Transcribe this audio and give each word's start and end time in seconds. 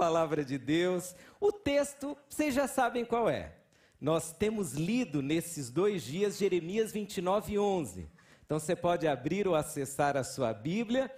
palavra 0.00 0.42
de 0.42 0.56
Deus. 0.56 1.14
O 1.38 1.52
texto, 1.52 2.16
vocês 2.26 2.54
já 2.54 2.66
sabem 2.66 3.04
qual 3.04 3.28
é. 3.28 3.52
Nós 4.00 4.32
temos 4.32 4.72
lido 4.72 5.20
nesses 5.20 5.70
dois 5.70 6.02
dias 6.02 6.38
Jeremias 6.38 6.90
29, 6.90 7.58
11. 7.58 8.08
Então 8.42 8.58
você 8.58 8.74
pode 8.74 9.06
abrir 9.06 9.46
ou 9.46 9.54
acessar 9.54 10.16
a 10.16 10.24
sua 10.24 10.54
Bíblia. 10.54 11.14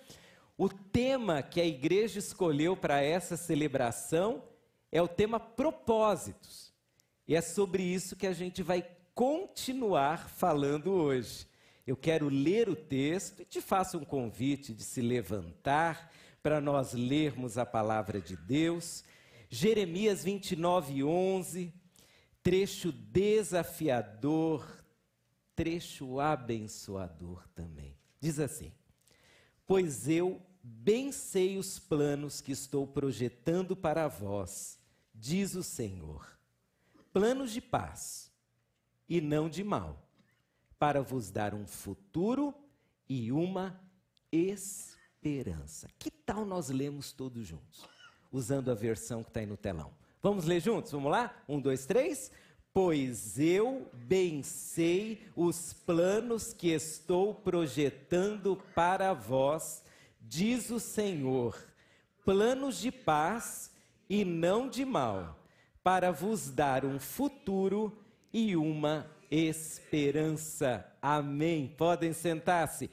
O 0.58 0.68
tema 0.68 1.44
que 1.44 1.60
a 1.60 1.64
igreja 1.64 2.18
escolheu 2.18 2.76
para 2.76 3.00
essa 3.00 3.36
celebração 3.36 4.42
é 4.90 5.00
o 5.00 5.06
tema 5.06 5.38
propósitos. 5.38 6.74
E 7.28 7.36
é 7.36 7.40
sobre 7.40 7.84
isso 7.84 8.16
que 8.16 8.26
a 8.26 8.32
gente 8.32 8.64
vai 8.64 8.84
continuar 9.14 10.28
falando 10.28 10.90
hoje. 10.90 11.46
Eu 11.86 11.96
quero 11.96 12.28
ler 12.28 12.68
o 12.68 12.74
texto 12.74 13.42
e 13.42 13.44
te 13.44 13.60
faço 13.60 13.96
um 13.96 14.04
convite 14.04 14.74
de 14.74 14.82
se 14.82 15.00
levantar 15.00 16.10
para 16.42 16.60
nós 16.60 16.92
lermos 16.92 17.56
a 17.56 17.64
palavra 17.64 18.20
de 18.20 18.36
Deus. 18.36 19.04
Jeremias 19.48 20.24
29, 20.24 21.04
11, 21.04 21.72
trecho 22.42 22.90
desafiador, 22.90 24.66
trecho 25.54 26.18
abençoador 26.18 27.46
também. 27.54 27.96
Diz 28.20 28.40
assim: 28.40 28.72
Pois 29.66 30.08
eu 30.08 30.42
bem 30.62 31.12
sei 31.12 31.58
os 31.58 31.78
planos 31.78 32.40
que 32.40 32.52
estou 32.52 32.86
projetando 32.86 33.76
para 33.76 34.08
vós, 34.08 34.78
diz 35.14 35.54
o 35.54 35.62
Senhor. 35.62 36.26
Planos 37.12 37.52
de 37.52 37.60
paz 37.60 38.32
e 39.08 39.20
não 39.20 39.48
de 39.48 39.62
mal 39.62 40.08
para 40.78 41.02
vos 41.02 41.30
dar 41.30 41.54
um 41.54 41.66
futuro 41.66 42.52
e 43.08 43.30
uma 43.30 43.80
esperança. 44.32 44.91
Que 45.98 46.10
tal 46.10 46.44
nós 46.44 46.68
lemos 46.68 47.12
todos 47.12 47.46
juntos, 47.46 47.86
usando 48.32 48.70
a 48.70 48.74
versão 48.74 49.22
que 49.22 49.30
está 49.30 49.40
aí 49.40 49.46
no 49.46 49.56
telão? 49.56 49.92
Vamos 50.20 50.44
ler 50.44 50.60
juntos? 50.60 50.92
Vamos 50.92 51.10
lá? 51.10 51.34
Um, 51.48 51.60
dois, 51.60 51.86
três. 51.86 52.30
Pois 52.74 53.38
eu 53.38 53.90
bem 53.92 54.42
sei 54.42 55.28
os 55.36 55.72
planos 55.72 56.54
que 56.54 56.68
estou 56.68 57.34
projetando 57.34 58.56
para 58.74 59.12
vós, 59.12 59.84
diz 60.20 60.70
o 60.70 60.80
Senhor, 60.80 61.54
planos 62.24 62.78
de 62.78 62.90
paz 62.90 63.70
e 64.08 64.24
não 64.24 64.70
de 64.70 64.86
mal, 64.86 65.38
para 65.82 66.10
vos 66.10 66.50
dar 66.50 66.84
um 66.84 66.98
futuro 66.98 67.96
e 68.32 68.56
uma 68.56 69.06
esperança. 69.30 70.86
Amém. 71.00 71.74
Podem 71.76 72.12
sentar-se. 72.12 72.90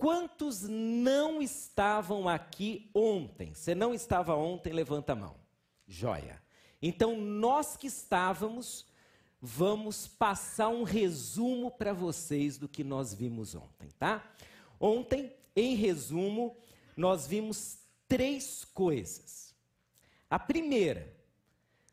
Quantos 0.00 0.62
não 0.62 1.42
estavam 1.42 2.26
aqui 2.26 2.90
ontem? 2.94 3.52
Se 3.52 3.74
não 3.74 3.92
estava 3.92 4.34
ontem, 4.34 4.72
levanta 4.72 5.12
a 5.12 5.14
mão. 5.14 5.36
Joia. 5.86 6.42
Então, 6.80 7.20
nós 7.20 7.76
que 7.76 7.88
estávamos, 7.88 8.86
vamos 9.42 10.08
passar 10.08 10.70
um 10.70 10.84
resumo 10.84 11.70
para 11.70 11.92
vocês 11.92 12.56
do 12.56 12.66
que 12.66 12.82
nós 12.82 13.12
vimos 13.12 13.54
ontem, 13.54 13.90
tá? 13.98 14.26
Ontem, 14.80 15.34
em 15.54 15.74
resumo, 15.74 16.56
nós 16.96 17.26
vimos 17.26 17.76
três 18.08 18.64
coisas. 18.64 19.54
A 20.30 20.38
primeira, 20.38 21.14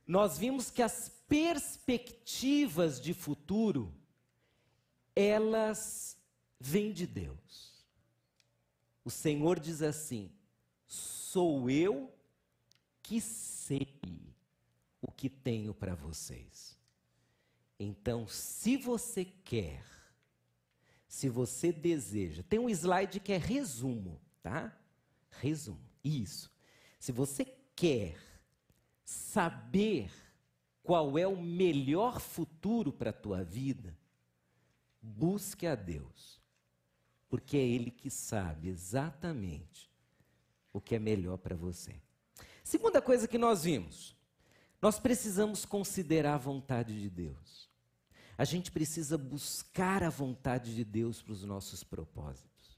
nós 0.08 0.38
vimos 0.38 0.72
que 0.72 0.81
as 0.81 1.11
perspectivas 1.28 3.02
de 3.02 3.13
futuro, 3.13 3.94
elas 5.13 6.17
vêm 6.58 6.94
de 6.94 7.05
Deus. 7.05 7.77
O 9.08 9.09
Senhor 9.09 9.58
diz 9.58 9.81
assim: 9.81 10.30
sou 10.86 11.69
eu 11.69 12.13
que 13.02 13.22
sei 13.22 13.88
o 15.02 15.09
que 15.09 15.30
tenho 15.30 15.73
para 15.73 15.95
vocês. 15.95 16.77
Então, 17.80 18.28
se 18.28 18.75
você 18.75 19.23
quer, 19.23 19.81
se 21.07 21.29
você 21.29 21.72
deseja, 21.72 22.44
tem 22.44 22.59
um 22.59 22.68
slide 22.68 23.22
que 23.22 23.31
é 23.31 23.38
resumo, 23.38 24.19
tá? 24.44 24.78
Resumo, 25.39 25.89
isso. 26.03 26.51
Se 27.00 27.13
você 27.13 27.45
quer 27.78 28.18
saber 29.06 30.12
qual 30.84 31.18
é 31.18 31.25
o 31.25 31.41
melhor 31.41 32.19
futuro 32.19 32.91
para 32.91 33.12
a 33.12 33.13
tua 33.13 33.41
vida, 33.41 33.97
busque 35.01 35.66
a 35.66 35.75
Deus, 35.75 36.41
porque 37.29 37.57
é 37.57 37.61
Ele 37.61 37.91
que 37.91 38.09
sabe 38.09 38.69
exatamente 38.69 39.89
o 40.71 40.79
que 40.79 40.95
é 40.95 40.99
melhor 40.99 41.38
para 41.38 41.55
você. 41.55 41.95
Segunda 42.63 43.01
coisa 43.01 43.27
que 43.27 43.38
nós 43.38 43.63
vimos, 43.63 44.15
nós 44.81 44.99
precisamos 44.99 45.65
considerar 45.65 46.35
a 46.35 46.38
vontade 46.38 46.99
de 46.99 47.09
Deus. 47.09 47.69
A 48.38 48.45
gente 48.45 48.71
precisa 48.71 49.17
buscar 49.17 50.03
a 50.03 50.09
vontade 50.09 50.75
de 50.75 50.83
Deus 50.83 51.21
para 51.21 51.33
os 51.33 51.43
nossos 51.43 51.83
propósitos. 51.83 52.77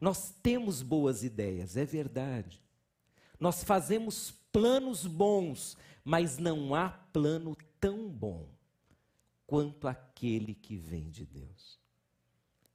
Nós 0.00 0.32
temos 0.42 0.82
boas 0.82 1.24
ideias, 1.24 1.76
é 1.76 1.84
verdade. 1.84 2.62
Nós 3.38 3.64
fazemos 3.64 4.30
planos 4.52 5.06
bons, 5.06 5.76
mas 6.04 6.38
não 6.38 6.74
há 6.74 6.90
plano 6.90 7.56
tão 7.80 8.08
bom 8.08 8.48
quanto 9.46 9.88
aquele 9.88 10.54
que 10.54 10.76
vem 10.76 11.10
de 11.10 11.26
Deus. 11.26 11.81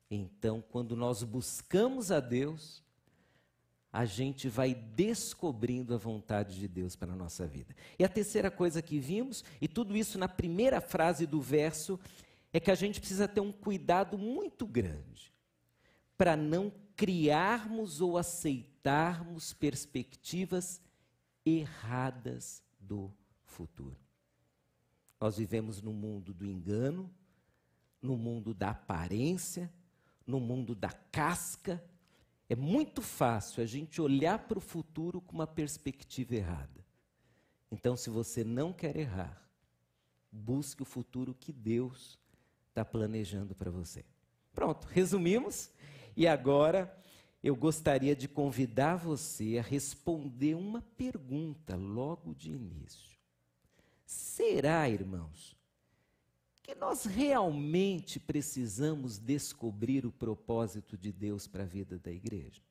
Então, 0.10 0.64
quando 0.70 0.96
nós 0.96 1.24
buscamos 1.24 2.12
a 2.12 2.20
Deus, 2.20 2.84
a 3.92 4.06
gente 4.06 4.48
vai 4.48 4.74
descobrindo 4.74 5.94
a 5.94 5.98
vontade 5.98 6.60
de 6.60 6.68
Deus 6.68 6.96
para 6.96 7.14
a 7.14 7.16
nossa 7.16 7.46
vida. 7.48 7.76
E 7.98 8.04
a 8.04 8.10
terceira 8.10 8.52
coisa 8.52 8.82
que 8.82 9.00
vimos, 9.00 9.44
e 9.62 9.68
tudo 9.68 9.98
isso 9.98 10.18
na 10.18 10.28
primeira 10.28 10.80
frase 10.80 11.26
do 11.26 11.42
verso, 11.42 12.00
é 12.54 12.60
que 12.60 12.72
a 12.72 12.76
gente 12.76 13.00
precisa 13.00 13.28
ter 13.28 13.42
um 13.42 13.52
cuidado 13.52 14.18
muito 14.18 14.66
grande 14.66 15.34
para 16.18 16.36
não 16.36 16.72
criarmos 16.96 18.02
ou 18.02 18.18
aceitarmos 18.18 19.54
perspectivas 19.54 20.82
erradas 21.46 22.64
do 22.80 23.12
futuro. 23.44 23.98
Nós 25.20 25.38
vivemos 25.38 25.82
no 25.82 25.94
mundo 25.94 26.34
do 26.34 26.46
engano, 26.46 27.10
no 28.02 28.18
mundo 28.18 28.54
da 28.54 28.72
aparência, 28.72 29.72
no 30.28 30.40
mundo 30.40 30.76
da 30.76 30.92
casca. 30.92 31.84
É 32.50 32.56
muito 32.56 33.02
fácil 33.02 33.64
a 33.64 33.66
gente 33.66 34.02
olhar 34.02 34.40
para 34.40 34.58
o 34.58 34.62
futuro 34.62 35.22
com 35.22 35.34
uma 35.34 35.48
perspectiva 35.48 36.36
errada. 36.36 36.86
Então, 37.72 37.98
se 37.98 38.10
você 38.10 38.44
não 38.44 38.72
quer 38.72 38.96
errar, 38.96 39.42
busque 40.32 40.84
o 40.84 40.86
futuro 40.86 41.34
que 41.34 41.52
Deus 41.52 42.20
está 42.70 42.86
planejando 42.86 43.56
para 43.56 43.72
você. 43.72 44.06
Pronto, 44.54 44.86
resumimos. 44.88 45.72
E 46.16 46.28
agora 46.28 46.96
eu 47.44 47.56
gostaria 47.56 48.16
de 48.16 48.28
convidar 48.28 48.96
você 48.96 49.58
a 49.58 49.62
responder 49.62 50.56
uma 50.56 50.82
pergunta 50.82 51.76
logo 51.76 52.34
de 52.34 52.52
início. 52.52 53.18
Será, 54.06 54.90
irmãos, 54.90 55.57
que 56.68 56.76
nós 56.76 57.06
realmente 57.06 58.20
precisamos 58.20 59.18
descobrir 59.18 60.06
o 60.06 60.12
propósito 60.12 60.98
de 60.98 61.14
Deus 61.14 61.48
para 61.48 61.64
a 61.64 61.66
vida 61.66 61.98
da 61.98 62.12
igreja? 62.12 62.62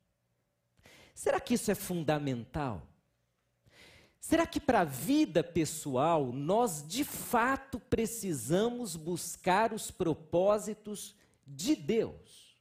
Será 1.15 1.41
que 1.41 1.55
isso 1.55 1.71
é 1.71 1.75
fundamental? 1.75 2.87
Será 4.21 4.47
que 4.47 4.61
para 4.61 4.81
a 4.81 4.85
vida 4.85 5.43
pessoal 5.43 6.31
nós 6.31 6.87
de 6.87 7.05
fato 7.05 7.81
precisamos 7.81 8.97
buscar 8.97 9.73
os 9.73 9.91
propósitos 9.91 11.17
de 11.47 11.75
Deus? 11.75 12.55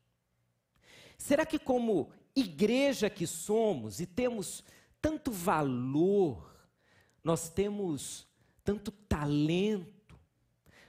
Será 1.17 1.45
que, 1.45 1.59
como 1.59 2.11
igreja 2.33 3.09
que 3.09 3.27
somos 3.27 3.99
e 3.99 4.05
temos 4.05 4.63
tanto 5.01 5.31
valor, 5.31 6.55
nós 7.21 7.49
temos 7.49 8.25
tanto 8.63 8.89
talento, 8.89 9.94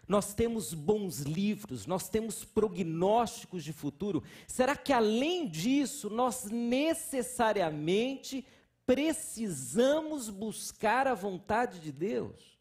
nós 0.09 0.35
temos 0.35 0.73
bons 0.73 1.21
livros, 1.21 1.87
nós 1.87 2.09
temos 2.09 2.45
prognósticos 2.45 3.65
de 3.65 3.73
futuro. 3.73 4.23
Será 4.47 4.77
que 4.77 4.93
além 4.93 5.49
disso 5.49 6.09
nós 6.09 6.45
necessariamente 6.45 8.47
precisamos 8.85 10.31
buscar 10.31 11.09
a 11.09 11.15
vontade 11.15 11.81
de 11.81 11.91
Deus? 11.91 12.57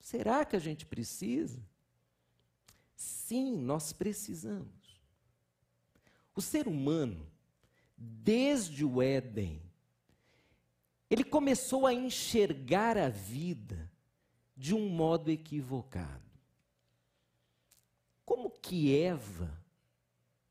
Será 0.00 0.44
que 0.44 0.54
a 0.54 0.60
gente 0.60 0.86
precisa? 0.86 1.60
Sim, 2.94 3.56
nós 3.56 3.92
precisamos. 3.92 4.70
O 6.36 6.40
ser 6.40 6.68
humano, 6.68 7.26
desde 7.96 8.84
o 8.84 9.02
Éden, 9.02 9.60
ele 11.10 11.24
começou 11.24 11.86
a 11.86 11.92
enxergar 11.92 12.96
a 12.96 13.08
vida 13.08 13.90
de 14.56 14.74
um 14.74 14.88
modo 14.88 15.30
equivocado. 15.30 16.33
Que 18.64 18.98
Eva 18.98 19.62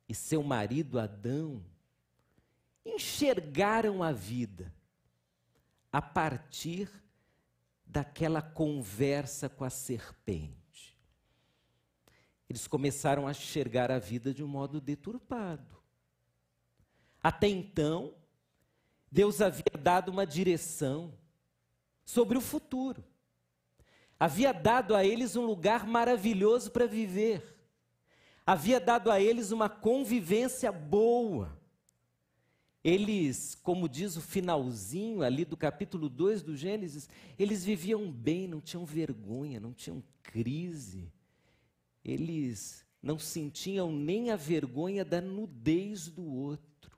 e 0.07 0.13
seu 0.13 0.44
marido 0.44 1.00
Adão 1.00 1.65
enxergaram 2.86 4.04
a 4.04 4.12
vida 4.12 4.71
a 5.92 6.00
partir 6.00 6.88
daquela 7.83 8.39
conversa 8.39 9.50
com 9.50 9.63
a 9.63 9.69
serpente. 9.71 10.95
Eles 12.48 12.68
começaram 12.68 13.27
a 13.27 13.31
enxergar 13.31 13.89
a 13.89 13.98
vida 13.98 14.31
de 14.31 14.44
um 14.44 14.48
modo 14.48 14.80
deturpado. 14.80 15.75
Até 17.19 17.48
então, 17.48 18.13
Deus 19.12 19.42
havia 19.42 19.74
dado 19.81 20.10
uma 20.10 20.27
direção 20.27 21.18
sobre 22.06 22.38
o 22.38 22.42
futuro. 22.42 23.04
Havia 24.19 24.54
dado 24.54 24.95
a 24.95 25.04
eles 25.04 25.36
um 25.36 25.48
lugar 25.48 25.88
maravilhoso 25.88 26.69
para 26.69 26.86
viver. 26.86 27.53
Havia 28.45 28.80
dado 28.80 29.10
a 29.10 29.22
eles 29.22 29.51
uma 29.51 29.69
convivência 29.69 30.72
boa. 30.72 31.57
Eles, 32.84 33.56
como 33.56 33.88
diz 33.88 34.18
o 34.18 34.22
finalzinho 34.22 35.24
ali 35.24 35.45
do 35.45 35.56
capítulo 35.56 36.10
2 36.10 36.42
do 36.44 36.57
Gênesis, 36.57 37.10
eles 37.40 37.63
viviam 37.63 38.12
bem, 38.12 38.45
não 38.45 38.60
tinham 38.60 38.86
vergonha, 38.86 39.60
não 39.60 39.72
tinham 39.72 40.04
crise. 40.22 41.10
Eles 42.04 42.86
não 43.01 43.18
sentiam 43.18 43.90
nem 43.90 44.31
a 44.31 44.36
vergonha 44.36 45.06
da 45.06 45.22
nudez 45.22 46.10
do 46.10 46.25
outro. 46.25 46.98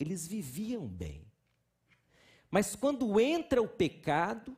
Eles 0.00 0.26
viviam 0.26 0.86
bem. 0.86 1.22
Mas 2.50 2.74
quando 2.74 3.20
entra 3.20 3.60
o 3.60 3.68
pecado, 3.68 4.56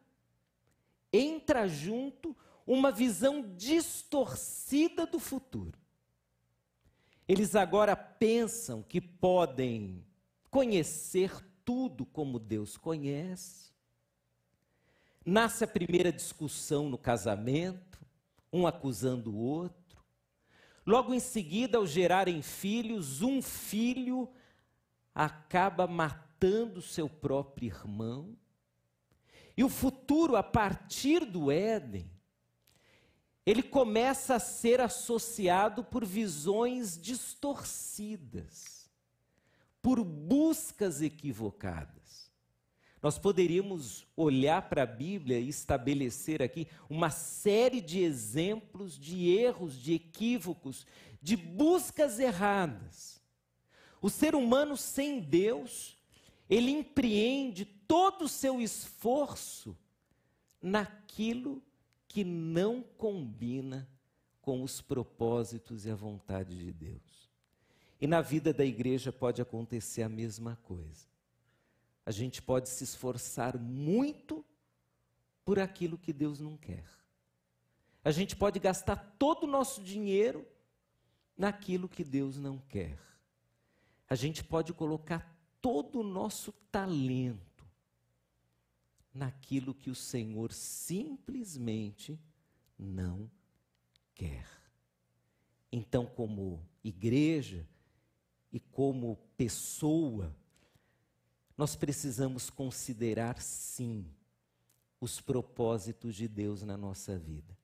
entra 1.12 1.66
junto 1.66 2.36
uma 2.68 2.92
visão 2.92 3.40
distorcida 3.56 5.06
do 5.06 5.18
futuro. 5.18 5.78
Eles 7.26 7.56
agora 7.56 7.96
pensam 7.96 8.82
que 8.82 9.00
podem 9.00 10.04
conhecer 10.50 11.32
tudo 11.64 12.04
como 12.04 12.38
Deus 12.38 12.76
conhece. 12.76 13.72
Nasce 15.24 15.64
a 15.64 15.66
primeira 15.66 16.12
discussão 16.12 16.90
no 16.90 16.98
casamento, 16.98 17.98
um 18.52 18.66
acusando 18.66 19.34
o 19.34 19.38
outro. 19.38 19.98
Logo 20.86 21.14
em 21.14 21.20
seguida, 21.20 21.78
ao 21.78 21.86
gerarem 21.86 22.42
filhos, 22.42 23.22
um 23.22 23.40
filho 23.40 24.28
acaba 25.14 25.86
matando 25.86 26.82
seu 26.82 27.08
próprio 27.08 27.68
irmão. 27.68 28.36
E 29.56 29.64
o 29.64 29.70
futuro, 29.70 30.36
a 30.36 30.42
partir 30.42 31.24
do 31.24 31.50
Éden, 31.50 32.17
ele 33.50 33.62
começa 33.62 34.34
a 34.34 34.38
ser 34.38 34.78
associado 34.78 35.82
por 35.82 36.04
visões 36.04 37.00
distorcidas, 37.00 38.90
por 39.80 40.04
buscas 40.04 41.00
equivocadas. 41.00 42.30
Nós 43.00 43.18
poderíamos 43.18 44.06
olhar 44.14 44.68
para 44.68 44.82
a 44.82 44.86
Bíblia 44.86 45.40
e 45.40 45.48
estabelecer 45.48 46.42
aqui 46.42 46.68
uma 46.90 47.08
série 47.08 47.80
de 47.80 48.00
exemplos 48.00 48.98
de 48.98 49.30
erros, 49.30 49.80
de 49.80 49.94
equívocos, 49.94 50.86
de 51.22 51.34
buscas 51.34 52.18
erradas. 52.18 53.18
O 54.02 54.10
ser 54.10 54.34
humano 54.34 54.76
sem 54.76 55.20
Deus, 55.20 55.96
ele 56.50 56.70
empreende 56.70 57.64
todo 57.64 58.26
o 58.26 58.28
seu 58.28 58.60
esforço 58.60 59.74
naquilo 60.60 61.62
que 61.62 61.67
não 62.24 62.82
combina 62.82 63.88
com 64.40 64.62
os 64.62 64.80
propósitos 64.80 65.84
e 65.84 65.90
a 65.90 65.94
vontade 65.94 66.56
de 66.56 66.72
Deus. 66.72 67.28
E 68.00 68.06
na 68.06 68.20
vida 68.20 68.52
da 68.52 68.64
igreja 68.64 69.12
pode 69.12 69.42
acontecer 69.42 70.02
a 70.02 70.08
mesma 70.08 70.56
coisa. 70.62 71.06
A 72.06 72.10
gente 72.10 72.40
pode 72.40 72.68
se 72.68 72.84
esforçar 72.84 73.58
muito 73.58 74.44
por 75.44 75.58
aquilo 75.58 75.98
que 75.98 76.12
Deus 76.12 76.40
não 76.40 76.56
quer. 76.56 76.84
A 78.02 78.10
gente 78.10 78.34
pode 78.34 78.58
gastar 78.58 78.96
todo 79.18 79.44
o 79.44 79.46
nosso 79.46 79.82
dinheiro 79.82 80.46
naquilo 81.36 81.88
que 81.88 82.02
Deus 82.04 82.38
não 82.38 82.58
quer. 82.58 82.98
A 84.08 84.14
gente 84.14 84.42
pode 84.42 84.72
colocar 84.72 85.36
todo 85.60 86.00
o 86.00 86.04
nosso 86.04 86.52
talento 86.72 87.47
naquilo 89.18 89.74
que 89.74 89.90
o 89.90 89.94
Senhor 89.94 90.52
simplesmente 90.52 92.18
não 92.78 93.28
quer. 94.14 94.46
Então, 95.72 96.06
como 96.06 96.64
igreja 96.82 97.68
e 98.52 98.60
como 98.60 99.18
pessoa, 99.36 100.34
nós 101.56 101.74
precisamos 101.74 102.48
considerar 102.48 103.42
sim 103.42 104.06
os 105.00 105.20
propósitos 105.20 106.14
de 106.14 106.28
Deus 106.28 106.62
na 106.62 106.76
nossa 106.76 107.18
vida. 107.18 107.58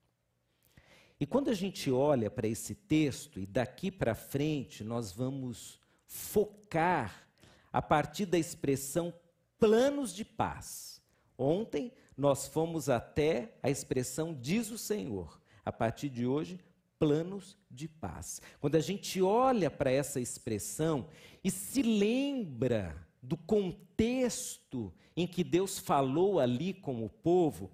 E 1.21 1.25
quando 1.25 1.49
a 1.49 1.55
gente 1.55 1.91
olha 1.91 2.29
para 2.29 2.49
esse 2.49 2.75
texto, 2.75 3.39
e 3.39 3.47
daqui 3.47 3.91
para 3.91 4.17
frente 4.17 4.83
nós 4.83 5.13
vamos 5.13 5.81
focar 6.05 7.29
a 7.73 7.81
partir 7.81 8.27
da 8.27 8.37
expressão 8.37 9.15
planos 9.59 10.13
de 10.13 10.25
paz. 10.25 10.94
Ontem 11.37 11.93
nós 12.17 12.47
fomos 12.47 12.89
até 12.89 13.55
a 13.63 13.71
expressão 13.71 14.35
diz 14.35 14.71
o 14.71 14.79
Senhor. 14.79 15.41
A 15.65 15.73
partir 15.73 16.09
de 16.09 16.27
hoje, 16.27 16.61
planos 16.99 17.57
de 17.71 17.89
paz. 17.89 18.41
Quando 18.61 18.77
a 18.77 18.81
gente 18.81 19.21
olha 19.21 19.71
para 19.71 19.91
essa 19.91 20.21
expressão 20.21 21.09
e 21.43 21.51
se 21.51 21.83
lembra 21.83 22.97
do 23.23 23.37
contexto 23.37 24.93
em 25.17 25.27
que 25.27 25.43
Deus 25.43 25.79
falou 25.79 26.39
ali 26.39 26.73
com 26.73 27.05
o 27.05 27.09
povo, 27.09 27.71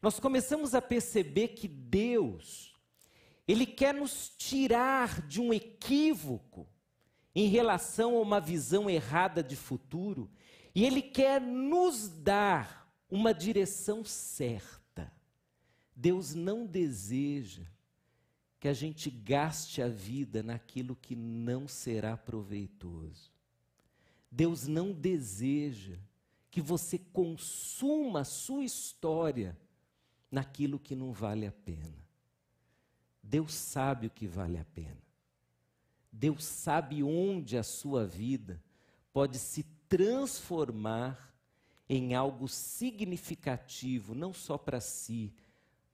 nós 0.00 0.20
começamos 0.20 0.74
a 0.74 0.82
perceber 0.82 1.48
que 1.48 1.66
Deus, 1.66 2.74
Ele 3.46 3.66
quer 3.66 3.94
nos 3.94 4.32
tirar 4.36 5.26
de 5.26 5.40
um 5.40 5.52
equívoco 5.52 6.66
em 7.34 7.48
relação 7.48 8.16
a 8.16 8.20
uma 8.20 8.40
visão 8.40 8.88
errada 8.88 9.42
de 9.42 9.56
futuro, 9.56 10.30
e 10.74 10.84
Ele 10.84 11.02
quer 11.02 11.40
nos 11.40 12.08
dar 12.08 12.77
uma 13.10 13.32
direção 13.32 14.04
certa. 14.04 15.12
Deus 15.94 16.34
não 16.34 16.66
deseja 16.66 17.64
que 18.60 18.68
a 18.68 18.72
gente 18.72 19.10
gaste 19.10 19.80
a 19.80 19.88
vida 19.88 20.42
naquilo 20.42 20.96
que 20.96 21.14
não 21.14 21.66
será 21.68 22.16
proveitoso. 22.16 23.32
Deus 24.30 24.66
não 24.66 24.92
deseja 24.92 25.96
que 26.50 26.60
você 26.60 26.98
consuma 26.98 28.20
a 28.20 28.24
sua 28.24 28.64
história 28.64 29.56
naquilo 30.30 30.78
que 30.78 30.94
não 30.94 31.12
vale 31.12 31.46
a 31.46 31.52
pena. 31.52 32.06
Deus 33.22 33.54
sabe 33.54 34.06
o 34.06 34.10
que 34.10 34.26
vale 34.26 34.58
a 34.58 34.64
pena. 34.64 35.02
Deus 36.10 36.44
sabe 36.44 37.02
onde 37.02 37.56
a 37.56 37.62
sua 37.62 38.06
vida 38.06 38.62
pode 39.12 39.38
se 39.38 39.62
transformar 39.88 41.34
em 41.88 42.14
algo 42.14 42.46
significativo, 42.46 44.14
não 44.14 44.32
só 44.32 44.58
para 44.58 44.80
si, 44.80 45.32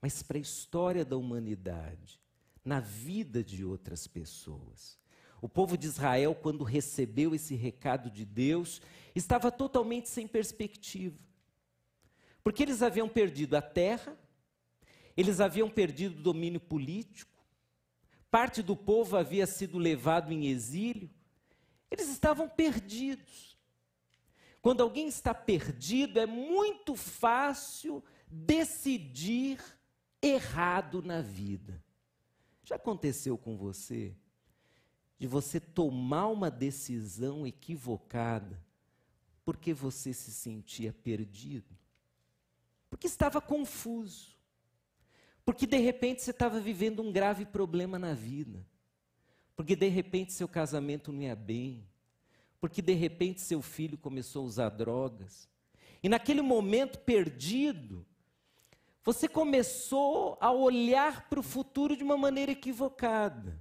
mas 0.01 0.21
para 0.21 0.37
a 0.37 0.41
história 0.41 1.05
da 1.05 1.15
humanidade, 1.15 2.19
na 2.63 2.79
vida 2.79 3.43
de 3.43 3.63
outras 3.63 4.05
pessoas. 4.05 4.99
O 5.41 5.47
povo 5.47 5.77
de 5.77 5.87
Israel, 5.87 6.35
quando 6.35 6.63
recebeu 6.63 7.33
esse 7.33 7.55
recado 7.55 8.09
de 8.09 8.25
Deus, 8.25 8.81
estava 9.13 9.51
totalmente 9.51 10.09
sem 10.09 10.27
perspectiva. 10.27 11.17
Porque 12.43 12.63
eles 12.63 12.81
haviam 12.81 13.07
perdido 13.07 13.55
a 13.55 13.61
terra, 13.61 14.17
eles 15.15 15.39
haviam 15.39 15.69
perdido 15.69 16.19
o 16.19 16.23
domínio 16.23 16.59
político, 16.59 17.43
parte 18.29 18.61
do 18.61 18.75
povo 18.75 19.15
havia 19.15 19.47
sido 19.47 19.77
levado 19.77 20.31
em 20.31 20.47
exílio, 20.47 21.09
eles 21.89 22.09
estavam 22.09 22.49
perdidos. 22.49 23.54
Quando 24.65 24.81
alguém 24.81 25.07
está 25.07 25.31
perdido, 25.31 26.19
é 26.19 26.25
muito 26.25 26.95
fácil 26.95 28.03
decidir 28.27 29.63
errado 30.19 31.03
na 31.03 31.21
vida. 31.21 31.83
Já 32.63 32.75
aconteceu 32.75 33.37
com 33.37 33.55
você? 33.55 34.15
De 35.19 35.27
você 35.27 35.59
tomar 35.59 36.29
uma 36.29 36.49
decisão 36.49 37.45
equivocada 37.45 38.59
porque 39.43 39.71
você 39.71 40.11
se 40.11 40.31
sentia 40.31 40.91
perdido? 40.91 41.77
Porque 42.89 43.05
estava 43.05 43.39
confuso. 43.39 44.35
Porque 45.45 45.67
de 45.67 45.77
repente 45.77 46.23
você 46.23 46.31
estava 46.31 46.59
vivendo 46.59 47.03
um 47.03 47.11
grave 47.11 47.45
problema 47.45 47.99
na 47.99 48.15
vida. 48.15 48.65
Porque 49.55 49.75
de 49.75 49.89
repente 49.89 50.33
seu 50.33 50.47
casamento 50.47 51.13
não 51.13 51.21
ia 51.21 51.35
bem 51.35 51.87
porque 52.59 52.81
de 52.81 52.93
repente 52.93 53.41
seu 53.41 53.61
filho 53.61 53.97
começou 53.97 54.43
a 54.43 54.45
usar 54.45 54.69
drogas. 54.69 55.47
E 56.01 56.09
naquele 56.09 56.41
momento 56.41 56.99
perdido, 56.99 58.05
você 59.03 59.27
começou 59.27 60.37
a 60.41 60.51
olhar 60.51 61.29
para 61.29 61.39
o 61.39 61.43
futuro 61.43 61.95
de 61.95 62.03
uma 62.03 62.17
maneira 62.17 62.51
equivocada. 62.51 63.59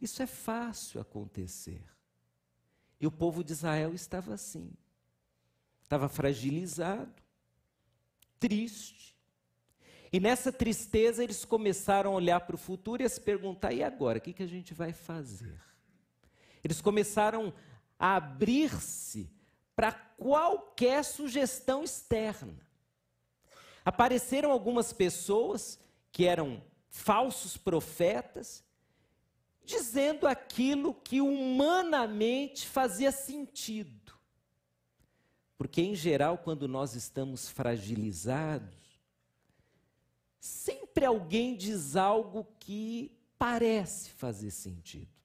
Isso 0.00 0.22
é 0.22 0.26
fácil 0.26 1.00
acontecer. 1.00 1.82
E 3.00 3.06
o 3.06 3.10
povo 3.10 3.42
de 3.42 3.52
Israel 3.52 3.94
estava 3.94 4.34
assim. 4.34 4.72
estava 5.82 6.08
fragilizado, 6.08 7.22
triste. 8.38 9.16
E 10.12 10.20
nessa 10.20 10.52
tristeza 10.52 11.22
eles 11.22 11.44
começaram 11.44 12.12
a 12.12 12.16
olhar 12.16 12.40
para 12.40 12.56
o 12.56 12.58
futuro 12.58 13.02
e 13.02 13.06
a 13.06 13.08
se 13.08 13.20
perguntar: 13.20 13.72
e 13.72 13.82
agora? 13.82 14.18
O 14.18 14.20
que, 14.20 14.32
que 14.32 14.42
a 14.42 14.48
gente 14.48 14.72
vai 14.72 14.92
fazer? 14.92 15.60
Eles 16.62 16.80
começaram 16.80 17.52
a 17.98 18.16
abrir-se 18.16 19.30
para 19.74 19.92
qualquer 19.92 21.04
sugestão 21.04 21.84
externa. 21.84 22.66
Apareceram 23.84 24.50
algumas 24.50 24.92
pessoas 24.92 25.78
que 26.10 26.24
eram 26.24 26.62
falsos 26.88 27.56
profetas, 27.56 28.64
dizendo 29.62 30.26
aquilo 30.26 30.94
que 30.94 31.20
humanamente 31.20 32.66
fazia 32.66 33.12
sentido. 33.12 34.14
Porque, 35.58 35.82
em 35.82 35.94
geral, 35.94 36.38
quando 36.38 36.66
nós 36.68 36.94
estamos 36.94 37.48
fragilizados, 37.48 38.76
sempre 40.38 41.04
alguém 41.04 41.56
diz 41.56 41.96
algo 41.96 42.46
que 42.58 43.16
parece 43.38 44.10
fazer 44.10 44.50
sentido. 44.50 45.15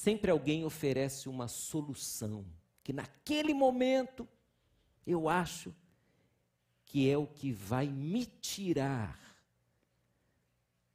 Sempre 0.00 0.30
alguém 0.30 0.64
oferece 0.64 1.28
uma 1.28 1.46
solução, 1.46 2.46
que 2.82 2.90
naquele 2.90 3.52
momento 3.52 4.26
eu 5.06 5.28
acho 5.28 5.74
que 6.86 7.06
é 7.10 7.18
o 7.18 7.26
que 7.26 7.52
vai 7.52 7.86
me 7.86 8.24
tirar 8.24 9.20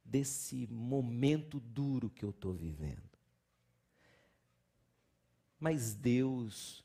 desse 0.04 0.66
momento 0.66 1.60
duro 1.60 2.10
que 2.10 2.24
eu 2.24 2.30
estou 2.30 2.52
vivendo. 2.52 3.16
Mas 5.56 5.94
Deus, 5.94 6.84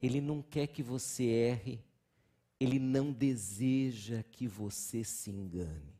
Ele 0.00 0.18
não 0.18 0.40
quer 0.40 0.66
que 0.66 0.82
você 0.82 1.24
erre, 1.24 1.84
Ele 2.58 2.78
não 2.78 3.12
deseja 3.12 4.22
que 4.22 4.48
você 4.48 5.04
se 5.04 5.30
engane. 5.30 5.92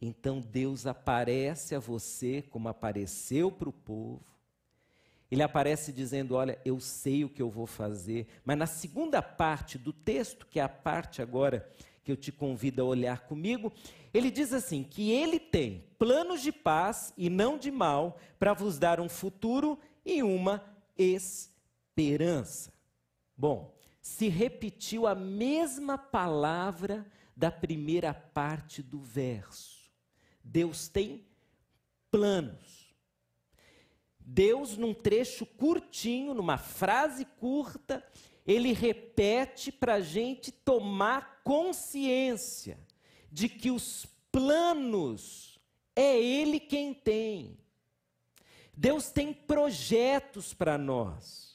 Então 0.00 0.40
Deus 0.40 0.86
aparece 0.86 1.74
a 1.74 1.78
você 1.78 2.42
como 2.42 2.68
apareceu 2.68 3.52
para 3.52 3.68
o 3.68 3.72
povo. 3.72 4.24
Ele 5.30 5.42
aparece 5.42 5.92
dizendo: 5.92 6.34
Olha, 6.34 6.58
eu 6.64 6.80
sei 6.80 7.24
o 7.24 7.28
que 7.28 7.42
eu 7.42 7.50
vou 7.50 7.66
fazer. 7.66 8.26
Mas 8.44 8.58
na 8.58 8.66
segunda 8.66 9.20
parte 9.20 9.78
do 9.78 9.92
texto, 9.92 10.46
que 10.46 10.58
é 10.58 10.62
a 10.62 10.68
parte 10.68 11.20
agora 11.20 11.70
que 12.02 12.10
eu 12.10 12.16
te 12.16 12.32
convido 12.32 12.82
a 12.82 12.84
olhar 12.84 13.20
comigo, 13.20 13.72
ele 14.12 14.30
diz 14.30 14.52
assim: 14.52 14.82
que 14.82 15.10
ele 15.10 15.38
tem 15.38 15.84
planos 15.98 16.40
de 16.40 16.50
paz 16.50 17.12
e 17.16 17.28
não 17.28 17.58
de 17.58 17.70
mal, 17.70 18.18
para 18.38 18.54
vos 18.54 18.78
dar 18.78 19.00
um 19.00 19.08
futuro 19.08 19.78
e 20.04 20.22
uma 20.22 20.64
esperança. 20.96 22.72
Bom, 23.36 23.74
se 24.00 24.28
repetiu 24.28 25.06
a 25.06 25.14
mesma 25.14 25.96
palavra 25.96 27.06
da 27.36 27.50
primeira 27.50 28.12
parte 28.12 28.82
do 28.82 29.00
verso. 29.00 29.79
Deus 30.42 30.88
tem 30.88 31.24
planos. 32.10 32.94
Deus, 34.18 34.76
num 34.76 34.94
trecho 34.94 35.44
curtinho, 35.44 36.34
numa 36.34 36.56
frase 36.56 37.24
curta, 37.24 38.04
ele 38.46 38.72
repete 38.72 39.72
para 39.72 39.94
a 39.94 40.00
gente 40.00 40.52
tomar 40.52 41.42
consciência 41.42 42.78
de 43.30 43.48
que 43.48 43.70
os 43.70 44.06
planos 44.30 45.58
é 45.94 46.18
Ele 46.18 46.58
quem 46.58 46.94
tem. 46.94 47.58
Deus 48.76 49.10
tem 49.10 49.32
projetos 49.32 50.54
para 50.54 50.78
nós. 50.78 51.49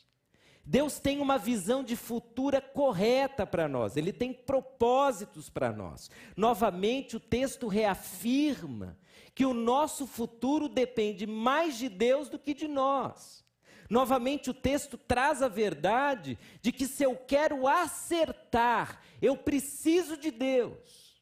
Deus 0.66 1.00
tem 1.00 1.20
uma 1.20 1.38
visão 1.38 1.84
de 1.84 1.96
futura 1.96 2.60
correta 2.60 3.46
para 3.46 3.68
nós, 3.68 3.96
Ele 3.96 4.12
tem 4.12 4.34
propósitos 4.34 5.50
para 5.50 5.72
nós. 5.72 6.10
Novamente, 6.36 7.16
o 7.16 7.20
texto 7.20 7.68
reafirma 7.68 8.98
que 9.36 9.46
o 9.46 9.54
nosso 9.54 10.08
futuro 10.08 10.68
depende 10.68 11.28
mais 11.28 11.78
de 11.78 11.88
Deus 11.90 12.30
do 12.30 12.40
que 12.40 12.54
de 12.54 12.68
nós. 12.68 13.46
Novamente, 13.90 14.50
o 14.50 14.54
texto 14.54 14.98
traz 14.98 15.44
a 15.44 15.48
verdade 15.48 16.40
de 16.62 16.72
que 16.72 16.88
se 16.88 17.04
eu 17.04 17.16
quero 17.16 17.68
acertar, 17.68 19.02
eu 19.22 19.38
preciso 19.38 20.18
de 20.18 20.32
Deus. 20.32 21.22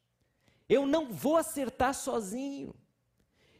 Eu 0.66 0.86
não 0.86 1.12
vou 1.12 1.36
acertar 1.36 1.92
sozinho. 1.92 2.74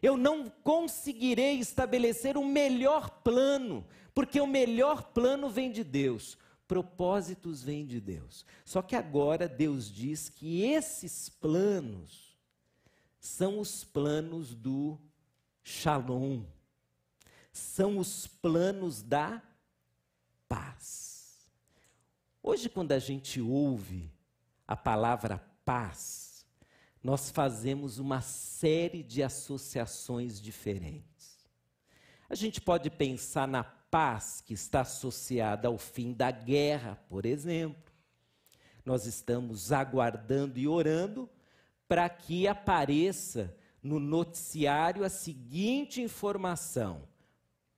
Eu 0.00 0.16
não 0.16 0.50
conseguirei 0.62 1.58
estabelecer 1.58 2.36
o 2.36 2.44
melhor 2.44 3.08
plano, 3.22 3.86
porque 4.14 4.40
o 4.40 4.46
melhor 4.46 5.02
plano 5.12 5.50
vem 5.50 5.70
de 5.70 5.82
Deus, 5.82 6.38
propósitos 6.68 7.62
vêm 7.62 7.84
de 7.84 8.00
Deus. 8.00 8.44
Só 8.64 8.80
que 8.80 8.94
agora 8.94 9.48
Deus 9.48 9.90
diz 9.90 10.28
que 10.28 10.62
esses 10.62 11.28
planos 11.28 12.38
são 13.18 13.58
os 13.58 13.82
planos 13.82 14.54
do 14.54 14.98
Shalom, 15.62 16.44
são 17.52 17.98
os 17.98 18.26
planos 18.26 19.02
da 19.02 19.42
paz. 20.48 21.48
Hoje, 22.42 22.68
quando 22.68 22.92
a 22.92 22.98
gente 22.98 23.40
ouve 23.40 24.12
a 24.68 24.76
palavra 24.76 25.38
paz, 25.64 26.46
nós 27.02 27.30
fazemos 27.30 27.98
uma 27.98 28.20
série 28.20 29.02
de 29.02 29.22
associações 29.22 30.40
diferentes. 30.40 31.48
A 32.28 32.34
gente 32.34 32.60
pode 32.60 32.90
pensar 32.90 33.48
na 33.48 33.64
paz 33.94 34.40
que 34.40 34.54
está 34.54 34.80
associada 34.80 35.68
ao 35.68 35.78
fim 35.78 36.12
da 36.12 36.28
guerra, 36.28 36.98
por 37.08 37.24
exemplo. 37.24 37.92
Nós 38.84 39.06
estamos 39.06 39.70
aguardando 39.70 40.58
e 40.58 40.66
orando 40.66 41.30
para 41.86 42.08
que 42.08 42.48
apareça 42.48 43.56
no 43.80 44.00
noticiário 44.00 45.04
a 45.04 45.08
seguinte 45.08 46.02
informação: 46.02 47.06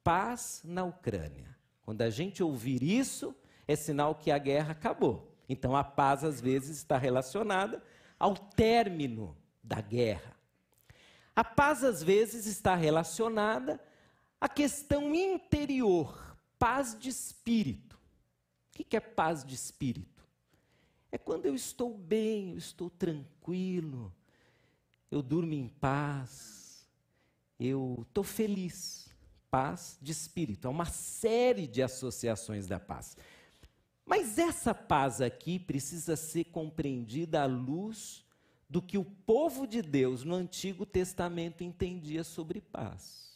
paz 0.02 0.62
na 0.64 0.84
Ucrânia. 0.84 1.54
Quando 1.82 2.00
a 2.00 2.08
gente 2.08 2.42
ouvir 2.42 2.82
isso, 2.82 3.36
é 3.68 3.76
sinal 3.76 4.14
que 4.14 4.30
a 4.30 4.38
guerra 4.38 4.72
acabou. 4.72 5.36
Então 5.46 5.76
a 5.76 5.84
paz 5.84 6.24
às 6.24 6.40
vezes 6.40 6.78
está 6.78 6.96
relacionada 6.96 7.82
ao 8.18 8.34
término 8.34 9.36
da 9.62 9.82
guerra. 9.82 10.34
A 11.34 11.44
paz 11.44 11.84
às 11.84 12.02
vezes 12.02 12.46
está 12.46 12.74
relacionada 12.74 13.78
à 14.40 14.48
questão 14.48 15.14
interior, 15.14 16.36
paz 16.58 16.98
de 16.98 17.08
espírito. 17.08 17.98
O 18.78 18.84
que 18.84 18.96
é 18.96 19.00
paz 19.00 19.44
de 19.44 19.54
espírito? 19.54 20.24
É 21.10 21.16
quando 21.18 21.46
eu 21.46 21.54
estou 21.54 21.96
bem, 21.96 22.52
eu 22.52 22.58
estou 22.58 22.90
tranquilo, 22.90 24.12
eu 25.10 25.22
durmo 25.22 25.54
em 25.54 25.68
paz, 25.68 26.86
eu 27.58 28.04
estou 28.06 28.22
feliz 28.22 29.06
paz 29.50 29.96
de 30.02 30.12
espírito. 30.12 30.66
Há 30.66 30.70
uma 30.70 30.84
série 30.84 31.66
de 31.66 31.82
associações 31.82 32.66
da 32.66 32.78
paz. 32.78 33.16
Mas 34.04 34.38
essa 34.38 34.74
paz 34.74 35.20
aqui 35.20 35.58
precisa 35.58 36.14
ser 36.14 36.44
compreendida 36.44 37.42
à 37.42 37.46
luz 37.46 38.24
do 38.68 38.82
que 38.82 38.98
o 38.98 39.04
povo 39.04 39.66
de 39.66 39.80
Deus 39.80 40.24
no 40.24 40.34
Antigo 40.34 40.84
Testamento 40.84 41.64
entendia 41.64 42.22
sobre 42.22 42.60
paz. 42.60 43.35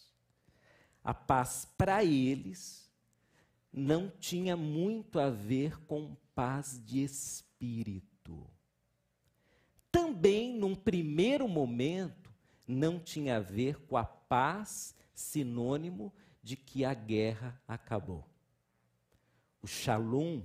A 1.02 1.14
paz 1.14 1.66
para 1.76 2.04
eles 2.04 2.90
não 3.72 4.10
tinha 4.10 4.56
muito 4.56 5.18
a 5.18 5.30
ver 5.30 5.80
com 5.86 6.16
paz 6.34 6.80
de 6.84 7.02
espírito. 7.02 8.46
Também, 9.90 10.56
num 10.56 10.74
primeiro 10.74 11.48
momento, 11.48 12.32
não 12.66 12.98
tinha 12.98 13.36
a 13.36 13.40
ver 13.40 13.80
com 13.86 13.96
a 13.96 14.04
paz 14.04 14.94
sinônimo 15.14 16.12
de 16.42 16.56
que 16.56 16.84
a 16.84 16.94
guerra 16.94 17.60
acabou. 17.66 18.24
O 19.62 19.66
shalom 19.66 20.42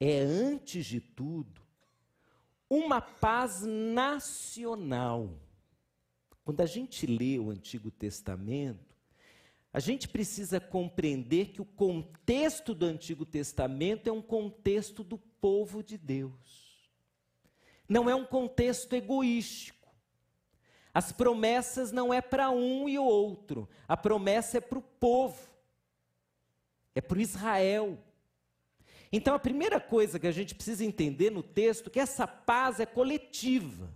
é, 0.00 0.20
antes 0.20 0.86
de 0.86 1.00
tudo, 1.00 1.60
uma 2.68 3.00
paz 3.00 3.62
nacional. 3.62 5.38
Quando 6.44 6.60
a 6.60 6.66
gente 6.66 7.06
lê 7.06 7.38
o 7.38 7.50
Antigo 7.50 7.90
Testamento, 7.90 8.95
a 9.76 9.78
gente 9.78 10.08
precisa 10.08 10.58
compreender 10.58 11.48
que 11.48 11.60
o 11.60 11.64
contexto 11.66 12.74
do 12.74 12.86
Antigo 12.86 13.26
Testamento 13.26 14.08
é 14.08 14.10
um 14.10 14.22
contexto 14.22 15.04
do 15.04 15.18
povo 15.18 15.82
de 15.82 15.98
Deus. 15.98 16.88
Não 17.86 18.08
é 18.08 18.14
um 18.14 18.24
contexto 18.24 18.96
egoístico. 18.96 19.86
As 20.94 21.12
promessas 21.12 21.92
não 21.92 22.10
é 22.10 22.22
para 22.22 22.48
um 22.48 22.88
e 22.88 22.98
o 22.98 23.04
outro, 23.04 23.68
a 23.86 23.98
promessa 23.98 24.56
é 24.56 24.60
para 24.62 24.78
o 24.78 24.82
povo, 24.82 25.46
é 26.94 27.02
para 27.02 27.20
Israel. 27.20 27.98
Então 29.12 29.34
a 29.34 29.38
primeira 29.38 29.78
coisa 29.78 30.18
que 30.18 30.26
a 30.26 30.32
gente 30.32 30.54
precisa 30.54 30.86
entender 30.86 31.30
no 31.30 31.42
texto 31.42 31.88
é 31.88 31.90
que 31.90 32.00
essa 32.00 32.26
paz 32.26 32.80
é 32.80 32.86
coletiva, 32.86 33.92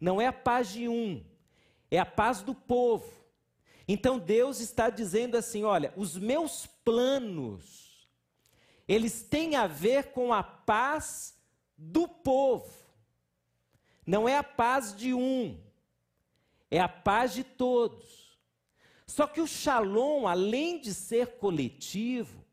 não 0.00 0.18
é 0.18 0.28
a 0.28 0.32
paz 0.32 0.72
de 0.72 0.88
um, 0.88 1.22
é 1.90 1.98
a 1.98 2.06
paz 2.06 2.40
do 2.40 2.54
povo. 2.54 3.19
Então 3.92 4.20
Deus 4.20 4.60
está 4.60 4.88
dizendo 4.88 5.36
assim: 5.36 5.64
olha, 5.64 5.92
os 5.96 6.16
meus 6.16 6.64
planos, 6.64 8.08
eles 8.86 9.24
têm 9.24 9.56
a 9.56 9.66
ver 9.66 10.12
com 10.12 10.32
a 10.32 10.44
paz 10.44 11.36
do 11.76 12.06
povo. 12.06 12.72
Não 14.06 14.28
é 14.28 14.36
a 14.36 14.44
paz 14.44 14.94
de 14.94 15.12
um, 15.12 15.60
é 16.70 16.78
a 16.78 16.88
paz 16.88 17.34
de 17.34 17.42
todos. 17.42 18.38
Só 19.08 19.26
que 19.26 19.40
o 19.40 19.46
shalom, 19.46 20.28
além 20.28 20.80
de 20.80 20.94
ser 20.94 21.38
coletivo, 21.38 22.44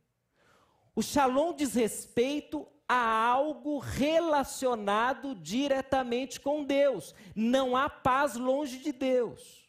o 0.96 1.04
shalom 1.04 1.54
diz 1.54 1.76
respeito 1.76 2.68
a 2.90 3.28
algo 3.28 3.78
relacionado 3.78 5.36
diretamente 5.36 6.40
com 6.40 6.64
Deus. 6.64 7.14
Não 7.36 7.78
há 7.78 7.88
paz 7.88 8.34
longe 8.34 8.80
de 8.80 8.92
Deus. 8.92 9.67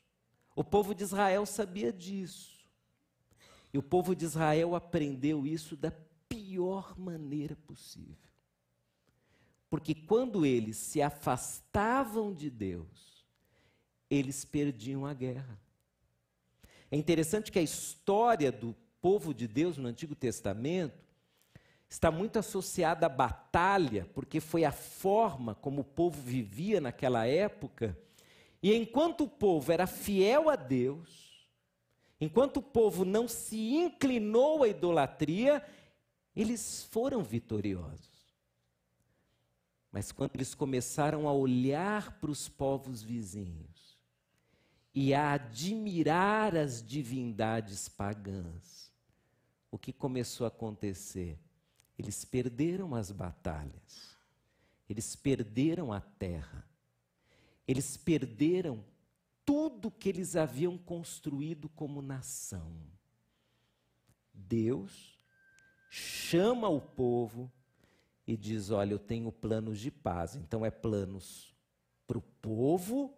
O 0.58 0.64
povo 0.64 0.92
de 0.92 1.04
Israel 1.04 1.46
sabia 1.46 1.92
disso. 1.92 2.66
E 3.72 3.78
o 3.78 3.82
povo 3.82 4.12
de 4.12 4.24
Israel 4.24 4.74
aprendeu 4.74 5.46
isso 5.46 5.76
da 5.76 5.92
pior 6.28 6.98
maneira 6.98 7.54
possível. 7.54 8.16
Porque 9.70 9.94
quando 9.94 10.44
eles 10.44 10.76
se 10.76 11.00
afastavam 11.00 12.34
de 12.34 12.50
Deus, 12.50 13.24
eles 14.10 14.44
perdiam 14.44 15.06
a 15.06 15.14
guerra. 15.14 15.60
É 16.90 16.96
interessante 16.96 17.52
que 17.52 17.60
a 17.60 17.62
história 17.62 18.50
do 18.50 18.74
povo 19.00 19.32
de 19.32 19.46
Deus 19.46 19.76
no 19.76 19.86
Antigo 19.86 20.16
Testamento 20.16 20.98
está 21.88 22.10
muito 22.10 22.36
associada 22.36 23.06
à 23.06 23.08
batalha, 23.08 24.10
porque 24.12 24.40
foi 24.40 24.64
a 24.64 24.72
forma 24.72 25.54
como 25.54 25.82
o 25.82 25.84
povo 25.84 26.20
vivia 26.20 26.80
naquela 26.80 27.28
época. 27.28 27.96
E 28.62 28.74
enquanto 28.74 29.24
o 29.24 29.28
povo 29.28 29.70
era 29.70 29.86
fiel 29.86 30.50
a 30.50 30.56
Deus, 30.56 31.46
enquanto 32.20 32.58
o 32.58 32.62
povo 32.62 33.04
não 33.04 33.28
se 33.28 33.74
inclinou 33.74 34.62
à 34.62 34.68
idolatria, 34.68 35.64
eles 36.34 36.84
foram 36.84 37.22
vitoriosos. 37.22 38.18
Mas 39.90 40.12
quando 40.12 40.34
eles 40.34 40.54
começaram 40.54 41.28
a 41.28 41.32
olhar 41.32 42.20
para 42.20 42.30
os 42.30 42.48
povos 42.48 43.02
vizinhos 43.02 43.98
e 44.94 45.14
a 45.14 45.32
admirar 45.32 46.56
as 46.56 46.82
divindades 46.82 47.88
pagãs, 47.88 48.92
o 49.70 49.78
que 49.78 49.92
começou 49.92 50.44
a 50.44 50.48
acontecer? 50.48 51.38
Eles 51.98 52.24
perderam 52.24 52.94
as 52.94 53.10
batalhas, 53.10 54.16
eles 54.88 55.16
perderam 55.16 55.92
a 55.92 56.00
terra, 56.00 56.67
eles 57.68 57.98
perderam 57.98 58.82
tudo 59.44 59.90
que 59.90 60.08
eles 60.08 60.36
haviam 60.36 60.78
construído 60.78 61.68
como 61.68 62.00
nação. 62.00 62.72
Deus 64.32 65.18
chama 65.90 66.66
o 66.68 66.80
povo 66.80 67.52
e 68.26 68.38
diz: 68.38 68.70
Olha, 68.70 68.92
eu 68.92 68.98
tenho 68.98 69.30
planos 69.30 69.78
de 69.78 69.90
paz. 69.90 70.34
Então, 70.34 70.64
é 70.64 70.70
planos 70.70 71.54
para 72.06 72.16
o 72.16 72.22
povo, 72.22 73.14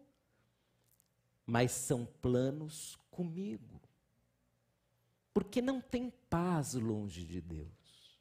mas 1.47 1.71
são 1.71 2.05
planos 2.05 2.99
comigo. 3.09 3.81
Porque 5.33 5.63
não 5.63 5.81
tem 5.81 6.11
paz 6.29 6.75
longe 6.75 7.25
de 7.25 7.41
Deus. 7.41 8.19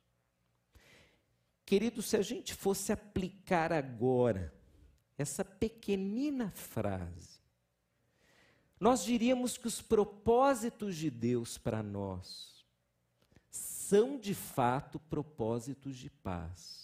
Querido, 1.66 2.04
se 2.04 2.16
a 2.16 2.22
gente 2.22 2.54
fosse 2.54 2.92
aplicar 2.92 3.74
agora 3.74 4.59
essa 5.20 5.46
pequenina 5.46 6.50
frase, 6.52 7.40
nós 8.80 9.04
diríamos 9.04 9.58
que 9.58 9.68
os 9.68 9.82
propósitos 9.82 10.96
de 10.96 11.12
Deus 11.12 11.58
para 11.58 11.84
nós 11.84 12.66
são 13.52 14.18
de 14.18 14.34
fato 14.34 15.00
propósitos 15.00 15.98
de 15.98 16.10
paz 16.10 16.80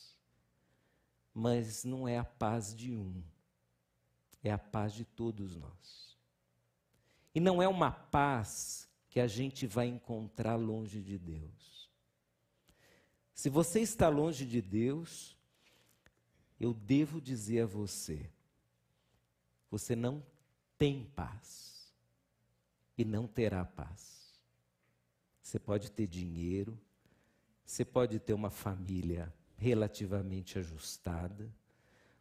mas 1.35 1.83
não 1.83 2.07
é 2.07 2.17
a 2.17 2.23
paz 2.23 2.73
de 2.73 2.95
um, 2.95 3.21
é 4.41 4.49
a 4.49 4.57
paz 4.57 4.93
de 4.93 5.03
todos 5.03 5.57
nós. 5.57 6.17
E 7.33 7.41
não 7.41 7.61
é 7.61 7.67
uma 7.67 7.91
paz 7.91 8.89
que 9.09 9.19
a 9.19 9.27
gente 9.27 9.67
vai 9.67 9.87
encontrar 9.87 10.55
longe 10.55 11.01
de 11.01 11.17
Deus. 11.17 11.89
Se 13.33 13.49
você 13.49 13.81
está 13.81 14.07
longe 14.07 14.45
de 14.45 14.61
Deus, 14.61 15.34
eu 16.59 16.73
devo 16.73 17.19
dizer 17.19 17.61
a 17.61 17.65
você, 17.65 18.29
você 19.69 19.95
não 19.95 20.25
tem 20.77 21.05
paz 21.15 21.93
e 22.97 23.03
não 23.03 23.27
terá 23.27 23.65
paz. 23.65 24.33
Você 25.41 25.59
pode 25.59 25.91
ter 25.91 26.07
dinheiro, 26.07 26.79
você 27.65 27.83
pode 27.83 28.19
ter 28.19 28.33
uma 28.33 28.49
família 28.49 29.33
relativamente 29.57 30.57
ajustada, 30.57 31.53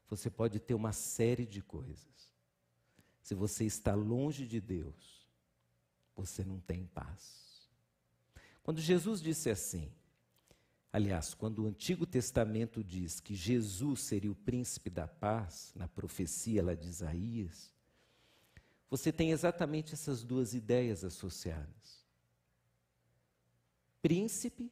você 0.09 0.31
pode 0.31 0.61
ter 0.61 0.75
uma 0.75 0.93
série 0.93 1.47
de 1.47 1.63
coisas. 1.63 2.33
Se 3.23 3.35
você 3.35 3.65
está 3.65 3.95
longe 3.95 4.47
de 4.47 4.61
Deus, 4.61 5.27
você 6.15 6.45
não 6.45 6.61
tem 6.61 6.87
paz. 6.87 7.69
Quando 8.63 8.81
Jesus 8.81 9.21
disse 9.21 9.51
assim, 9.51 9.91
aliás, 10.95 11.35
quando 11.35 11.65
o 11.65 11.67
Antigo 11.67 12.07
Testamento 12.07 12.83
diz 12.83 13.21
que 13.21 13.35
Jesus 13.35 14.01
seria 14.01 14.31
o 14.31 14.35
príncipe 14.35 14.89
da 14.89 15.09
paz, 15.09 15.73
na 15.75 15.89
profecia 15.89 16.63
lá 16.63 16.75
de 16.75 16.89
Isaías, 16.89 17.73
você 18.89 19.13
tem 19.13 19.31
exatamente 19.31 19.95
essas 19.95 20.23
duas 20.23 20.55
ideias 20.55 21.05
associadas. 21.05 22.05
Príncipe, 24.01 24.71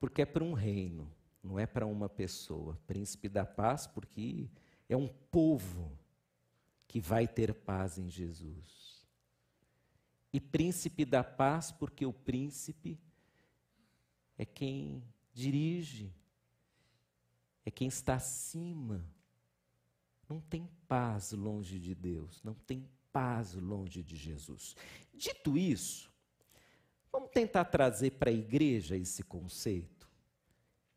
porque 0.00 0.22
é 0.22 0.26
para 0.26 0.42
um 0.42 0.54
reino 0.54 1.08
não 1.42 1.58
é 1.58 1.66
para 1.66 1.86
uma 1.86 2.08
pessoa. 2.08 2.78
Príncipe 2.86 3.28
da 3.28 3.44
paz, 3.44 3.86
porque 3.86 4.48
é 4.88 4.96
um 4.96 5.08
povo 5.08 5.90
que 6.86 7.00
vai 7.00 7.26
ter 7.26 7.52
paz 7.52 7.98
em 7.98 8.08
Jesus. 8.08 9.04
E 10.32 10.40
príncipe 10.40 11.04
da 11.04 11.24
paz, 11.24 11.72
porque 11.72 12.06
o 12.06 12.12
príncipe 12.12 12.98
é 14.36 14.44
quem 14.44 15.02
dirige, 15.32 16.12
é 17.64 17.70
quem 17.70 17.88
está 17.88 18.14
acima. 18.14 19.06
Não 20.28 20.40
tem 20.40 20.68
paz 20.88 21.32
longe 21.32 21.78
de 21.78 21.94
Deus, 21.94 22.42
não 22.42 22.54
tem 22.54 22.88
paz 23.12 23.54
longe 23.54 24.02
de 24.02 24.16
Jesus. 24.16 24.74
Dito 25.12 25.58
isso, 25.58 26.10
vamos 27.10 27.30
tentar 27.30 27.66
trazer 27.66 28.12
para 28.12 28.30
a 28.30 28.34
igreja 28.34 28.96
esse 28.96 29.22
conceito. 29.22 30.08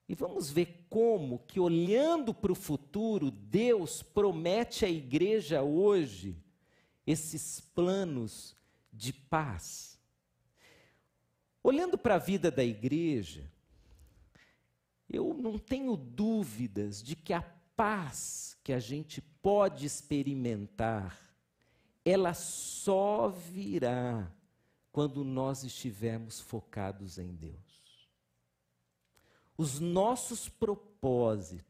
E 0.07 0.13
vamos 0.13 0.51
ver 0.51 0.85
como 0.89 1.39
que 1.39 1.59
olhando 1.59 2.33
para 2.33 2.51
o 2.51 2.55
futuro, 2.55 3.31
Deus 3.31 4.03
promete 4.03 4.85
à 4.85 4.89
igreja 4.89 5.63
hoje 5.63 6.37
esses 7.05 7.59
planos 7.59 8.55
de 8.93 9.11
paz. 9.11 9.94
Olhando 11.65 11.97
para 11.97 12.13
a 12.13 12.19
vida 12.19 12.51
da 12.51 12.63
igreja, 12.63 13.51
eu 15.09 15.33
não 15.33 15.57
tenho 15.57 15.97
dúvidas 15.97 17.01
de 17.01 17.15
que 17.15 17.33
a 17.33 17.41
paz 17.75 18.55
que 18.63 18.71
a 18.71 18.77
gente 18.77 19.19
pode 19.19 19.83
experimentar, 19.83 21.19
ela 22.05 22.35
só 22.35 23.29
virá 23.29 24.31
quando 24.91 25.23
nós 25.23 25.63
estivermos 25.63 26.39
focados 26.39 27.17
em 27.17 27.33
Deus. 27.33 28.07
Os 29.57 29.79
nossos 29.79 30.47
propósitos, 30.47 31.65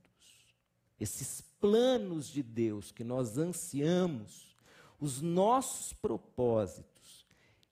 esses 1.00 1.40
planos 1.40 2.28
de 2.28 2.44
Deus 2.44 2.92
que 2.92 3.06
nós 3.06 3.38
ansiamos, 3.38 4.58
os 5.00 5.22
nossos 5.22 5.94
propósitos, 5.94 6.95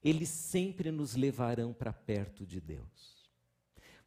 eles 0.03 0.29
sempre 0.29 0.91
nos 0.91 1.15
levarão 1.15 1.73
para 1.73 1.93
perto 1.93 2.45
de 2.45 2.59
Deus. 2.59 3.31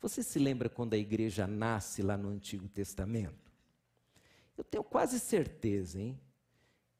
Você 0.01 0.23
se 0.23 0.39
lembra 0.39 0.69
quando 0.69 0.95
a 0.95 0.99
igreja 0.99 1.47
nasce 1.47 2.03
lá 2.03 2.17
no 2.17 2.29
Antigo 2.29 2.69
Testamento? 2.69 3.51
Eu 4.57 4.65
tenho 4.65 4.85
quase 4.85 5.19
certeza, 5.19 6.01
hein? 6.01 6.21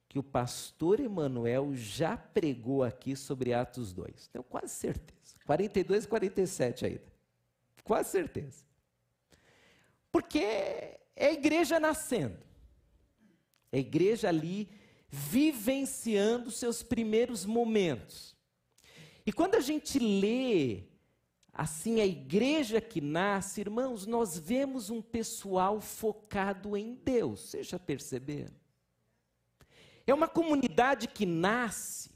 Que 0.09 0.19
o 0.19 0.23
pastor 0.23 1.01
Emanuel 1.01 1.75
já 1.75 2.17
pregou 2.17 2.83
aqui 2.83 3.15
sobre 3.15 3.53
Atos 3.53 3.93
2. 3.93 4.29
Tenho 4.29 4.45
quase 4.45 4.73
certeza. 4.75 5.37
42 5.45 6.05
e 6.05 6.09
47 6.09 6.87
ainda. 6.87 7.13
Quase 7.85 8.11
certeza. 8.11 8.65
Porque 10.11 10.39
é 10.39 11.27
a 11.27 11.33
igreja 11.33 11.79
nascendo. 11.79 12.39
É 13.71 13.77
a 13.77 13.81
igreja 13.81 14.29
ali 14.29 14.69
vivenciando 15.09 16.51
seus 16.51 16.83
primeiros 16.83 17.45
momentos. 17.45 18.36
E 19.27 19.33
quando 19.33 19.57
a 19.57 19.61
gente 19.61 19.99
lê 19.99 20.85
assim 21.53 22.01
a 22.01 22.07
igreja 22.07 22.81
que 22.81 23.01
nasce, 23.01 23.61
irmãos, 23.61 24.07
nós 24.07 24.39
vemos 24.39 24.89
um 24.89 25.03
pessoal 25.03 25.81
focado 25.81 26.77
em 26.77 26.95
Deus. 26.95 27.41
Vocês 27.41 27.67
já 27.67 27.79
perceberam? 27.79 28.55
É 30.07 30.15
uma 30.15 30.29
comunidade 30.29 31.09
que 31.09 31.27
nasce 31.27 32.15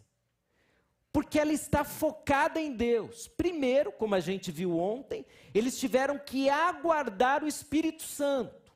Porque 1.13 1.41
ela 1.41 1.53
está 1.53 1.83
focada 1.83 2.61
em 2.61 2.73
Deus. 2.77 3.27
Primeiro, 3.27 3.91
como 3.91 4.15
a 4.15 4.21
gente 4.21 4.53
viu 4.53 4.79
ontem, 4.79 5.27
eles 5.53 5.77
tiveram 5.77 6.17
que 6.17 6.49
aguardar 6.49 7.43
o 7.43 7.49
Espírito 7.49 8.05
Santo. 8.05 8.73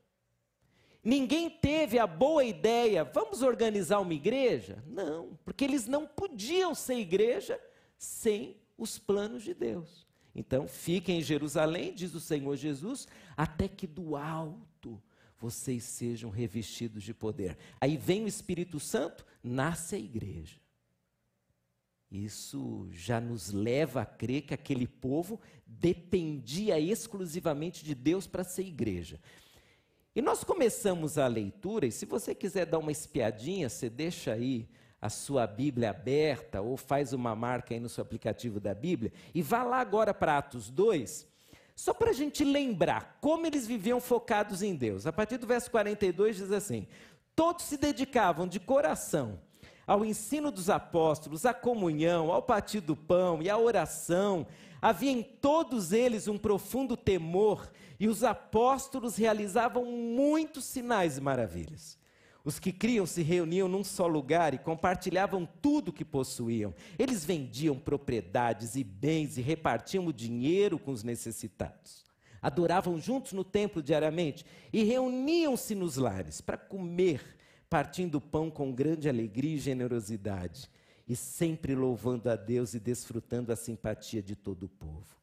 Ninguém 1.01 1.49
teve 1.49 1.97
a 1.97 2.07
boa 2.09 2.43
ideia, 2.43 3.05
vamos 3.05 3.43
organizar 3.43 4.01
uma 4.01 4.15
igreja? 4.15 4.83
Não, 4.87 5.39
porque 5.45 5.63
eles 5.63 5.87
não 5.87 6.07
podiam 6.07 6.75
ser 6.75 6.95
igreja 6.95 7.61
sem 7.97 8.57
os 8.77 8.99
planos 8.99 9.43
de 9.43 9.55
Deus. 9.55 10.07
Então, 10.35 10.67
fiquem 10.67 11.19
em 11.19 11.23
Jerusalém, 11.23 11.95
diz 11.95 12.15
o 12.15 12.21
Senhor 12.21 12.57
Jesus, 12.57 13.07
até 13.37 13.69
que 13.69 13.87
do 13.87 14.17
alto 14.17 15.01
vocês 15.39 15.85
sejam 15.85 16.31
revestidos 16.31 17.03
de 17.03 17.13
poder. 17.13 17.57
Aí 17.81 17.97
vem 17.97 18.25
o 18.25 18.29
Espírito 18.29 18.81
Santo, 18.81 19.25
nasce 19.43 19.95
a 19.95 19.99
igreja. 19.99 20.57
Isso 22.11 22.89
já 22.93 23.21
nos 23.21 23.51
leva 23.51 24.03
a 24.03 24.07
crer 24.07 24.43
que 24.43 24.55
aquele 24.55 24.87
povo 24.87 25.41
dependia 25.67 26.79
exclusivamente 26.79 27.85
de 27.85 27.95
Deus 27.95 28.27
para 28.27 28.45
ser 28.45 28.63
igreja. 28.63 29.21
E 30.15 30.23
nós 30.23 30.45
começamos 30.45 31.19
a 31.19 31.27
leitura, 31.27 31.87
e 31.87 31.93
se 31.93 32.07
você 32.07 32.35
quiser 32.35 32.67
dar 32.67 32.79
uma 32.79 32.93
espiadinha, 32.93 33.69
você 33.69 33.91
deixa 33.91 34.33
aí 34.33 34.69
a 35.05 35.11
sua 35.11 35.47
Bíblia 35.47 35.91
aberta 35.91 36.63
ou 36.63 36.79
faz 36.79 37.13
uma 37.13 37.37
marca 37.37 37.75
aí 37.75 37.79
no 37.79 37.91
seu 37.91 38.01
aplicativo 38.01 38.59
da 38.59 38.73
Bíblia 38.73 39.13
e 39.35 39.43
vá 39.43 39.63
lá 39.63 39.79
agora 39.79 40.15
para 40.15 40.39
Atos 40.39 40.71
2, 40.71 41.29
só 41.77 41.93
para 41.93 42.09
a 42.09 42.15
gente 42.15 42.43
lembrar 42.43 43.19
como 43.21 43.47
eles 43.47 43.67
viviam 43.67 44.01
focados 44.01 44.63
em 44.63 44.75
Deus. 44.75 45.07
A 45.07 45.13
partir 45.13 45.37
do 45.37 45.47
verso 45.47 45.71
42 45.71 46.37
diz 46.37 46.51
assim: 46.51 46.89
Todos 47.37 47.67
se 47.67 47.77
dedicavam 47.77 48.49
de 48.49 48.59
coração 48.59 49.39
ao 49.87 50.07
ensino 50.07 50.51
dos 50.51 50.71
apóstolos, 50.71 51.45
à 51.45 51.53
comunhão, 51.53 52.33
ao 52.33 52.41
partir 52.41 52.81
do 52.81 52.97
pão 52.97 53.43
e 53.43 53.51
à 53.51 53.59
oração. 53.59 54.47
Havia 54.81 55.11
em 55.11 55.23
todos 55.23 55.93
eles 55.93 56.29
um 56.29 56.39
profundo 56.39 56.97
temor 56.97 57.71
e 58.01 58.09
os 58.09 58.25
apóstolos 58.25 59.17
realizavam 59.17 59.85
muitos 59.85 60.65
sinais 60.65 61.19
e 61.19 61.21
maravilhas. 61.21 62.03
Os 62.45 62.59
que 62.59 62.71
criam 62.71 63.07
se 63.07 63.23
reuniam 63.23 63.67
num 63.67 63.83
só 63.83 64.07
lugar 64.07 64.53
e 64.53 64.59
compartilhavam 64.59 65.49
tudo 65.63 65.93
que 65.93 66.05
possuíam. 66.05 66.75
Eles 66.99 67.25
vendiam 67.25 67.79
propriedades 67.79 68.77
e 68.77 68.85
bens 68.85 69.39
e 69.39 69.41
repartiam 69.41 70.07
o 70.07 70.13
dinheiro 70.13 70.79
com 70.79 70.91
os 70.91 71.03
necessitados. 71.03 72.05
Adoravam 72.43 73.01
juntos 73.01 73.33
no 73.33 73.43
templo 73.43 73.83
diariamente 73.83 74.45
e 74.71 74.85
reuniam-se 74.85 75.75
nos 75.75 75.97
lares 75.97 76.43
para 76.43 76.59
comer, 76.59 77.39
partindo 77.71 78.17
o 78.17 78.21
pão 78.21 78.51
com 78.51 78.71
grande 78.71 79.09
alegria 79.09 79.55
e 79.55 79.59
generosidade, 79.59 80.71
e 81.09 81.17
sempre 81.17 81.75
louvando 81.75 82.29
a 82.29 82.37
Deus 82.37 82.75
e 82.75 82.79
desfrutando 82.79 83.51
a 83.51 83.57
simpatia 83.57 84.23
de 84.23 84.37
todo 84.37 84.65
o 84.65 84.69
povo. 84.69 85.17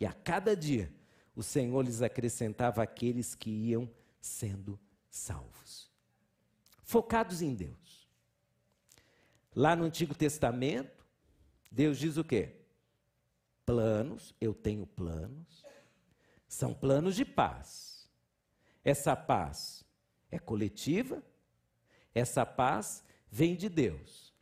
E 0.00 0.04
a 0.04 0.12
cada 0.12 0.56
dia 0.56 0.92
o 1.36 1.42
Senhor 1.44 1.82
lhes 1.82 2.02
acrescentava 2.02 2.82
aqueles 2.82 3.36
que 3.36 3.50
iam 3.50 3.88
sendo 4.20 4.76
salvos. 5.08 5.85
Focados 6.86 7.42
em 7.42 7.52
Deus. 7.52 8.08
Lá 9.52 9.74
no 9.74 9.82
Antigo 9.82 10.14
Testamento, 10.14 11.04
Deus 11.68 11.98
diz 11.98 12.16
o 12.16 12.22
quê? 12.22 12.60
Planos, 13.64 14.32
eu 14.40 14.54
tenho 14.54 14.86
planos, 14.86 15.64
são 16.46 16.72
planos 16.72 17.16
de 17.16 17.24
paz. 17.24 18.08
Essa 18.84 19.16
paz 19.16 19.84
é 20.30 20.38
coletiva, 20.38 21.20
essa 22.14 22.46
paz 22.46 23.02
vem 23.28 23.56
de 23.56 23.68
Deus. 23.68 24.32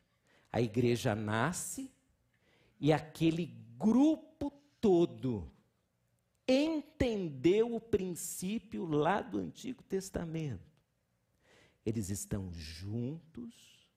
A 0.53 0.61
igreja 0.61 1.15
nasce 1.15 1.91
e 2.79 2.93
aquele 2.93 3.47
grupo 3.79 4.53
todo 4.83 5.51
entendeu 6.47 7.75
o 7.75 7.81
princípio 7.81 8.85
lá 8.85 9.23
do 9.23 9.39
Antigo 9.39 9.83
Testamento. 9.83 10.74
Eles 11.85 12.09
estão 12.09 12.53
juntos, 12.53 13.89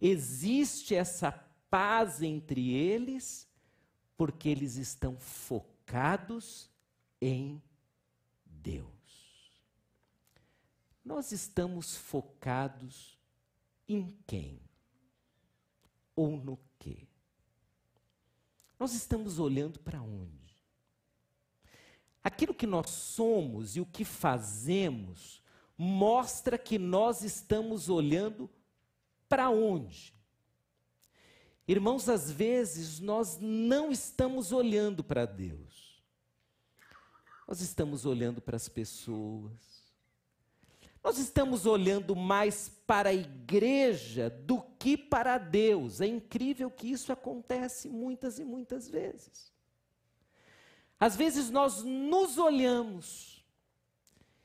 existe 0.00 0.94
essa 0.94 1.32
paz 1.70 2.22
entre 2.22 2.72
eles, 2.72 3.48
porque 4.16 4.48
eles 4.48 4.76
estão 4.76 5.18
focados 5.18 6.70
em 7.20 7.62
Deus. 8.44 8.94
Nós 11.04 11.32
estamos 11.32 11.96
focados 11.96 13.18
em 13.88 14.16
quem? 14.26 14.60
Ou 16.16 16.36
no 16.36 16.58
quê? 16.78 17.06
Nós 18.78 18.94
estamos 18.94 19.38
olhando 19.38 19.78
para 19.80 20.00
onde? 20.00 20.54
Aquilo 22.22 22.54
que 22.54 22.66
nós 22.66 22.88
somos 22.90 23.76
e 23.76 23.80
o 23.80 23.86
que 23.86 24.04
fazemos 24.04 25.42
mostra 25.76 26.56
que 26.56 26.78
nós 26.78 27.22
estamos 27.22 27.88
olhando 27.88 28.48
para 29.28 29.50
onde? 29.50 30.14
Irmãos, 31.66 32.08
às 32.08 32.30
vezes 32.30 33.00
nós 33.00 33.38
não 33.40 33.90
estamos 33.90 34.52
olhando 34.52 35.02
para 35.02 35.24
Deus. 35.24 36.02
Nós 37.48 37.60
estamos 37.60 38.04
olhando 38.04 38.40
para 38.40 38.56
as 38.56 38.68
pessoas. 38.68 39.84
Nós 41.02 41.18
estamos 41.18 41.66
olhando 41.66 42.16
mais 42.16 42.70
para 42.86 43.10
a 43.10 43.14
igreja 43.14 44.30
do 44.30 44.62
que 44.78 44.96
para 44.96 45.36
Deus. 45.36 46.00
É 46.00 46.06
incrível 46.06 46.70
que 46.70 46.90
isso 46.90 47.12
acontece 47.12 47.88
muitas 47.88 48.38
e 48.38 48.44
muitas 48.44 48.88
vezes. 48.88 49.52
Às 50.98 51.16
vezes 51.16 51.50
nós 51.50 51.82
nos 51.82 52.38
olhamos 52.38 53.33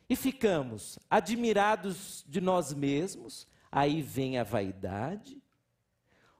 e 0.10 0.16
ficamos 0.16 0.98
admirados 1.08 2.26
de 2.28 2.42
nós 2.42 2.74
mesmos, 2.74 3.48
aí 3.72 4.02
vem 4.02 4.40
a 4.40 4.44
vaidade. 4.44 5.40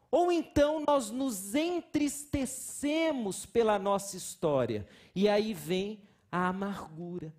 Ou 0.10 0.32
então 0.32 0.84
nós 0.88 1.12
nos 1.12 1.54
entristecemos 1.54 3.46
pela 3.46 3.78
nossa 3.78 4.18
história, 4.18 4.88
e 5.14 5.30
aí 5.30 5.54
vem 5.54 6.02
a 6.32 6.48
amargura. 6.48 7.32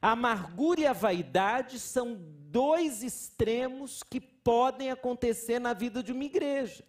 A 0.00 0.12
amargura 0.12 0.80
e 0.80 0.86
a 0.86 0.94
vaidade 0.94 1.78
são 1.78 2.16
dois 2.18 3.02
extremos 3.02 4.02
que 4.02 4.20
podem 4.20 4.90
acontecer 4.90 5.58
na 5.58 5.74
vida 5.74 6.02
de 6.02 6.12
uma 6.12 6.24
igreja. 6.24 6.82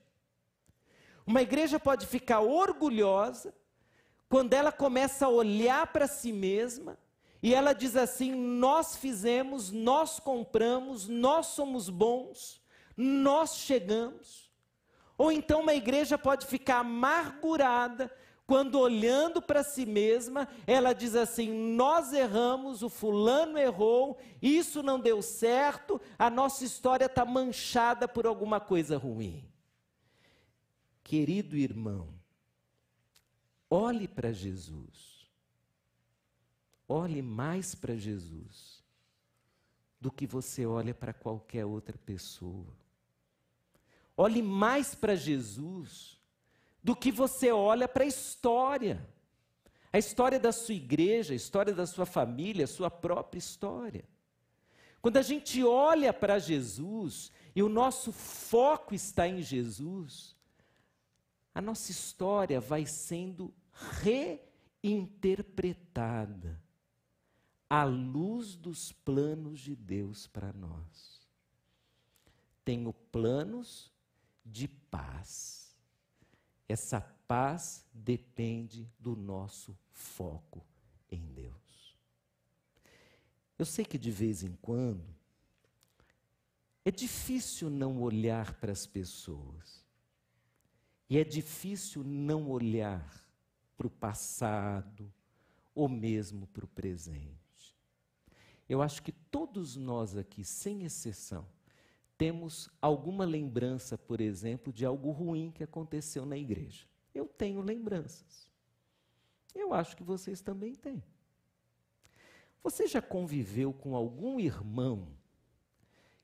Uma 1.27 1.41
igreja 1.41 1.79
pode 1.79 2.05
ficar 2.05 2.39
orgulhosa 2.39 3.53
quando 4.29 4.53
ela 4.53 4.71
começa 4.71 5.25
a 5.25 5.29
olhar 5.29 5.87
para 5.87 6.07
si 6.07 6.31
mesma 6.31 6.97
e 7.45 7.53
ela 7.53 7.73
diz 7.73 7.95
assim: 7.95 8.33
Nós 8.33 8.95
fizemos, 8.95 9.71
nós 9.71 10.19
compramos, 10.19 11.07
nós 11.07 11.45
somos 11.45 11.91
bons, 11.91 12.59
nós 12.97 13.57
chegamos. 13.57 14.49
Ou 15.15 15.31
então 15.31 15.61
uma 15.61 15.75
igreja 15.75 16.17
pode 16.17 16.47
ficar 16.47 16.79
amargurada 16.79 18.11
quando 18.47 18.79
olhando 18.79 19.43
para 19.43 19.63
si 19.63 19.85
mesma, 19.85 20.47
ela 20.65 20.91
diz 20.91 21.13
assim: 21.15 21.53
Nós 21.75 22.13
erramos, 22.13 22.81
o 22.81 22.89
fulano 22.89 23.59
errou, 23.59 24.17
isso 24.41 24.81
não 24.81 24.99
deu 24.99 25.21
certo, 25.21 26.01
a 26.17 26.31
nossa 26.31 26.65
história 26.65 27.05
está 27.05 27.23
manchada 27.23 28.07
por 28.07 28.25
alguma 28.25 28.59
coisa 28.59 28.97
ruim. 28.97 29.47
Querido 31.03 31.55
irmão, 31.55 32.15
Olhe 33.69 34.07
para 34.07 34.31
Jesus. 34.31 35.14
Olhe 36.87 37.21
mais 37.21 37.73
para 37.73 37.95
Jesus 37.95 38.83
do 39.99 40.11
que 40.11 40.27
você 40.27 40.65
olha 40.65 40.93
para 40.93 41.13
qualquer 41.13 41.65
outra 41.65 41.97
pessoa. 41.97 42.77
Olhe 44.15 44.41
mais 44.41 44.93
para 44.93 45.15
Jesus 45.15 46.19
do 46.83 46.95
que 46.95 47.11
você 47.11 47.51
olha 47.51 47.87
para 47.87 48.03
a 48.03 48.07
história. 48.07 49.03
A 49.91 49.97
história 49.97 50.39
da 50.39 50.51
sua 50.51 50.75
igreja, 50.75 51.33
a 51.33 51.35
história 51.35 51.73
da 51.73 51.87
sua 51.87 52.05
família, 52.05 52.65
a 52.65 52.67
sua 52.67 52.91
própria 52.91 53.39
história. 53.39 54.05
Quando 55.01 55.17
a 55.17 55.23
gente 55.23 55.63
olha 55.63 56.13
para 56.13 56.37
Jesus 56.37 57.31
e 57.55 57.63
o 57.63 57.69
nosso 57.69 58.11
foco 58.11 58.93
está 58.93 59.27
em 59.27 59.41
Jesus, 59.41 60.35
a 61.53 61.61
nossa 61.61 61.89
história 61.89 62.59
vai 62.59 62.85
sendo 62.85 63.51
reinterpretada 64.83 66.64
à 67.75 67.83
luz 67.83 68.55
dos 68.55 68.93
planos 68.93 69.59
de 69.59 69.75
Deus 69.75 70.27
para 70.27 70.53
nós. 70.53 71.27
Tenho 72.63 72.93
planos 72.93 73.91
de 74.45 74.65
paz. 74.65 75.75
Essa 76.69 77.01
paz 77.01 77.85
depende 77.93 78.89
do 78.97 79.13
nosso 79.13 79.77
foco 79.91 80.65
em 81.11 81.21
Deus. 81.33 81.97
Eu 83.59 83.65
sei 83.65 83.83
que 83.83 83.97
de 83.97 84.09
vez 84.09 84.41
em 84.41 84.55
quando 84.61 85.13
é 86.85 86.91
difícil 86.91 87.69
não 87.69 88.01
olhar 88.01 88.53
para 88.53 88.71
as 88.71 88.87
pessoas. 88.87 89.83
E 91.09 91.17
é 91.17 91.25
difícil 91.25 92.05
não 92.05 92.49
olhar 92.49 93.05
para 93.75 93.87
o 93.87 93.89
passado 93.89 95.11
ou 95.73 95.89
mesmo 95.89 96.47
para 96.47 96.63
o 96.63 96.69
presente. 96.69 97.44
Eu 98.67 98.81
acho 98.81 99.01
que 99.03 99.11
todos 99.11 99.75
nós 99.75 100.17
aqui, 100.17 100.43
sem 100.43 100.83
exceção, 100.83 101.47
temos 102.17 102.69
alguma 102.81 103.25
lembrança, 103.25 103.97
por 103.97 104.21
exemplo, 104.21 104.71
de 104.71 104.85
algo 104.85 105.11
ruim 105.11 105.51
que 105.51 105.63
aconteceu 105.63 106.25
na 106.25 106.37
igreja. 106.37 106.85
Eu 107.13 107.27
tenho 107.27 107.61
lembranças. 107.61 108.49
Eu 109.53 109.73
acho 109.73 109.95
que 109.95 110.03
vocês 110.03 110.41
também 110.41 110.73
têm. 110.73 111.03
Você 112.63 112.87
já 112.87 113.01
conviveu 113.01 113.71
com 113.71 113.95
algum 113.95 114.39
irmão 114.39 115.07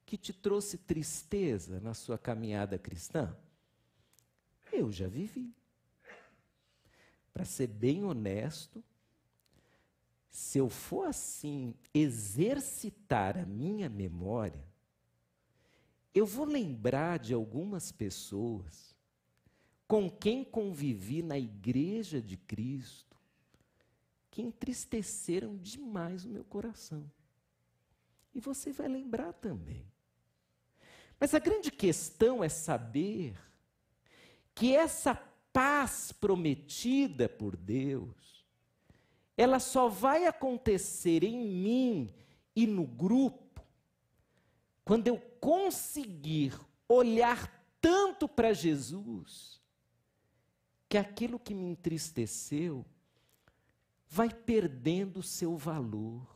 que 0.05 0.17
te 0.17 0.33
trouxe 0.33 0.77
tristeza 0.77 1.79
na 1.79 1.93
sua 1.93 2.17
caminhada 2.17 2.77
cristã? 2.79 3.37
Eu 4.71 4.91
já 4.91 5.07
vivi. 5.07 5.53
Para 7.33 7.45
ser 7.45 7.67
bem 7.67 8.03
honesto, 8.03 8.83
se 10.31 10.57
eu 10.57 10.69
for 10.69 11.07
assim 11.07 11.75
exercitar 11.93 13.37
a 13.37 13.45
minha 13.45 13.89
memória, 13.89 14.65
eu 16.15 16.25
vou 16.25 16.45
lembrar 16.45 17.19
de 17.19 17.33
algumas 17.33 17.91
pessoas 17.91 18.95
com 19.85 20.09
quem 20.09 20.41
convivi 20.41 21.21
na 21.21 21.37
igreja 21.37 22.21
de 22.21 22.37
Cristo 22.37 23.17
que 24.29 24.41
entristeceram 24.41 25.57
demais 25.57 26.23
o 26.23 26.29
meu 26.29 26.45
coração. 26.45 27.11
E 28.33 28.39
você 28.39 28.71
vai 28.71 28.87
lembrar 28.87 29.33
também. 29.33 29.85
Mas 31.19 31.33
a 31.33 31.39
grande 31.39 31.69
questão 31.69 32.41
é 32.41 32.47
saber 32.47 33.37
que 34.55 34.73
essa 34.73 35.13
paz 35.51 36.13
prometida 36.13 37.27
por 37.27 37.57
Deus, 37.57 38.30
ela 39.41 39.59
só 39.59 39.87
vai 39.87 40.25
acontecer 40.25 41.23
em 41.23 41.45
mim 41.45 42.13
e 42.55 42.67
no 42.67 42.85
grupo 42.85 43.61
quando 44.83 45.07
eu 45.07 45.17
conseguir 45.39 46.59
olhar 46.87 47.49
tanto 47.79 48.27
para 48.27 48.53
Jesus 48.53 49.61
que 50.89 50.97
aquilo 50.97 51.39
que 51.39 51.53
me 51.53 51.65
entristeceu 51.65 52.85
vai 54.09 54.29
perdendo 54.29 55.23
seu 55.23 55.55
valor, 55.55 56.27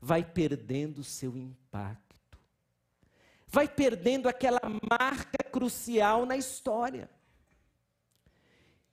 vai 0.00 0.24
perdendo 0.24 1.04
seu 1.04 1.36
impacto 1.36 2.12
vai 3.52 3.68
perdendo 3.68 4.30
aquela 4.30 4.62
marca 4.88 5.44
crucial 5.52 6.24
na 6.24 6.38
história. 6.38 7.10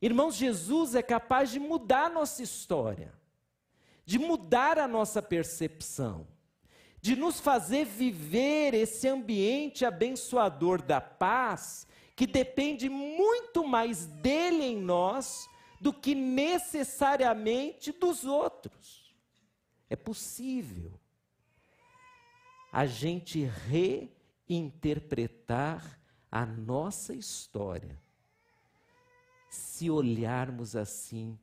Irmãos, 0.02 0.36
Jesus 0.36 0.96
é 0.96 1.02
capaz 1.02 1.52
de 1.52 1.60
mudar 1.60 2.06
a 2.06 2.10
nossa 2.10 2.42
história, 2.42 3.14
de 4.06 4.18
mudar 4.18 4.80
a 4.80 4.88
nossa 4.88 5.22
percepção, 5.22 6.26
de 7.02 7.16
nos 7.16 7.40
fazer 7.40 7.86
viver 7.86 8.74
esse 8.74 9.08
ambiente 9.08 9.86
abençoador 9.86 10.82
da 10.82 11.02
paz, 11.02 11.86
que 12.16 12.26
depende 12.26 12.88
muito 12.88 13.66
mais 13.68 14.06
dele 14.06 14.64
em 14.64 14.78
nós 14.78 15.50
do 15.82 15.94
que 15.94 16.16
necessariamente 16.16 17.92
dos 17.92 18.24
outros. 18.24 19.14
É 19.90 19.96
possível 19.96 21.00
a 22.72 22.86
gente 22.86 23.44
re 23.44 24.12
interpretar 24.48 26.00
a 26.32 26.46
nossa 26.46 27.14
história 27.14 28.00
se 29.50 29.90
olharmos 29.90 30.76
assim 30.76 31.38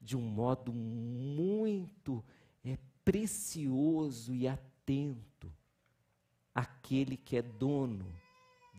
de 0.00 0.16
um 0.16 0.22
modo 0.22 0.72
muito 0.72 2.24
é, 2.64 2.78
precioso 3.04 4.34
e 4.34 4.48
atento 4.48 5.52
aquele 6.54 7.16
que 7.16 7.36
é 7.36 7.42
dono 7.42 8.06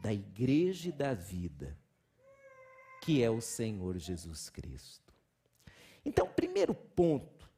da 0.02 0.12
igreja 0.12 0.90
e 0.90 0.92
da 0.92 1.14
vida, 1.14 1.78
que 3.02 3.24
é 3.24 3.30
o 3.30 3.40
Senhor 3.40 3.98
Jesus 3.98 4.50
Cristo. 4.50 5.14
Então, 6.04 6.28
primeiro 6.28 6.74
ponto 6.74 7.50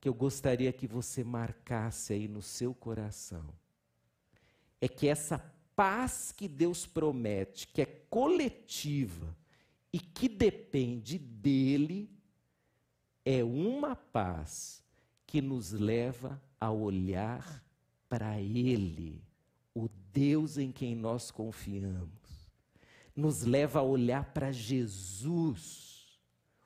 que 0.00 0.08
eu 0.08 0.14
gostaria 0.14 0.72
que 0.72 0.86
você 0.86 1.22
marcasse 1.22 2.12
aí 2.12 2.26
no 2.26 2.40
seu 2.40 2.74
coração 2.74 3.44
é 4.80 4.88
que 4.88 5.08
essa 5.08 5.38
paz 5.76 6.32
que 6.32 6.48
Deus 6.48 6.86
promete, 6.86 7.66
que 7.68 7.82
é 7.82 7.86
coletiva 7.86 9.36
e 9.92 9.98
que 9.98 10.28
depende 10.28 11.18
dele, 11.18 12.10
é 13.24 13.42
uma 13.42 13.96
paz 13.96 14.82
que 15.26 15.40
nos 15.40 15.72
leva 15.72 16.40
a 16.60 16.70
olhar 16.70 17.64
para 18.08 18.40
Ele, 18.40 19.22
o 19.74 19.88
Deus 20.12 20.58
em 20.58 20.72
quem 20.72 20.94
nós 20.94 21.30
confiamos. 21.30 22.08
Nos 23.14 23.42
leva 23.42 23.80
a 23.80 23.82
olhar 23.82 24.32
para 24.32 24.52
Jesus, 24.52 26.20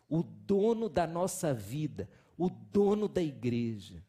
o 0.09 0.23
dono 0.23 0.89
da 0.89 1.07
nossa 1.07 1.55
vida, 1.55 2.09
o 2.37 2.49
dono 2.49 3.09
da 3.09 3.23
igreja. 3.23 4.05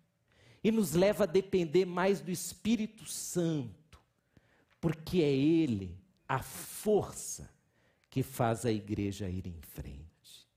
E 0.63 0.71
nos 0.71 0.93
leva 0.93 1.23
a 1.23 1.27
depender 1.27 1.85
mais 1.85 2.21
do 2.21 2.31
Espírito 2.31 3.05
Santo 3.05 3.83
porque 4.83 5.21
é 5.21 5.31
Ele 5.33 5.97
a 6.27 6.43
força 6.43 7.49
que 8.13 8.21
faz 8.21 8.63
a 8.63 8.71
igreja 8.71 9.27
ir 9.27 9.47
em 9.47 9.59
frente. 9.59 10.47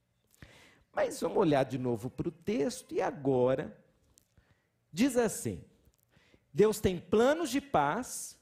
Mas 0.92 1.18
vamos 1.22 1.38
olhar 1.38 1.64
de 1.64 1.78
novo 1.78 2.10
para 2.10 2.28
o 2.28 2.30
texto 2.30 2.94
e 2.94 3.00
agora 3.00 3.74
diz 4.92 5.16
assim: 5.16 5.64
Deus 6.52 6.80
tem 6.80 7.00
planos 7.00 7.48
de 7.48 7.62
paz 7.62 8.38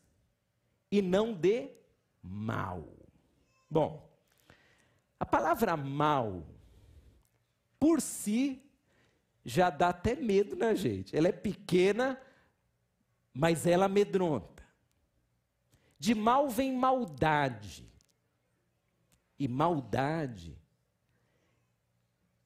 e 0.91 1.01
não 1.01 1.33
de 1.33 1.71
mal. 2.21 2.89
Bom, 3.71 4.05
a 5.21 5.25
palavra 5.25 5.77
mal, 5.77 6.45
por 7.79 8.01
si, 8.01 8.69
já 9.45 9.71
dá 9.71 9.91
até 9.91 10.17
medo 10.17 10.57
na 10.57 10.75
gente. 10.75 11.17
Ela 11.17 11.29
é 11.29 11.33
pequena, 11.33 12.21
mas 13.33 13.65
ela 13.65 13.85
amedronta. 13.85 14.65
De 16.01 16.17
mal 16.17 16.49
vem 16.49 16.77
maldade. 16.77 17.94
E 19.39 19.49
maldade 19.49 20.57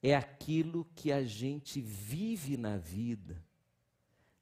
é 0.01 0.15
aquilo 0.15 0.85
que 0.95 1.11
a 1.11 1.23
gente 1.23 1.81
vive 1.81 2.57
na 2.57 2.77
vida 2.77 3.43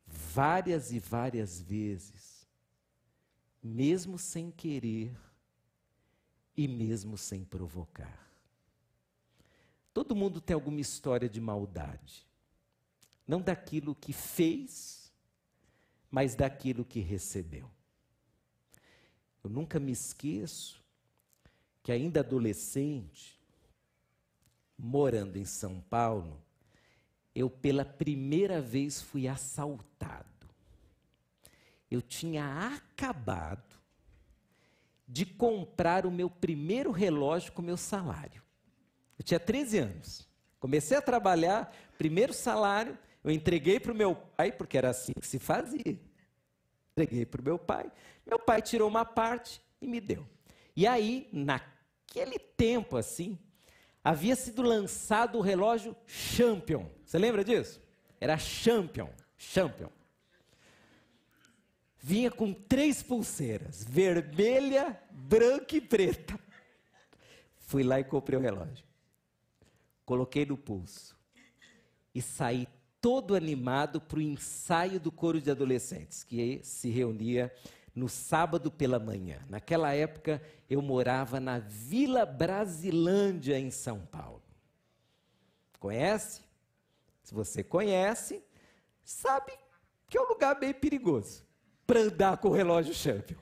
várias 0.05 0.91
e 0.91 0.99
várias 0.99 1.59
vezes, 1.59 2.47
mesmo 3.61 4.17
sem 4.17 4.49
querer 4.49 5.17
e 6.55 6.67
mesmo 6.67 7.17
sem 7.17 7.43
provocar. 7.43 8.25
Todo 9.93 10.15
mundo 10.15 10.39
tem 10.39 10.53
alguma 10.53 10.79
história 10.79 11.27
de 11.27 11.41
maldade. 11.41 12.25
Não 13.27 13.41
daquilo 13.41 13.93
que 13.95 14.13
fez, 14.13 15.11
mas 16.09 16.35
daquilo 16.35 16.85
que 16.85 16.99
recebeu. 16.99 17.69
Eu 19.43 19.49
nunca 19.49 19.79
me 19.79 19.91
esqueço 19.91 20.81
que, 21.87 21.91
ainda 21.93 22.19
adolescente, 22.19 23.39
morando 24.77 25.37
em 25.37 25.45
São 25.45 25.79
Paulo, 25.79 26.43
eu 27.33 27.49
pela 27.49 27.85
primeira 27.85 28.59
vez 28.59 29.01
fui 29.01 29.25
assaltado. 29.25 30.49
Eu 31.89 32.01
tinha 32.01 32.75
acabado 32.75 33.73
de 35.07 35.25
comprar 35.25 36.05
o 36.05 36.11
meu 36.11 36.29
primeiro 36.29 36.91
relógio 36.91 37.53
com 37.53 37.61
meu 37.61 37.77
salário. 37.77 38.43
Eu 39.17 39.23
tinha 39.23 39.39
13 39.39 39.77
anos. 39.77 40.27
Comecei 40.59 40.97
a 40.97 41.01
trabalhar, 41.01 41.73
primeiro 41.97 42.33
salário, 42.33 42.97
eu 43.23 43.31
entreguei 43.31 43.79
para 43.79 43.93
o 43.93 43.95
meu 43.95 44.13
pai, 44.13 44.51
porque 44.51 44.77
era 44.77 44.89
assim 44.89 45.13
que 45.17 45.25
se 45.25 45.39
fazia. 45.39 45.97
Entreguei 46.91 47.25
para 47.25 47.39
o 47.39 47.45
meu 47.45 47.57
pai. 47.57 47.89
Meu 48.25 48.39
pai 48.39 48.61
tirou 48.61 48.89
uma 48.89 49.05
parte 49.05 49.61
e 49.81 49.87
me 49.87 50.01
deu. 50.01 50.27
E 50.75 50.85
aí, 50.85 51.29
naquele 52.07 52.39
tempo 52.39 52.95
assim, 52.95 53.37
havia 54.03 54.35
sido 54.35 54.61
lançado 54.61 55.37
o 55.37 55.41
relógio 55.41 55.95
Champion. 56.05 56.89
Você 57.05 57.17
lembra 57.17 57.43
disso? 57.43 57.81
Era 58.19 58.37
Champion. 58.37 59.09
Champion. 59.37 59.89
Vinha 61.99 62.31
com 62.31 62.53
três 62.53 63.03
pulseiras: 63.03 63.85
vermelha, 63.87 64.99
branca 65.11 65.75
e 65.75 65.81
preta. 65.81 66.39
Fui 67.57 67.83
lá 67.83 67.99
e 67.99 68.03
comprei 68.03 68.39
o 68.39 68.41
relógio. 68.41 68.85
Coloquei 70.05 70.45
no 70.45 70.57
pulso. 70.57 71.15
E 72.15 72.21
saí 72.21 72.67
todo 73.01 73.35
animado 73.35 74.01
para 74.01 74.17
o 74.17 74.21
ensaio 74.21 74.99
do 74.99 75.11
coro 75.11 75.39
de 75.39 75.51
adolescentes, 75.51 76.23
que 76.23 76.61
se 76.63 76.89
reunia 76.89 77.53
no 77.97 78.07
sábado 78.07 78.69
pela 78.69 78.99
manhã. 78.99 79.43
Naquela 79.49 79.91
época 79.91 80.39
eu 80.69 80.83
morava 80.83 81.39
na 81.39 81.57
Vila 81.57 82.27
Brasilândia, 82.27 83.57
em 83.57 83.71
São 83.71 84.05
Paulo. 84.05 84.43
Conhece? 85.79 86.43
Se 87.23 87.33
você 87.33 87.63
conhece, 87.63 88.43
sabe 89.03 89.51
que 90.07 90.15
é 90.15 90.21
um 90.21 90.27
lugar 90.27 90.59
bem 90.59 90.75
perigoso 90.75 91.43
para 91.87 92.01
andar 92.01 92.37
com 92.37 92.49
o 92.49 92.53
relógio 92.53 92.93
champion. 92.93 93.39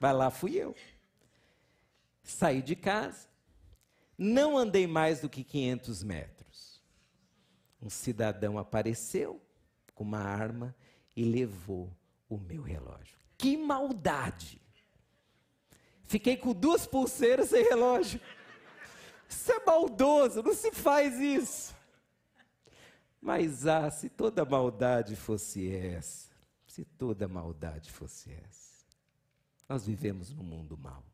Vai 0.00 0.14
lá, 0.14 0.30
fui 0.30 0.56
eu. 0.56 0.74
Saí 2.22 2.62
de 2.62 2.74
casa, 2.74 3.28
não 4.16 4.56
andei 4.56 4.86
mais 4.86 5.20
do 5.20 5.28
que 5.28 5.44
500 5.44 6.02
metros. 6.02 6.82
Um 7.82 7.90
cidadão 7.90 8.56
apareceu 8.56 9.42
com 9.94 10.04
uma 10.04 10.20
arma 10.20 10.74
e 11.14 11.22
levou 11.22 11.94
o 12.30 12.38
meu 12.38 12.62
relógio. 12.62 13.25
Que 13.38 13.56
maldade! 13.56 14.60
Fiquei 16.04 16.36
com 16.36 16.52
duas 16.52 16.86
pulseiras 16.86 17.50
sem 17.50 17.64
relógio. 17.64 18.20
Isso 19.28 19.50
é 19.50 19.64
maldoso, 19.64 20.42
não 20.42 20.54
se 20.54 20.70
faz 20.70 21.18
isso. 21.18 21.74
Mas 23.20 23.66
ah, 23.66 23.90
se 23.90 24.08
toda 24.08 24.44
maldade 24.44 25.16
fosse 25.16 25.68
essa, 25.68 26.30
se 26.64 26.84
toda 26.84 27.26
maldade 27.26 27.90
fosse 27.90 28.32
essa, 28.32 28.86
nós 29.68 29.84
vivemos 29.84 30.32
num 30.32 30.44
mundo 30.44 30.78
mau. 30.78 31.04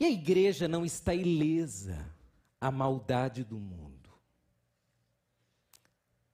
E 0.00 0.06
a 0.06 0.10
igreja 0.10 0.66
não 0.66 0.84
está 0.84 1.14
ilesa 1.14 2.10
à 2.58 2.70
maldade 2.70 3.44
do 3.44 3.58
mundo, 3.58 4.10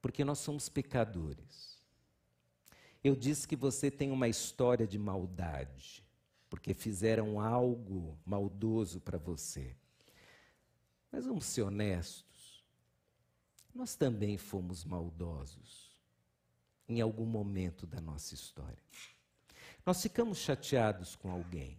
porque 0.01 0.23
nós 0.23 0.39
somos 0.39 0.69
pecadores. 0.69 1.80
Eu 3.03 3.15
disse 3.15 3.47
que 3.47 3.55
você 3.55 3.89
tem 3.89 4.11
uma 4.11 4.27
história 4.27 4.87
de 4.87 4.99
maldade, 4.99 6.03
porque 6.49 6.73
fizeram 6.73 7.39
algo 7.39 8.17
maldoso 8.25 9.01
para 9.01 9.17
você. 9.17 9.75
Mas 11.11 11.25
vamos 11.25 11.45
ser 11.45 11.63
honestos, 11.63 12.63
nós 13.73 13.95
também 13.95 14.37
fomos 14.37 14.83
maldosos 14.83 15.91
em 16.87 17.01
algum 17.01 17.25
momento 17.25 17.87
da 17.87 18.01
nossa 18.01 18.33
história. 18.33 18.83
Nós 19.85 20.01
ficamos 20.01 20.37
chateados 20.37 21.15
com 21.15 21.31
alguém. 21.31 21.77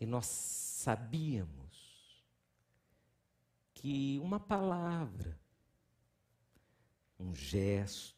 E 0.00 0.06
nós 0.06 0.26
sabíamos 0.26 2.22
que 3.74 4.18
uma 4.22 4.38
palavra, 4.38 5.38
um 7.18 7.34
gesto, 7.34 8.17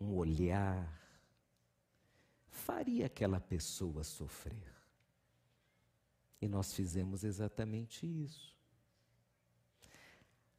um 0.00 0.14
olhar, 0.14 0.92
faria 2.48 3.06
aquela 3.06 3.40
pessoa 3.40 4.04
sofrer. 4.04 4.74
E 6.40 6.48
nós 6.48 6.72
fizemos 6.72 7.24
exatamente 7.24 8.06
isso. 8.06 8.56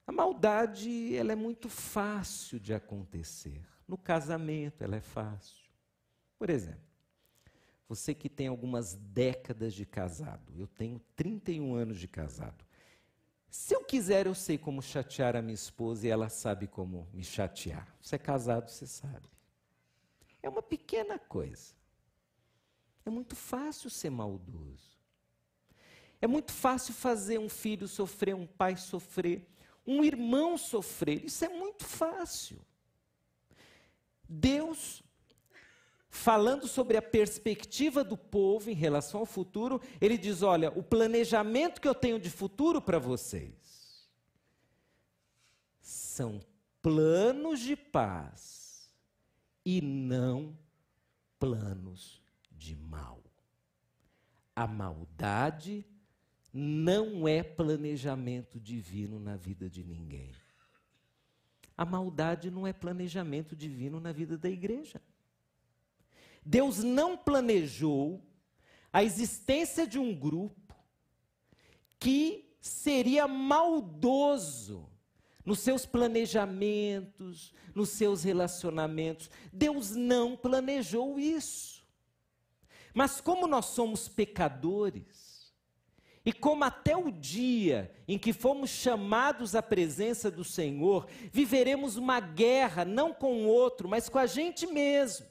A 0.06 0.12
maldade, 0.12 1.16
ela 1.16 1.34
é 1.34 1.36
muito 1.36 1.70
fácil 1.70 2.60
de 2.60 2.74
acontecer. 2.74 3.62
No 3.88 3.98
casamento, 3.98 4.84
ela 4.84 4.96
é 4.96 5.02
fácil. 5.02 5.70
Por 6.40 6.50
exemplo, 6.50 6.88
você 7.88 8.14
que 8.14 8.30
tem 8.30 8.48
algumas 8.48 8.94
décadas 8.96 9.74
de 9.74 9.86
casado, 9.86 10.54
eu 10.58 10.68
tenho 10.68 11.00
31 11.16 11.76
anos 11.76 11.98
de 12.00 12.08
casado. 12.08 12.67
Se 13.50 13.74
eu 13.74 13.84
quiser, 13.84 14.28
eu 14.28 14.36
sei 14.36 14.58
como 14.58 14.82
chatear 14.82 15.36
a 15.36 15.42
minha 15.42 15.54
esposa 15.54 16.06
e 16.06 16.10
ela 16.10 16.30
sabe 16.30 16.68
como 16.68 17.08
me 17.14 17.24
chatear. 17.24 17.88
Você 18.02 18.16
é 18.16 18.20
casado, 18.20 18.70
você 18.70 18.86
sabe. 18.86 19.30
É 20.44 20.50
uma 20.50 20.62
pequena 20.62 21.18
coisa. 21.18 21.74
É 23.06 23.10
muito 23.10 23.36
fácil 23.36 23.90
ser 23.90 24.10
maldoso. 24.10 24.98
É 26.22 26.28
muito 26.28 26.52
fácil 26.52 26.94
fazer 26.94 27.38
um 27.38 27.48
filho 27.48 27.88
sofrer, 27.88 28.36
um 28.36 28.46
pai 28.48 28.76
sofrer, 28.76 29.48
um 29.86 30.04
irmão 30.04 30.58
sofrer. 30.58 31.24
Isso 31.24 31.46
é 31.46 31.50
muito 31.50 31.86
fácil. 31.86 32.60
Deus 34.28 35.02
falando 36.18 36.68
sobre 36.68 36.98
a 36.98 37.02
perspectiva 37.02 38.04
do 38.04 38.18
povo 38.18 38.70
em 38.70 38.74
relação 38.74 39.20
ao 39.20 39.26
futuro, 39.26 39.80
ele 40.02 40.18
diz: 40.18 40.42
Olha, 40.42 40.72
o 40.72 40.84
planejamento 40.84 41.80
que 41.80 41.88
eu 41.88 41.96
tenho 41.96 42.20
de 42.20 42.30
futuro 42.30 42.82
para 42.82 42.98
vocês 42.98 44.10
são 45.80 46.40
planos 46.82 47.60
de 47.60 47.76
paz 47.76 48.92
e 49.64 49.80
não 49.80 50.58
planos 51.40 52.22
de 52.52 52.76
mal. 52.76 53.24
A 54.56 54.66
maldade 54.66 55.86
não 56.52 57.28
é 57.28 57.44
planejamento 57.44 58.60
divino 58.60 59.20
na 59.20 59.38
vida 59.38 59.70
de 59.70 59.84
ninguém. 59.84 60.32
A 61.78 61.86
maldade 61.86 62.50
não 62.50 62.66
é 62.66 62.74
planejamento 62.74 63.56
divino 63.56 64.00
na 64.00 64.12
vida 64.12 64.36
da 64.36 64.50
igreja. 64.50 65.00
Deus 66.50 66.82
não 66.82 67.18
planejou 67.18 68.26
a 68.94 69.04
existência 69.04 69.86
de 69.86 70.00
um 70.00 70.16
grupo 70.16 70.74
que 72.00 72.56
seria 72.62 73.28
maldoso 73.28 74.90
nos 75.46 75.60
seus 75.60 75.86
planejamentos, 75.86 77.54
nos 77.76 77.90
seus 77.90 78.24
relacionamentos. 78.24 79.30
Deus 79.52 79.92
não 79.92 80.38
planejou 80.38 81.20
isso. 81.20 81.86
Mas 82.94 83.20
como 83.20 83.46
nós 83.46 83.66
somos 83.66 84.08
pecadores, 84.08 85.54
e 86.26 86.32
como 86.32 86.64
até 86.64 86.96
o 86.96 87.12
dia 87.12 87.94
em 88.08 88.18
que 88.18 88.32
fomos 88.32 88.70
chamados 88.70 89.54
à 89.54 89.62
presença 89.62 90.32
do 90.32 90.46
Senhor, 90.46 91.10
viveremos 91.30 91.98
uma 91.98 92.22
guerra 92.22 92.86
não 92.86 93.14
com 93.14 93.44
o 93.44 93.48
outro, 93.48 93.90
mas 93.90 94.08
com 94.08 94.18
a 94.18 94.26
gente 94.26 94.66
mesmo. 94.66 95.28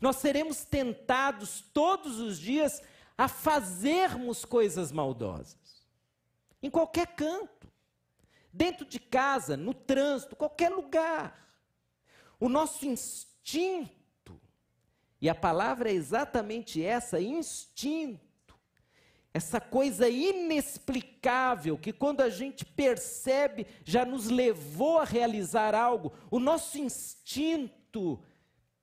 Nós 0.00 0.16
seremos 0.16 0.64
tentados 0.64 1.64
todos 1.72 2.20
os 2.20 2.38
dias 2.38 2.82
a 3.16 3.26
fazermos 3.26 4.44
coisas 4.44 4.92
maldosas. 4.92 5.86
Em 6.62 6.70
qualquer 6.70 7.08
canto. 7.08 7.68
Dentro 8.52 8.86
de 8.86 8.98
casa, 8.98 9.56
no 9.56 9.74
trânsito, 9.74 10.36
qualquer 10.36 10.70
lugar. 10.70 11.48
O 12.40 12.48
nosso 12.48 12.86
instinto, 12.86 14.40
e 15.20 15.28
a 15.28 15.34
palavra 15.34 15.90
é 15.90 15.94
exatamente 15.94 16.82
essa: 16.82 17.20
instinto. 17.20 18.26
Essa 19.34 19.60
coisa 19.60 20.08
inexplicável 20.08 21.76
que, 21.76 21.92
quando 21.92 22.22
a 22.22 22.30
gente 22.30 22.64
percebe, 22.64 23.66
já 23.84 24.04
nos 24.04 24.28
levou 24.28 24.98
a 24.98 25.04
realizar 25.04 25.74
algo. 25.74 26.12
O 26.30 26.40
nosso 26.40 26.78
instinto 26.78 28.20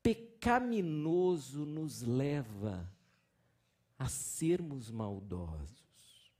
pecaminoso 0.05 1.65
nos 1.65 2.03
leva 2.03 2.87
a 3.97 4.07
sermos 4.07 4.91
maldosos. 4.91 6.31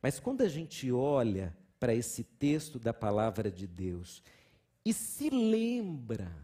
Mas 0.00 0.18
quando 0.18 0.40
a 0.40 0.48
gente 0.48 0.90
olha 0.90 1.54
para 1.78 1.94
esse 1.94 2.24
texto 2.24 2.78
da 2.78 2.94
palavra 2.94 3.50
de 3.50 3.66
Deus 3.66 4.22
e 4.82 4.94
se 4.94 5.28
lembra 5.28 6.34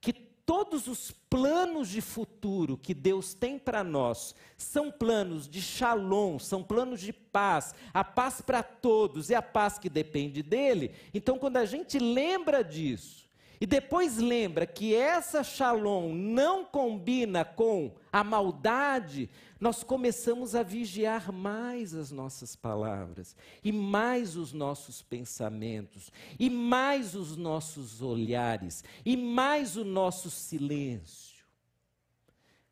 que 0.00 0.12
todos 0.12 0.86
os 0.86 1.10
planos 1.10 1.88
de 1.88 2.00
futuro 2.00 2.78
que 2.78 2.94
Deus 2.94 3.34
tem 3.34 3.58
para 3.58 3.82
nós 3.82 4.36
são 4.56 4.88
planos 4.88 5.48
de 5.48 5.60
shalom, 5.60 6.38
são 6.38 6.62
planos 6.62 7.00
de 7.00 7.12
paz, 7.12 7.74
a 7.92 8.04
paz 8.04 8.40
para 8.40 8.62
todos 8.62 9.30
e 9.30 9.34
a 9.34 9.42
paz 9.42 9.80
que 9.80 9.90
depende 9.90 10.44
dele. 10.44 10.94
Então, 11.12 11.40
quando 11.40 11.56
a 11.56 11.64
gente 11.64 11.98
lembra 11.98 12.62
disso, 12.62 13.21
e 13.62 13.66
depois 13.66 14.16
lembra 14.18 14.66
que 14.66 14.92
essa 14.92 15.44
shalom 15.44 16.12
não 16.12 16.64
combina 16.64 17.44
com 17.44 17.94
a 18.12 18.24
maldade, 18.24 19.30
nós 19.60 19.84
começamos 19.84 20.56
a 20.56 20.64
vigiar 20.64 21.30
mais 21.30 21.94
as 21.94 22.10
nossas 22.10 22.56
palavras, 22.56 23.36
e 23.62 23.70
mais 23.70 24.34
os 24.34 24.52
nossos 24.52 25.00
pensamentos, 25.00 26.10
e 26.40 26.50
mais 26.50 27.14
os 27.14 27.36
nossos 27.36 28.02
olhares, 28.02 28.82
e 29.04 29.16
mais 29.16 29.76
o 29.76 29.84
nosso 29.84 30.28
silêncio. 30.28 31.46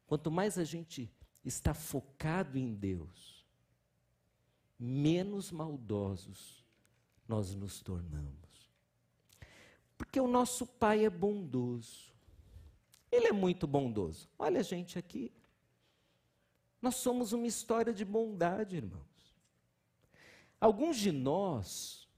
Quanto 0.08 0.28
mais 0.28 0.58
a 0.58 0.64
gente 0.64 1.08
está 1.44 1.72
focado 1.72 2.58
em 2.58 2.74
Deus, 2.74 3.46
menos 4.76 5.52
maldosos 5.52 6.64
nós 7.28 7.54
nos 7.54 7.80
tornamos. 7.80 8.49
Porque 10.00 10.18
o 10.18 10.26
nosso 10.26 10.66
Pai 10.66 11.04
é 11.04 11.10
bondoso. 11.10 12.10
Ele 13.12 13.26
é 13.26 13.32
muito 13.32 13.66
bondoso. 13.66 14.26
Olha 14.38 14.60
a 14.60 14.62
gente 14.62 14.98
aqui. 14.98 15.30
Nós 16.80 16.96
somos 16.96 17.34
uma 17.34 17.46
história 17.46 17.92
de 17.92 18.02
bondade, 18.02 18.76
irmãos. 18.76 19.36
Alguns 20.58 20.96
de 20.96 21.12
nós 21.12 22.08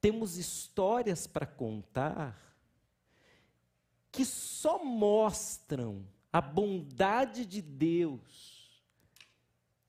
temos 0.00 0.36
histórias 0.36 1.24
para 1.24 1.46
contar 1.46 2.36
que 4.10 4.24
só 4.24 4.84
mostram 4.84 6.04
a 6.32 6.40
bondade 6.40 7.46
de 7.46 7.62
Deus. 7.62 8.82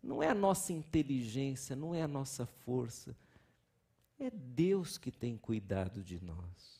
Não 0.01 0.21
é 0.21 0.29
a 0.29 0.35
nossa 0.35 0.71
inteligência, 0.71 1.75
não 1.75 1.95
é 1.95 2.03
a 2.03 2.07
nossa 2.07 2.45
força. 2.45 3.17
É 4.19 4.29
Deus 4.29 4.99
que 4.99 5.11
tem 5.11 5.35
cuidado 5.35 6.03
de 6.03 6.23
nós. 6.23 6.72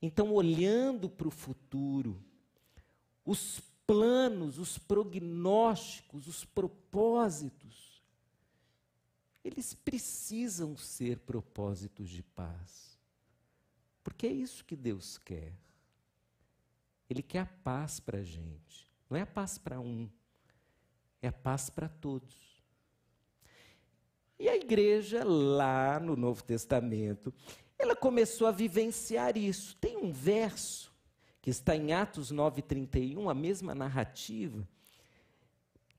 Então, 0.00 0.32
olhando 0.32 1.08
para 1.08 1.26
o 1.26 1.30
futuro, 1.30 2.22
os 3.24 3.60
planos, 3.86 4.58
os 4.58 4.78
prognósticos, 4.78 6.26
os 6.26 6.44
propósitos, 6.44 8.02
eles 9.44 9.74
precisam 9.74 10.76
ser 10.76 11.18
propósitos 11.20 12.08
de 12.08 12.22
paz. 12.22 12.98
Porque 14.04 14.26
é 14.26 14.32
isso 14.32 14.64
que 14.64 14.76
Deus 14.76 15.18
quer. 15.18 15.52
Ele 17.08 17.22
quer 17.22 17.40
a 17.40 17.46
paz 17.46 17.98
para 17.98 18.18
a 18.18 18.22
gente. 18.22 18.86
Não 19.08 19.16
é 19.16 19.22
a 19.22 19.26
paz 19.26 19.56
para 19.56 19.80
um, 19.80 20.08
é 21.22 21.28
a 21.28 21.32
paz 21.32 21.70
para 21.70 21.88
todos. 21.88 22.62
E 24.38 24.48
a 24.48 24.56
igreja, 24.56 25.24
lá 25.24 25.98
no 25.98 26.14
Novo 26.14 26.44
Testamento, 26.44 27.32
ela 27.78 27.94
começou 27.94 28.46
a 28.46 28.50
vivenciar 28.50 29.36
isso. 29.36 29.76
Tem 29.76 29.96
um 29.96 30.12
verso 30.12 30.92
que 31.40 31.50
está 31.50 31.76
em 31.76 31.92
Atos 31.92 32.32
9,31, 32.32 33.30
a 33.30 33.34
mesma 33.34 33.74
narrativa, 33.74 34.68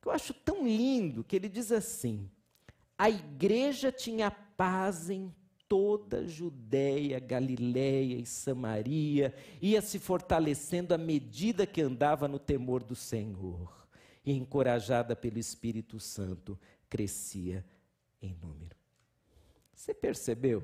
que 0.01 0.07
eu 0.07 0.11
acho 0.11 0.33
tão 0.33 0.67
lindo, 0.67 1.23
que 1.23 1.35
ele 1.35 1.47
diz 1.47 1.71
assim: 1.71 2.29
a 2.97 3.09
igreja 3.09 3.91
tinha 3.91 4.29
paz 4.29 5.09
em 5.09 5.33
toda 5.67 6.19
a 6.19 6.27
Judéia, 6.27 7.19
Galiléia 7.19 8.15
e 8.15 8.25
Samaria, 8.25 9.33
ia 9.61 9.81
se 9.81 9.99
fortalecendo 9.99 10.93
à 10.93 10.97
medida 10.97 11.65
que 11.65 11.81
andava 11.81 12.27
no 12.27 12.39
temor 12.39 12.83
do 12.83 12.95
Senhor, 12.95 13.87
e 14.25 14.33
encorajada 14.33 15.15
pelo 15.15 15.37
Espírito 15.37 15.99
Santo, 15.99 16.59
crescia 16.89 17.65
em 18.21 18.33
número. 18.33 18.75
Você 19.73 19.93
percebeu 19.93 20.63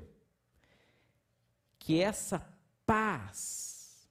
que 1.86 2.00
essa 2.00 2.44
paz 2.84 4.10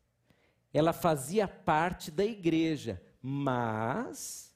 ela 0.74 0.94
fazia 0.94 1.46
parte 1.46 2.10
da 2.10 2.24
igreja, 2.24 3.04
mas 3.22 4.56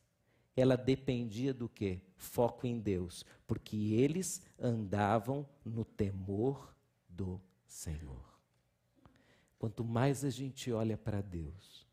ela 0.56 0.78
dependia 0.78 1.54
do 1.54 1.68
quê? 1.68 2.00
Foco 2.16 2.66
em 2.66 2.80
Deus, 2.80 3.26
porque 3.46 3.76
eles 3.76 4.42
andavam 4.58 5.46
no 5.66 5.84
temor 5.84 6.74
do 7.10 7.42
Senhor. 7.68 8.40
Quanto 9.58 9.84
mais 9.84 10.24
a 10.24 10.30
gente 10.30 10.72
olha 10.72 10.98
para 10.98 11.20
Deus, 11.20 11.86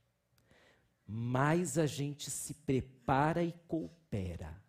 mais 1.04 1.76
a 1.76 1.86
gente 1.86 2.30
se 2.30 2.54
prepara 2.54 3.42
e 3.42 3.50
coopera 3.66 4.62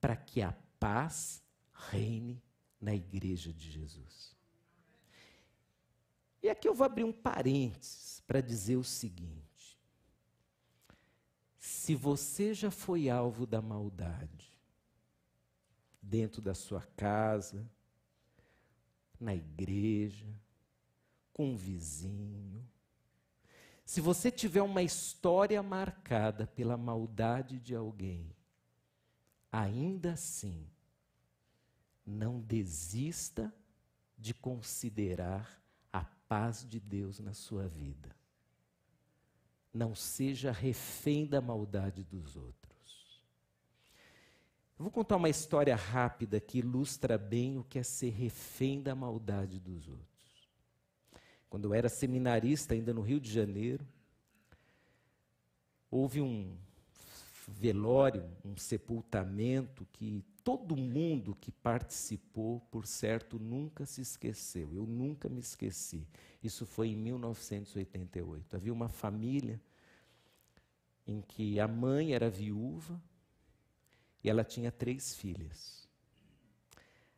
para 0.00 0.14
que 0.14 0.40
a 0.42 0.52
paz 0.78 1.42
reine 1.90 2.40
na 2.80 2.94
igreja 2.94 3.52
de 3.52 3.68
Jesus. 3.68 4.34
E 6.44 6.50
aqui 6.50 6.68
eu 6.68 6.74
vou 6.74 6.84
abrir 6.84 7.04
um 7.04 7.12
parênteses 7.12 8.22
para 8.26 8.42
dizer 8.42 8.76
o 8.76 8.84
seguinte: 8.84 9.80
se 11.58 11.94
você 11.94 12.52
já 12.52 12.70
foi 12.70 13.08
alvo 13.08 13.46
da 13.46 13.62
maldade, 13.62 14.52
dentro 16.02 16.42
da 16.42 16.52
sua 16.52 16.82
casa, 16.98 17.66
na 19.18 19.34
igreja, 19.34 20.28
com 21.32 21.52
um 21.52 21.56
vizinho, 21.56 22.62
se 23.82 24.02
você 24.02 24.30
tiver 24.30 24.60
uma 24.60 24.82
história 24.82 25.62
marcada 25.62 26.46
pela 26.46 26.76
maldade 26.76 27.58
de 27.58 27.74
alguém, 27.74 28.36
ainda 29.50 30.12
assim, 30.12 30.68
não 32.04 32.38
desista 32.38 33.50
de 34.18 34.34
considerar 34.34 35.63
paz 36.34 36.66
de 36.68 36.80
Deus 36.80 37.20
na 37.20 37.32
sua 37.32 37.68
vida. 37.68 38.10
Não 39.72 39.94
seja 39.94 40.50
refém 40.50 41.24
da 41.24 41.40
maldade 41.40 42.02
dos 42.02 42.34
outros. 42.34 43.22
Eu 44.76 44.82
vou 44.82 44.90
contar 44.90 45.14
uma 45.14 45.28
história 45.28 45.76
rápida 45.76 46.40
que 46.40 46.58
ilustra 46.58 47.16
bem 47.16 47.56
o 47.56 47.62
que 47.62 47.78
é 47.78 47.84
ser 47.84 48.10
refém 48.10 48.82
da 48.82 48.96
maldade 48.96 49.60
dos 49.60 49.86
outros. 49.86 50.50
Quando 51.48 51.66
eu 51.66 51.74
era 51.74 51.88
seminarista, 51.88 52.74
ainda 52.74 52.92
no 52.92 53.02
Rio 53.02 53.20
de 53.20 53.30
Janeiro, 53.30 53.86
houve 55.88 56.20
um 56.20 56.58
velório, 57.46 58.28
um 58.44 58.56
sepultamento 58.56 59.86
que 59.92 60.24
todo 60.44 60.76
mundo 60.76 61.34
que 61.40 61.50
participou, 61.50 62.60
por 62.70 62.86
certo, 62.86 63.38
nunca 63.38 63.84
se 63.84 64.02
esqueceu. 64.02 64.72
Eu 64.72 64.86
nunca 64.86 65.28
me 65.28 65.40
esqueci. 65.40 66.06
Isso 66.42 66.64
foi 66.66 66.90
em 66.90 66.96
1988. 66.96 68.54
Havia 68.54 68.72
uma 68.72 68.88
família 68.88 69.60
em 71.06 71.20
que 71.22 71.58
a 71.58 71.66
mãe 71.66 72.14
era 72.14 72.30
viúva 72.30 73.02
e 74.22 74.28
ela 74.28 74.44
tinha 74.44 74.70
três 74.70 75.14
filhas. 75.14 75.88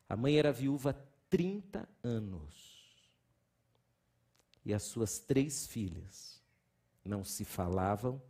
A 0.07 0.15
mãe 0.15 0.37
era 0.37 0.51
viúva 0.51 0.91
há 0.91 0.95
30 1.29 1.87
anos. 2.01 3.05
E 4.65 4.73
as 4.73 4.83
suas 4.83 5.19
três 5.19 5.67
filhas 5.67 6.41
não 7.03 7.23
se 7.23 7.45
falavam 7.45 8.21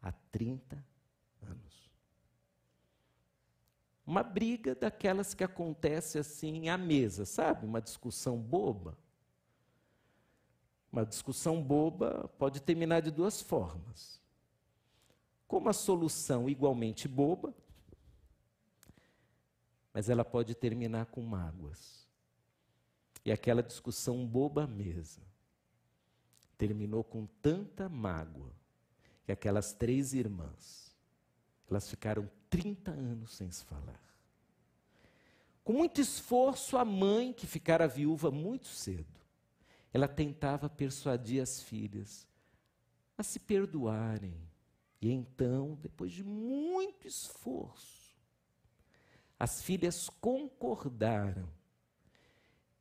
há 0.00 0.12
30 0.12 0.76
anos 0.76 0.98
anos. 1.42 1.90
Uma 4.08 4.22
briga 4.22 4.74
daquelas 4.74 5.34
que 5.34 5.44
acontece 5.44 6.18
assim 6.18 6.70
à 6.70 6.78
mesa, 6.78 7.26
sabe? 7.26 7.66
Uma 7.66 7.78
discussão 7.78 8.38
boba. 8.38 8.96
Uma 10.90 11.04
discussão 11.04 11.62
boba 11.62 12.26
pode 12.38 12.62
terminar 12.62 13.02
de 13.02 13.10
duas 13.10 13.42
formas. 13.42 14.18
Com 15.46 15.58
uma 15.58 15.74
solução 15.74 16.48
igualmente 16.48 17.06
boba, 17.06 17.52
mas 19.92 20.08
ela 20.08 20.24
pode 20.24 20.54
terminar 20.54 21.04
com 21.04 21.20
mágoas. 21.20 22.08
E 23.26 23.30
aquela 23.30 23.62
discussão 23.62 24.26
boba 24.26 24.64
à 24.64 24.66
mesa 24.66 25.20
terminou 26.56 27.04
com 27.04 27.26
tanta 27.42 27.90
mágoa 27.90 28.54
que 29.26 29.32
aquelas 29.32 29.74
três 29.74 30.14
irmãs 30.14 30.96
elas 31.70 31.90
ficaram 31.90 32.26
30 32.50 32.90
anos 32.90 33.34
sem 33.34 33.50
se 33.50 33.64
falar. 33.64 34.02
Com 35.64 35.72
muito 35.74 36.00
esforço, 36.00 36.78
a 36.78 36.84
mãe, 36.84 37.32
que 37.32 37.46
ficara 37.46 37.86
viúva 37.86 38.30
muito 38.30 38.68
cedo, 38.68 39.18
ela 39.92 40.08
tentava 40.08 40.68
persuadir 40.68 41.40
as 41.42 41.62
filhas 41.62 42.26
a 43.16 43.22
se 43.22 43.38
perdoarem. 43.38 44.34
E 45.00 45.10
então, 45.10 45.78
depois 45.80 46.12
de 46.12 46.24
muito 46.24 47.06
esforço, 47.06 48.16
as 49.38 49.62
filhas 49.62 50.08
concordaram 50.08 51.48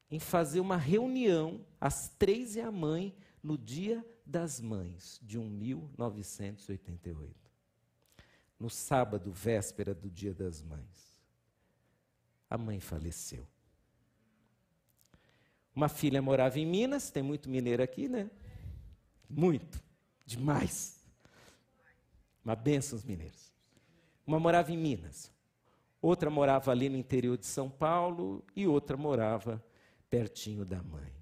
em 0.09 0.19
fazer 0.19 0.59
uma 0.59 0.77
reunião, 0.77 1.63
as 1.79 2.09
três 2.17 2.55
e 2.55 2.61
a 2.61 2.71
mãe, 2.71 3.15
no 3.43 3.55
dia 3.57 4.03
das 4.25 4.61
mães 4.61 5.19
de 5.21 5.37
1988 5.37 7.46
no 8.59 8.69
sábado, 8.69 9.31
véspera 9.31 9.93
do 9.93 10.09
Dia 10.09 10.33
das 10.33 10.61
Mães. 10.61 11.21
A 12.49 12.57
mãe 12.57 12.79
faleceu. 12.79 13.47
Uma 15.75 15.89
filha 15.89 16.21
morava 16.21 16.59
em 16.59 16.65
Minas, 16.65 17.11
tem 17.11 17.21
muito 17.21 17.49
mineiro 17.49 17.83
aqui, 17.83 18.07
né? 18.07 18.31
Muito, 19.29 19.83
demais. 20.25 21.03
Uma 22.43 22.55
benção 22.55 22.97
os 22.97 23.03
mineiros. 23.03 23.51
Uma 24.25 24.39
morava 24.39 24.71
em 24.71 24.77
Minas, 24.77 25.31
outra 26.01 26.29
morava 26.29 26.71
ali 26.71 26.89
no 26.89 26.97
interior 26.97 27.37
de 27.37 27.45
São 27.45 27.69
Paulo 27.69 28.43
e 28.55 28.65
outra 28.65 28.97
morava 28.97 29.63
pertinho 30.09 30.65
da 30.65 30.81
mãe. 30.81 31.13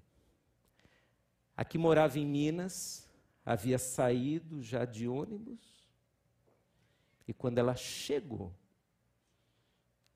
A 1.56 1.64
que 1.64 1.76
morava 1.76 2.18
em 2.18 2.26
Minas 2.26 3.08
havia 3.44 3.78
saído 3.78 4.62
já 4.62 4.84
de 4.84 5.06
ônibus 5.06 5.75
e 7.26 7.34
quando 7.34 7.58
ela 7.58 7.74
chegou, 7.74 8.52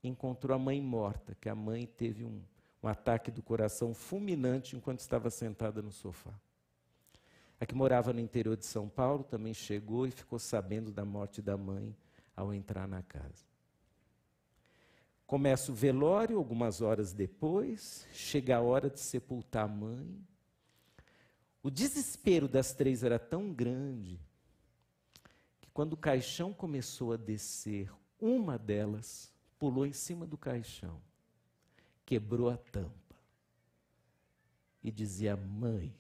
encontrou 0.03 0.55
a 0.55 0.59
mãe 0.59 0.81
morta, 0.81 1.37
que 1.41 1.49
a 1.49 1.55
mãe 1.55 1.87
teve 1.87 2.25
um, 2.25 2.41
um 2.83 2.89
ataque 2.89 3.31
do 3.31 3.43
coração 3.43 3.93
fulminante 3.93 4.77
enquanto 4.77 5.01
estava 5.01 5.29
sentada 5.31 5.83
no 5.83 5.91
sofá. 5.91 6.33
A 7.59 7.67
que 7.67 7.75
morava 7.75 8.13
no 8.13 8.21
interior 8.21 8.57
de 8.57 8.65
São 8.65 8.89
Paulo 8.89 9.23
também 9.23 9.53
chegou 9.53 10.07
e 10.07 10.11
ficou 10.11 10.39
sabendo 10.39 10.91
da 10.91 11.05
morte 11.05 11.43
da 11.43 11.57
mãe 11.57 11.95
ao 12.35 12.55
entrar 12.55 12.89
na 12.89 13.03
casa. 13.03 13.45
Começa 15.27 15.71
o 15.71 15.75
velório, 15.75 16.39
algumas 16.39 16.81
horas 16.81 17.13
depois, 17.13 18.07
chega 18.13 18.57
a 18.57 18.61
hora 18.61 18.89
de 18.89 18.99
sepultar 18.99 19.65
a 19.65 19.69
mãe. 19.69 20.19
O 21.63 21.71
desespero 21.71 22.49
das 22.49 22.73
três 22.73 23.05
era 23.05 23.19
tão 23.19 23.53
grande 23.53 24.19
quando 25.73 25.95
o 25.95 25.97
caixão 25.97 26.53
começou 26.53 27.13
a 27.13 27.17
descer, 27.17 27.91
uma 28.21 28.59
delas 28.59 29.33
pulou 29.59 29.87
em 29.87 29.93
cima 29.93 30.27
do 30.27 30.37
caixão, 30.37 31.01
quebrou 32.05 32.51
a 32.51 32.57
tampa 32.57 33.17
e 34.83 34.91
dizia: 34.91 35.37
Mãe, 35.37 35.95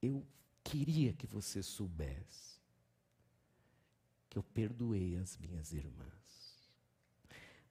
eu 0.00 0.24
queria 0.62 1.12
que 1.12 1.26
você 1.26 1.62
soubesse 1.62 2.54
que 4.28 4.38
eu 4.38 4.42
perdoei 4.42 5.16
as 5.16 5.36
minhas 5.38 5.72
irmãs. 5.72 6.12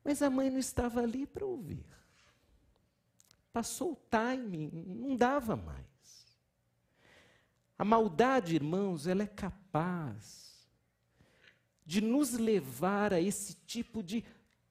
Mas 0.03 0.21
a 0.21 0.29
mãe 0.29 0.49
não 0.49 0.59
estava 0.59 1.01
ali 1.01 1.25
para 1.25 1.45
ouvir. 1.45 1.85
Passou 3.51 3.93
o 3.93 3.95
timing, 3.95 4.69
não 4.71 5.15
dava 5.15 5.55
mais. 5.55 5.92
A 7.77 7.83
maldade, 7.83 8.55
irmãos, 8.55 9.07
ela 9.07 9.23
é 9.23 9.27
capaz 9.27 10.67
de 11.85 12.01
nos 12.01 12.33
levar 12.33 13.13
a 13.13 13.19
esse 13.19 13.55
tipo 13.65 14.01
de 14.01 14.23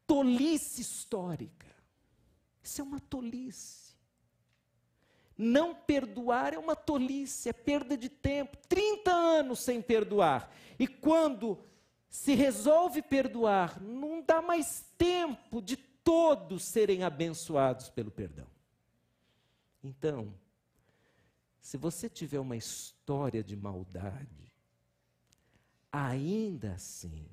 tolice 0.06 0.80
histórica. 0.80 1.66
Isso 2.62 2.80
é 2.80 2.84
uma 2.84 3.00
tolice. 3.00 3.92
Não 5.36 5.74
perdoar 5.74 6.54
é 6.54 6.58
uma 6.58 6.76
tolice, 6.76 7.48
é 7.48 7.52
perda 7.52 7.96
de 7.96 8.08
tempo. 8.08 8.56
30 8.68 9.10
anos 9.10 9.60
sem 9.60 9.82
perdoar. 9.82 10.50
E 10.78 10.86
quando 10.86 11.58
se 12.08 12.34
resolve 12.34 13.02
perdoar, 13.02 13.80
não 13.80 14.22
dá 14.22 14.40
mais 14.40 14.84
tempo 14.96 15.60
de 15.60 15.76
todos 15.76 16.64
serem 16.64 17.02
abençoados 17.02 17.88
pelo 17.88 18.10
perdão. 18.10 18.46
Então, 19.82 20.34
se 21.62 21.76
você 21.76 22.08
tiver 22.08 22.40
uma 22.40 22.56
história 22.56 23.42
de 23.42 23.56
maldade, 23.56 24.52
ainda 25.92 26.72
assim, 26.72 27.24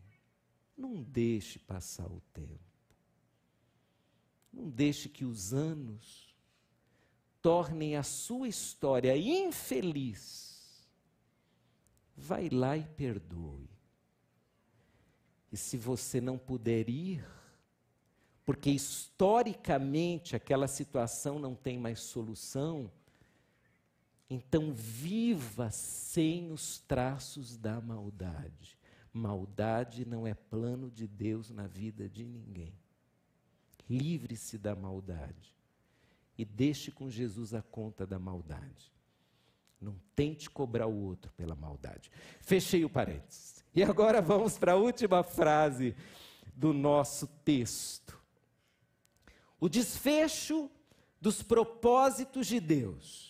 não 0.78 1.02
deixe 1.02 1.58
passar 1.58 2.06
o 2.06 2.22
tempo. 2.32 2.60
Não 4.54 4.70
deixe 4.70 5.10
que 5.10 5.26
os 5.26 5.52
anos 5.52 6.36
tornem 7.42 7.96
a 7.96 8.04
sua 8.04 8.48
história 8.48 9.18
infeliz. 9.18 10.88
Vai 12.16 12.50
lá 12.50 12.78
e 12.78 12.86
perdoe. 12.86 13.68
E 15.52 15.58
se 15.58 15.76
você 15.76 16.22
não 16.22 16.38
puder 16.38 16.88
ir, 16.88 17.26
porque 18.46 18.70
historicamente 18.70 20.36
aquela 20.36 20.68
situação 20.68 21.40
não 21.40 21.56
tem 21.56 21.80
mais 21.80 22.00
solução, 22.00 22.92
então 24.30 24.74
viva 24.74 25.72
sem 25.72 26.52
os 26.52 26.80
traços 26.80 27.58
da 27.58 27.82
maldade. 27.82 28.78
Maldade 29.12 30.06
não 30.06 30.28
é 30.28 30.34
plano 30.34 30.92
de 30.92 31.08
Deus 31.08 31.50
na 31.50 31.66
vida 31.66 32.08
de 32.08 32.26
ninguém. 32.26 32.74
Livre-se 33.90 34.58
da 34.58 34.76
maldade 34.76 35.56
e 36.38 36.46
deixe 36.46 36.92
com 36.92 37.10
Jesus 37.10 37.54
a 37.54 37.62
conta 37.62 38.06
da 38.06 38.20
maldade. 38.20 38.94
Não 39.82 39.96
tente 40.16 40.50
cobrar 40.50 40.88
o 40.88 41.06
outro 41.06 41.32
pela 41.34 41.56
maldade. 41.56 42.12
Fechei 42.42 42.86
o 42.86 42.90
parênteses. 42.90 43.64
E 43.74 43.82
agora 43.82 44.22
vamos 44.22 44.58
para 44.58 44.74
a 44.74 44.78
última 44.78 45.24
frase 45.24 45.96
do 46.56 46.74
nosso 46.74 47.26
texto 47.44 48.20
o 49.60 49.68
desfecho 49.68 50.70
dos 51.20 51.44
propósitos 51.44 52.48
de 52.48 52.60
Deus. 52.60 53.29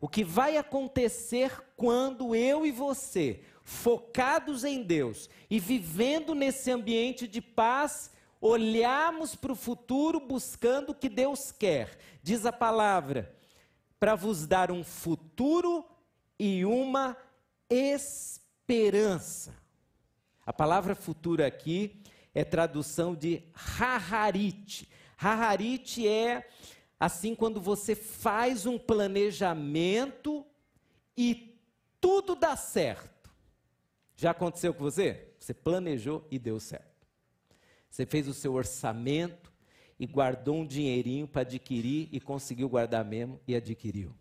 O 0.00 0.08
que 0.08 0.22
vai 0.22 0.56
acontecer 0.56 1.52
quando 1.76 2.34
eu 2.34 2.64
e 2.64 2.70
você, 2.70 3.42
focados 3.64 4.64
em 4.64 4.82
Deus 4.82 5.28
e 5.50 5.58
vivendo 5.58 6.34
nesse 6.34 6.70
ambiente 6.70 7.26
de 7.26 7.40
paz, 7.40 8.12
olharmos 8.40 9.34
para 9.34 9.52
o 9.52 9.56
futuro 9.56 10.20
buscando 10.20 10.90
o 10.90 10.94
que 10.94 11.08
Deus 11.08 11.50
quer. 11.50 11.98
Diz 12.22 12.46
a 12.46 12.52
palavra, 12.52 13.34
para 13.98 14.14
vos 14.14 14.46
dar 14.46 14.70
um 14.70 14.84
futuro 14.84 15.84
e 16.38 16.64
uma 16.64 17.16
esperança. 17.68 19.54
A 20.46 20.52
palavra 20.52 20.94
futuro 20.94 21.44
aqui 21.44 22.00
é 22.32 22.44
tradução 22.44 23.14
de 23.14 23.42
Haharit. 23.52 24.88
Haharit 25.16 26.06
é 26.06 26.48
assim 26.98 27.34
quando 27.34 27.60
você 27.60 27.94
faz 27.94 28.66
um 28.66 28.78
planejamento 28.78 30.44
e 31.16 31.56
tudo 32.00 32.34
dá 32.34 32.56
certo. 32.56 33.30
Já 34.16 34.32
aconteceu 34.32 34.74
com 34.74 34.82
você? 34.82 35.28
Você 35.38 35.54
planejou 35.54 36.26
e 36.30 36.38
deu 36.38 36.58
certo. 36.58 37.06
Você 37.88 38.04
fez 38.04 38.26
o 38.28 38.34
seu 38.34 38.54
orçamento 38.54 39.52
e 39.98 40.06
guardou 40.06 40.56
um 40.56 40.66
dinheirinho 40.66 41.26
para 41.26 41.42
adquirir 41.42 42.08
e 42.12 42.20
conseguiu 42.20 42.68
guardar 42.68 43.04
mesmo 43.04 43.40
e 43.46 43.54
adquiriu. 43.54 44.14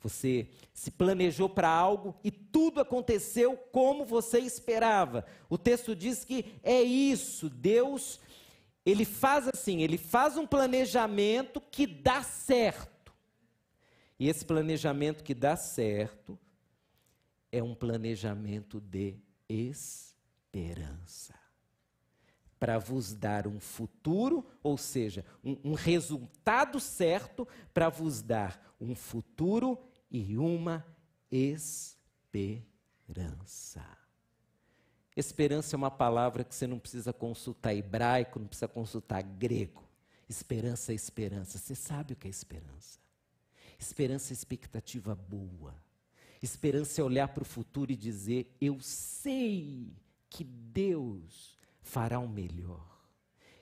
Você 0.00 0.48
se 0.74 0.90
planejou 0.90 1.48
para 1.48 1.68
algo 1.68 2.14
e 2.24 2.30
tudo 2.30 2.80
aconteceu 2.80 3.56
como 3.56 4.04
você 4.04 4.40
esperava. 4.40 5.24
O 5.48 5.56
texto 5.56 5.94
diz 5.94 6.24
que 6.24 6.54
é 6.62 6.82
isso, 6.82 7.48
Deus 7.48 8.20
ele 8.84 9.04
faz 9.04 9.48
assim, 9.48 9.82
ele 9.82 9.96
faz 9.96 10.36
um 10.36 10.46
planejamento 10.46 11.60
que 11.60 11.86
dá 11.86 12.22
certo. 12.22 13.12
E 14.18 14.28
esse 14.28 14.44
planejamento 14.44 15.22
que 15.24 15.34
dá 15.34 15.56
certo 15.56 16.38
é 17.50 17.62
um 17.62 17.74
planejamento 17.74 18.80
de 18.80 19.16
esperança. 19.48 21.34
Para 22.58 22.78
vos 22.78 23.12
dar 23.12 23.46
um 23.46 23.58
futuro, 23.60 24.46
ou 24.62 24.78
seja, 24.78 25.24
um, 25.42 25.56
um 25.64 25.74
resultado 25.74 26.78
certo, 26.78 27.46
para 27.74 27.88
vos 27.88 28.22
dar 28.22 28.74
um 28.80 28.94
futuro 28.94 29.78
e 30.10 30.38
uma 30.38 30.86
esperança. 31.30 32.62
Esperança 35.16 35.76
é 35.76 35.78
uma 35.78 35.90
palavra 35.90 36.42
que 36.42 36.54
você 36.54 36.66
não 36.66 36.78
precisa 36.78 37.12
consultar 37.12 37.74
hebraico, 37.74 38.38
não 38.38 38.46
precisa 38.46 38.68
consultar 38.68 39.22
grego. 39.22 39.82
Esperança 40.28 40.92
é 40.92 40.94
esperança. 40.94 41.58
Você 41.58 41.74
sabe 41.74 42.14
o 42.14 42.16
que 42.16 42.26
é 42.26 42.30
esperança? 42.30 42.98
Esperança 43.78 44.32
é 44.32 44.34
expectativa 44.34 45.14
boa. 45.14 45.74
Esperança 46.42 47.00
é 47.00 47.04
olhar 47.04 47.28
para 47.28 47.42
o 47.42 47.46
futuro 47.46 47.92
e 47.92 47.96
dizer: 47.96 48.56
Eu 48.60 48.80
sei 48.80 49.92
que 50.30 50.42
Deus 50.42 51.58
fará 51.82 52.18
o 52.18 52.28
melhor. 52.28 52.90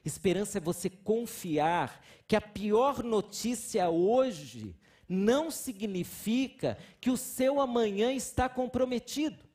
Esperança 0.04 0.58
é 0.58 0.60
você 0.60 0.88
confiar 0.88 2.02
que 2.28 2.36
a 2.36 2.40
pior 2.40 3.02
notícia 3.02 3.90
hoje 3.90 4.74
não 5.08 5.50
significa 5.50 6.78
que 7.00 7.10
o 7.10 7.16
seu 7.16 7.60
amanhã 7.60 8.12
está 8.12 8.48
comprometido. 8.48 9.49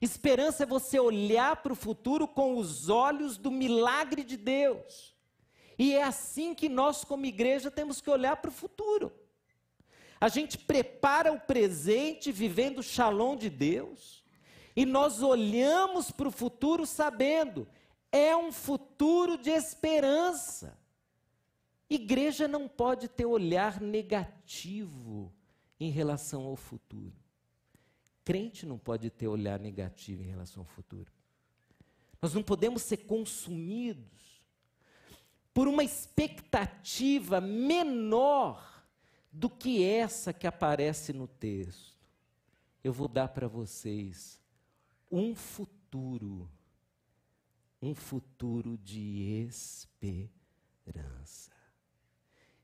Esperança 0.00 0.62
é 0.62 0.66
você 0.66 0.98
olhar 0.98 1.56
para 1.56 1.72
o 1.72 1.76
futuro 1.76 2.26
com 2.26 2.56
os 2.56 2.88
olhos 2.88 3.36
do 3.36 3.50
milagre 3.50 4.24
de 4.24 4.36
Deus. 4.36 5.14
E 5.78 5.94
é 5.94 6.02
assim 6.02 6.54
que 6.54 6.68
nós, 6.68 7.04
como 7.04 7.26
igreja, 7.26 7.70
temos 7.70 8.00
que 8.00 8.08
olhar 8.08 8.36
para 8.36 8.48
o 8.48 8.52
futuro. 8.52 9.12
A 10.18 10.28
gente 10.28 10.56
prepara 10.58 11.32
o 11.32 11.40
presente 11.40 12.32
vivendo 12.32 12.78
o 12.78 12.82
shalom 12.82 13.36
de 13.36 13.48
Deus, 13.48 14.22
e 14.76 14.86
nós 14.86 15.22
olhamos 15.22 16.10
para 16.10 16.28
o 16.28 16.30
futuro 16.30 16.86
sabendo, 16.86 17.66
é 18.12 18.36
um 18.36 18.52
futuro 18.52 19.36
de 19.36 19.50
esperança. 19.50 20.78
Igreja 21.88 22.46
não 22.46 22.68
pode 22.68 23.08
ter 23.08 23.26
olhar 23.26 23.80
negativo 23.80 25.32
em 25.78 25.90
relação 25.90 26.44
ao 26.44 26.56
futuro. 26.56 27.19
Crente 28.30 28.64
não 28.64 28.78
pode 28.78 29.10
ter 29.10 29.26
olhar 29.26 29.58
negativo 29.58 30.22
em 30.22 30.26
relação 30.26 30.60
ao 30.60 30.64
futuro. 30.64 31.10
Nós 32.22 32.32
não 32.32 32.44
podemos 32.44 32.82
ser 32.82 32.98
consumidos 32.98 34.40
por 35.52 35.66
uma 35.66 35.82
expectativa 35.82 37.40
menor 37.40 38.84
do 39.32 39.50
que 39.50 39.82
essa 39.82 40.32
que 40.32 40.46
aparece 40.46 41.12
no 41.12 41.26
texto. 41.26 41.98
Eu 42.84 42.92
vou 42.92 43.08
dar 43.08 43.30
para 43.30 43.48
vocês 43.48 44.40
um 45.10 45.34
futuro, 45.34 46.48
um 47.82 47.96
futuro 47.96 48.78
de 48.78 49.48
esperança. 49.48 51.50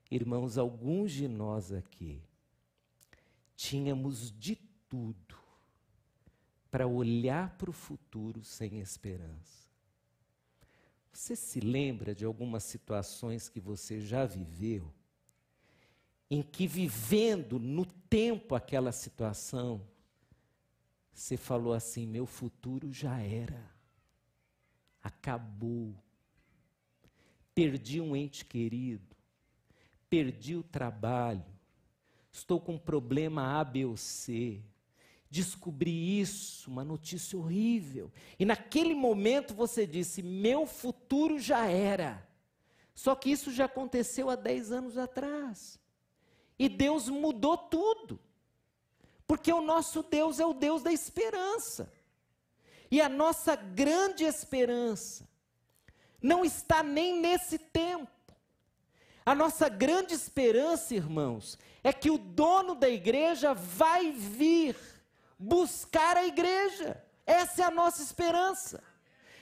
Irmãos, 0.09 0.59
alguns 0.59 1.11
de 1.11 1.27
nós 1.27 1.73
aqui 1.73 2.23
tínhamos 3.57 4.31
de 4.31 4.55
tudo 4.89 5.45
para 6.77 6.87
olhar 6.87 7.57
para 7.57 7.70
o 7.70 7.72
futuro 7.72 8.45
sem 8.45 8.81
esperança. 8.81 9.70
Você 11.11 11.35
se 11.35 11.59
lembra 11.59 12.14
de 12.14 12.22
algumas 12.22 12.64
situações 12.64 13.49
que 13.49 13.59
você 13.59 13.99
já 13.99 14.27
viveu 14.27 14.93
em 16.31 16.43
que 16.43 16.66
vivendo 16.66 17.59
no 17.59 17.87
tempo 17.87 18.55
aquela 18.55 18.93
situação, 18.93 19.89
você 21.14 21.39
falou 21.39 21.72
assim: 21.72 22.07
meu 22.07 22.27
futuro 22.27 22.93
já 22.93 23.22
era, 23.22 23.70
acabou. 25.03 25.95
Perdi 27.55 28.03
um 28.03 28.14
ente 28.14 28.45
querido, 28.45 29.16
perdi 30.11 30.55
o 30.55 30.62
trabalho, 30.62 31.43
estou 32.31 32.61
com 32.61 32.77
problema 32.77 33.59
A, 33.59 33.64
B 33.64 33.87
ou 33.87 33.97
C. 33.97 34.62
Descobri 35.29 36.20
isso, 36.20 36.70
uma 36.70 36.85
notícia 36.85 37.39
horrível. 37.39 38.12
E 38.39 38.45
naquele 38.45 38.95
momento 38.95 39.55
você 39.55 39.87
disse: 39.87 40.22
Meu 40.22 40.66
futuro 40.66 41.39
já 41.39 41.66
era. 41.66 42.27
Só 42.95 43.14
que 43.14 43.31
isso 43.31 43.53
já 43.53 43.66
aconteceu 43.66 44.31
há 44.31 44.37
10 44.37 44.72
anos 44.72 44.97
atrás. 44.97 45.79
E 46.59 46.68
Deus 46.68 47.09
mudou 47.09 47.57
tudo. 47.57 48.18
Porque 49.27 49.53
o 49.53 49.61
nosso 49.61 50.03
Deus 50.03 50.39
é 50.39 50.47
o 50.47 50.55
Deus 50.55 50.83
da 50.83 50.93
esperança. 50.93 51.93
E 52.91 53.01
a 53.01 53.09
nossa 53.09 53.57
grande 53.57 54.24
esperança 54.24 55.29
não 56.22 56.45
está 56.45 56.83
nem 56.83 57.20
nesse 57.20 57.59
tempo. 57.59 58.11
A 59.24 59.35
nossa 59.35 59.68
grande 59.68 60.14
esperança, 60.14 60.95
irmãos, 60.95 61.59
é 61.83 61.93
que 61.93 62.11
o 62.11 62.16
dono 62.16 62.77
da 62.77 62.89
igreja 62.89 63.53
vai 63.53 64.12
vir 64.12 64.77
buscar 65.39 66.16
a 66.16 66.26
igreja. 66.26 67.03
Essa 67.26 67.62
é 67.62 67.64
a 67.66 67.70
nossa 67.70 68.03
esperança. 68.03 68.82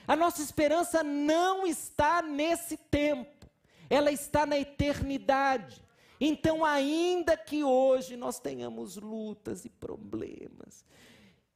A 0.07 0.15
nossa 0.15 0.41
esperança 0.41 1.03
não 1.03 1.65
está 1.65 2.21
nesse 2.21 2.77
tempo, 2.77 3.47
ela 3.89 4.11
está 4.11 4.45
na 4.45 4.57
eternidade. 4.57 5.83
Então, 6.19 6.63
ainda 6.63 7.35
que 7.35 7.63
hoje 7.63 8.15
nós 8.15 8.39
tenhamos 8.39 8.97
lutas 8.97 9.65
e 9.65 9.69
problemas, 9.69 10.85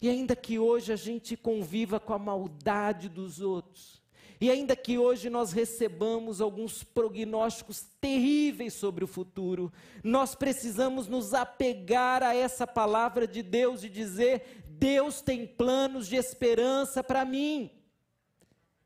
e 0.02 0.10
ainda 0.10 0.36
que 0.36 0.58
hoje 0.58 0.92
a 0.92 0.96
gente 0.96 1.38
conviva 1.38 2.00
com 2.00 2.14
a 2.14 2.20
maldade 2.20 3.08
dos 3.08 3.40
outros, 3.40 3.99
e 4.42 4.50
ainda 4.50 4.74
que 4.74 4.98
hoje 4.98 5.30
nós 5.30 5.52
recebamos 5.52 6.40
alguns 6.40 6.82
prognósticos 6.82 7.82
terríveis 8.00 8.74
sobre 8.74 9.04
o 9.04 9.08
futuro, 9.08 9.72
nós 10.02 10.34
precisamos 10.34 11.08
nos 11.08 11.34
apegar 11.34 12.24
a 12.24 12.34
essa 12.34 12.66
palavra 12.66 13.28
de 13.28 13.44
Deus 13.44 13.84
e 13.84 13.90
dizer: 13.90 14.64
Deus 14.66 15.22
tem 15.22 15.46
planos 15.46 16.08
de 16.08 16.16
esperança 16.16 17.04
para 17.04 17.26
mim. 17.26 17.70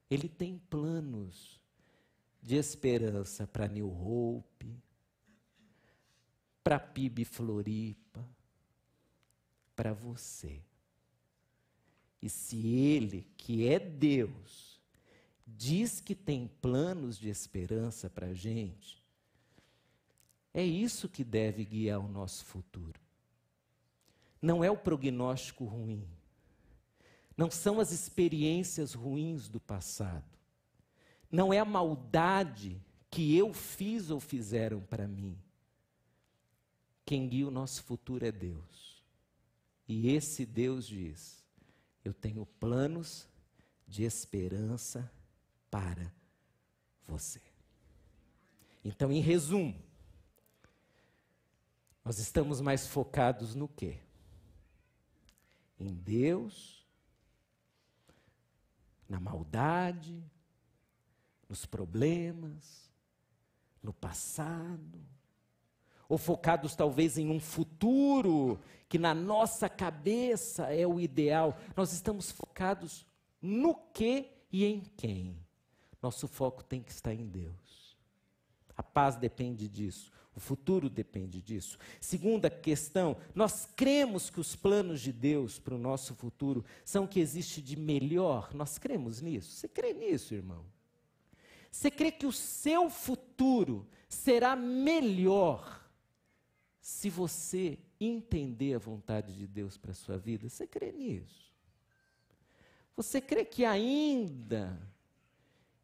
Ele 0.09 0.27
tem 0.27 0.57
planos 0.69 1.61
de 2.41 2.55
esperança 2.55 3.45
para 3.45 3.67
New 3.67 3.89
Hope, 3.89 4.75
para 6.63 6.79
PIB 6.79 7.25
Floripa, 7.25 8.27
para 9.75 9.93
você. 9.93 10.61
E 12.19 12.27
se 12.27 12.67
Ele, 12.67 13.27
que 13.37 13.67
é 13.67 13.77
Deus, 13.77 14.72
diz 15.45 15.99
que 15.99 16.15
tem 16.15 16.47
planos 16.61 17.17
de 17.17 17.29
esperança 17.29 18.09
para 18.09 18.27
a 18.27 18.33
gente, 18.33 19.03
é 20.53 20.63
isso 20.63 21.09
que 21.09 21.23
deve 21.23 21.65
guiar 21.65 21.99
o 21.99 22.07
nosso 22.07 22.45
futuro. 22.45 22.99
Não 24.41 24.63
é 24.63 24.69
o 24.69 24.77
prognóstico 24.77 25.65
ruim, 25.65 26.07
não 27.35 27.49
são 27.49 27.79
as 27.79 27.91
experiências 27.91 28.93
ruins 28.93 29.49
do 29.49 29.59
passado, 29.59 30.37
não 31.31 31.51
é 31.51 31.59
a 31.59 31.65
maldade 31.65 32.79
que 33.09 33.35
eu 33.35 33.53
fiz 33.53 34.09
ou 34.09 34.19
fizeram 34.19 34.81
para 34.81 35.07
mim 35.07 35.37
quem 37.05 37.27
guia 37.27 37.47
o 37.47 37.51
nosso 37.51 37.83
futuro 37.83 38.25
é 38.25 38.31
Deus. 38.31 39.03
E 39.87 40.09
esse 40.09 40.45
Deus 40.45 40.87
diz: 40.87 41.43
Eu 42.03 42.13
tenho 42.13 42.45
planos 42.59 43.27
de 43.87 44.03
esperança 44.03 45.11
para 45.73 46.13
você. 47.07 47.41
Então, 48.85 49.11
em 49.11 49.19
resumo, 49.19 49.73
nós 52.05 52.19
estamos 52.19 52.61
mais 52.61 52.85
focados 52.85 53.55
no 53.55 53.67
quê? 53.67 53.97
Em 55.79 55.91
Deus, 55.91 56.85
na 59.09 59.19
maldade, 59.19 60.23
nos 61.49 61.65
problemas, 61.65 62.91
no 63.81 63.91
passado, 63.91 65.03
ou 66.07 66.19
focados 66.19 66.75
talvez 66.75 67.17
em 67.17 67.31
um 67.31 67.39
futuro 67.39 68.59
que 68.87 68.99
na 68.99 69.15
nossa 69.15 69.67
cabeça 69.67 70.71
é 70.71 70.85
o 70.85 70.99
ideal. 70.99 71.57
Nós 71.75 71.93
estamos 71.93 72.29
focados 72.29 73.07
no 73.41 73.73
que 73.73 74.29
e 74.51 74.65
em 74.65 74.81
quem. 74.95 75.42
Nosso 76.03 76.27
foco 76.27 76.61
tem 76.61 76.83
que 76.83 76.91
estar 76.91 77.13
em 77.13 77.25
Deus. 77.25 77.95
A 78.75 78.83
paz 78.83 79.15
depende 79.15 79.69
disso. 79.69 80.11
O 80.35 80.39
futuro 80.39 80.89
depende 80.89 81.41
disso. 81.41 81.77
Segunda 82.01 82.49
questão, 82.49 83.15
nós 83.33 83.69
cremos 83.73 84.29
que 84.29 84.39
os 84.39 84.53
planos 84.53 84.99
de 84.99 85.13
Deus 85.13 85.59
para 85.59 85.75
o 85.75 85.77
nosso 85.77 86.13
futuro 86.13 86.65
são 86.83 87.05
o 87.05 87.07
que 87.07 87.21
existe 87.21 87.61
de 87.61 87.77
melhor. 87.77 88.53
Nós 88.53 88.77
cremos 88.77 89.21
nisso? 89.21 89.51
Você 89.51 89.69
crê 89.69 89.93
nisso, 89.93 90.33
irmão? 90.33 90.65
Você 91.71 91.89
crê 91.89 92.11
que 92.11 92.25
o 92.25 92.33
seu 92.33 92.89
futuro 92.89 93.87
será 94.09 94.57
melhor 94.57 95.87
se 96.81 97.09
você 97.09 97.79
entender 97.97 98.73
a 98.73 98.79
vontade 98.79 99.33
de 99.33 99.47
Deus 99.47 99.77
para 99.77 99.91
a 99.91 99.95
sua 99.95 100.17
vida, 100.17 100.49
você 100.49 100.67
crê 100.67 100.91
nisso? 100.91 101.53
Você 102.95 103.21
crê 103.21 103.45
que 103.45 103.63
ainda 103.63 104.92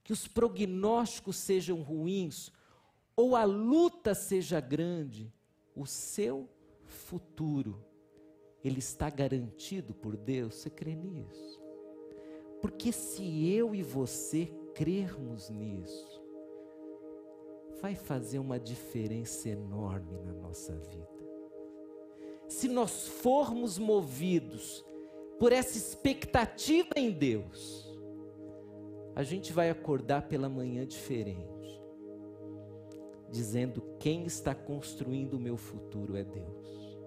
que 0.03 0.13
os 0.13 0.27
prognósticos 0.27 1.37
sejam 1.37 1.81
ruins 1.81 2.51
ou 3.15 3.35
a 3.35 3.43
luta 3.43 4.15
seja 4.15 4.59
grande, 4.59 5.33
o 5.75 5.85
seu 5.85 6.49
futuro 6.85 7.83
ele 8.63 8.79
está 8.79 9.09
garantido 9.09 9.93
por 9.93 10.15
Deus? 10.17 10.55
Você 10.55 10.69
crê 10.69 10.95
nisso? 10.95 11.59
Porque 12.61 12.91
se 12.91 13.47
eu 13.47 13.73
e 13.73 13.81
você 13.81 14.51
crermos 14.73 15.49
nisso, 15.49 16.21
vai 17.81 17.95
fazer 17.95 18.39
uma 18.39 18.59
diferença 18.59 19.49
enorme 19.49 20.17
na 20.19 20.33
nossa 20.33 20.75
vida. 20.75 21.19
Se 22.47 22.67
nós 22.67 23.07
formos 23.07 23.77
movidos 23.77 24.83
por 25.39 25.53
essa 25.53 25.77
expectativa 25.77 26.89
em 26.95 27.11
Deus, 27.11 27.88
a 29.19 29.23
gente 29.23 29.51
vai 29.51 29.69
acordar 29.69 30.29
pela 30.29 30.47
manhã 30.47 30.87
diferente, 30.87 31.83
dizendo: 33.29 33.83
quem 33.99 34.23
está 34.23 34.55
construindo 34.55 35.33
o 35.33 35.39
meu 35.39 35.57
futuro 35.57 36.15
é 36.15 36.23
Deus. 36.23 36.97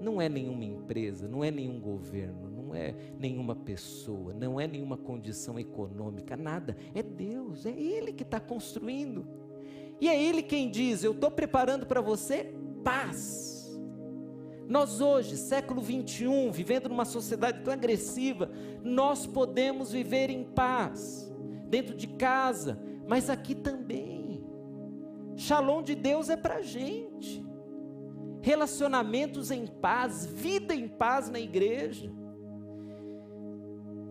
Não 0.00 0.22
é 0.22 0.28
nenhuma 0.28 0.64
empresa, 0.64 1.26
não 1.26 1.42
é 1.42 1.50
nenhum 1.50 1.80
governo, 1.80 2.48
não 2.48 2.72
é 2.72 2.94
nenhuma 3.18 3.56
pessoa, 3.56 4.32
não 4.32 4.60
é 4.60 4.68
nenhuma 4.68 4.96
condição 4.96 5.58
econômica, 5.58 6.36
nada. 6.36 6.76
É 6.94 7.02
Deus, 7.02 7.66
é 7.66 7.72
Ele 7.72 8.12
que 8.12 8.22
está 8.22 8.38
construindo. 8.38 9.26
E 10.00 10.08
é 10.08 10.22
Ele 10.22 10.40
quem 10.40 10.70
diz: 10.70 11.02
Eu 11.02 11.10
estou 11.10 11.32
preparando 11.32 11.84
para 11.84 12.00
você 12.00 12.54
paz. 12.84 13.47
Nós 14.68 15.00
hoje, 15.00 15.38
século 15.38 15.80
21, 15.80 16.52
vivendo 16.52 16.90
numa 16.90 17.06
sociedade 17.06 17.62
tão 17.64 17.72
agressiva, 17.72 18.50
nós 18.84 19.26
podemos 19.26 19.92
viver 19.92 20.28
em 20.28 20.44
paz, 20.44 21.32
dentro 21.70 21.96
de 21.96 22.06
casa, 22.06 22.78
mas 23.06 23.30
aqui 23.30 23.54
também. 23.54 24.44
Shalom 25.36 25.82
de 25.82 25.94
Deus 25.94 26.28
é 26.28 26.36
para 26.36 26.60
gente. 26.60 27.42
Relacionamentos 28.42 29.50
em 29.50 29.66
paz, 29.66 30.26
vida 30.26 30.74
em 30.74 30.86
paz 30.86 31.30
na 31.30 31.40
igreja. 31.40 32.12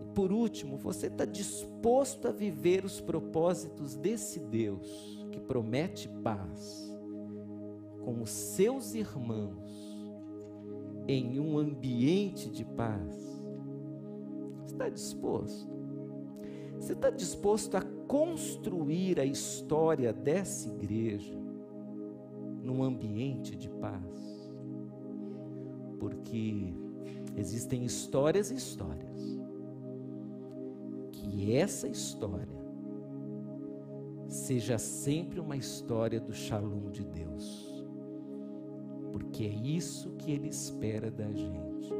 E 0.02 0.06
por 0.12 0.32
último, 0.32 0.76
você 0.76 1.06
está 1.06 1.24
disposto 1.24 2.26
a 2.26 2.32
viver 2.32 2.84
os 2.84 3.00
propósitos 3.00 3.94
desse 3.94 4.40
Deus 4.40 5.24
que 5.30 5.38
promete 5.38 6.08
paz 6.08 6.92
com 8.04 8.22
os 8.22 8.30
seus 8.30 8.94
irmãos 8.94 9.67
em 11.08 11.40
um 11.40 11.56
ambiente 11.56 12.50
de 12.50 12.64
paz. 12.64 13.42
Está 14.66 14.90
disposto? 14.90 15.66
Você 16.78 16.92
está 16.92 17.08
disposto 17.10 17.76
a 17.76 17.82
construir 18.06 19.18
a 19.18 19.24
história 19.24 20.12
dessa 20.12 20.68
igreja 20.68 21.34
num 22.62 22.82
ambiente 22.82 23.56
de 23.56 23.70
paz? 23.70 24.52
Porque 25.98 26.74
existem 27.36 27.84
histórias 27.84 28.50
e 28.50 28.54
histórias. 28.54 29.40
Que 31.10 31.54
essa 31.54 31.88
história 31.88 32.58
seja 34.28 34.76
sempre 34.78 35.40
uma 35.40 35.56
história 35.56 36.20
do 36.20 36.34
shalom 36.34 36.90
de 36.90 37.02
Deus. 37.02 37.67
Porque 39.18 39.44
é 39.44 39.48
isso 39.48 40.10
que 40.12 40.30
Ele 40.32 40.48
espera 40.48 41.10
da 41.10 41.30
gente. 41.32 41.92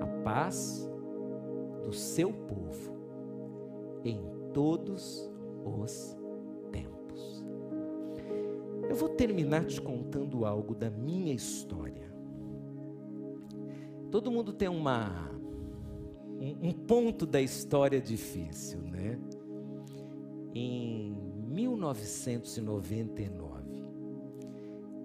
A 0.00 0.06
paz 0.22 0.88
do 1.82 1.92
seu 1.92 2.32
povo 2.32 2.94
em 4.04 4.20
todos 4.52 5.30
os 5.64 6.16
tempos. 6.70 7.44
Eu 8.88 8.94
vou 8.94 9.08
terminar 9.08 9.64
te 9.64 9.80
contando 9.80 10.44
algo 10.44 10.74
da 10.74 10.90
minha 10.90 11.32
história. 11.32 12.12
Todo 14.10 14.30
mundo 14.30 14.52
tem 14.52 14.68
uma 14.68 15.30
um, 16.38 16.68
um 16.68 16.72
ponto 16.72 17.24
da 17.26 17.40
história 17.40 18.00
difícil, 18.00 18.80
né? 18.82 19.18
Em 20.54 21.16
1999, 21.48 23.43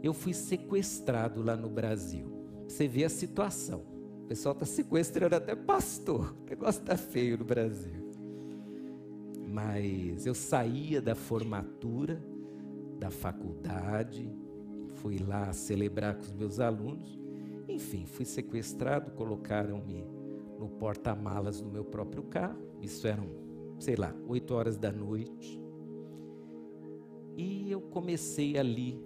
eu 0.02 0.14
fui 0.14 0.34
sequestrado 0.34 1.42
lá 1.42 1.56
no 1.56 1.70
Brasil. 1.70 2.26
Você 2.68 2.88
vê 2.88 3.04
a 3.04 3.10
situação. 3.10 3.84
O 4.24 4.28
pessoal 4.28 4.54
está 4.54 4.66
sequestrando 4.66 5.36
até 5.36 5.56
pastor. 5.56 6.36
O 6.46 6.50
negócio 6.50 6.82
está 6.82 6.98
feio 6.98 7.38
no 7.38 7.46
Brasil. 7.46 8.10
Mas 9.48 10.26
eu 10.26 10.34
saía 10.34 11.02
da 11.02 11.16
formatura 11.16 12.22
da 13.00 13.10
faculdade, 13.10 14.30
fui 14.96 15.18
lá 15.20 15.54
celebrar 15.54 16.16
com 16.16 16.22
os 16.22 16.32
meus 16.34 16.60
alunos. 16.60 17.18
Enfim, 17.68 18.06
fui 18.06 18.26
sequestrado, 18.26 19.12
colocaram-me 19.12 20.06
no 20.60 20.68
porta-malas 20.68 21.62
do 21.62 21.70
meu 21.70 21.86
próprio 21.86 22.24
carro. 22.24 22.60
Isso 22.82 23.08
eram, 23.08 23.30
sei 23.80 23.96
lá, 23.96 24.14
oito 24.28 24.54
horas 24.54 24.78
da 24.78 24.92
noite. 24.92 25.62
E 27.38 27.72
eu 27.72 27.80
comecei 27.80 28.58
ali 28.58 29.02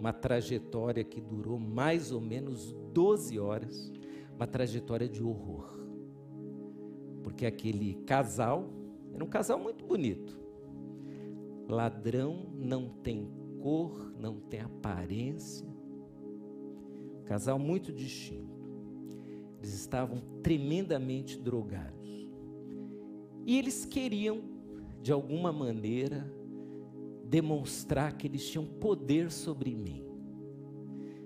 uma 0.00 0.14
trajetória 0.14 1.04
que 1.04 1.20
durou 1.20 1.58
mais 1.58 2.10
ou 2.10 2.22
menos 2.22 2.72
12 2.94 3.38
horas, 3.38 3.92
uma 4.34 4.46
trajetória 4.46 5.06
de 5.06 5.22
horror. 5.22 5.78
Porque 7.22 7.44
aquele 7.44 7.96
casal, 8.06 8.70
era 9.12 9.22
um 9.22 9.28
casal 9.28 9.58
muito 9.58 9.84
bonito. 9.84 10.40
Ladrão 11.68 12.46
não 12.54 12.88
tem 12.88 13.30
cor, 13.60 14.10
não 14.18 14.40
tem 14.40 14.60
aparência. 14.60 15.68
Casal 17.26 17.58
muito 17.58 17.92
distinto. 17.92 18.58
Eles 19.58 19.74
estavam 19.74 20.22
tremendamente 20.42 21.38
drogados. 21.38 22.26
E 23.44 23.58
eles 23.58 23.84
queriam, 23.84 24.40
de 25.02 25.12
alguma 25.12 25.52
maneira, 25.52 26.39
demonstrar 27.30 28.16
que 28.16 28.26
eles 28.26 28.46
tinham 28.50 28.66
poder 28.66 29.30
sobre 29.30 29.74
mim. 29.74 30.04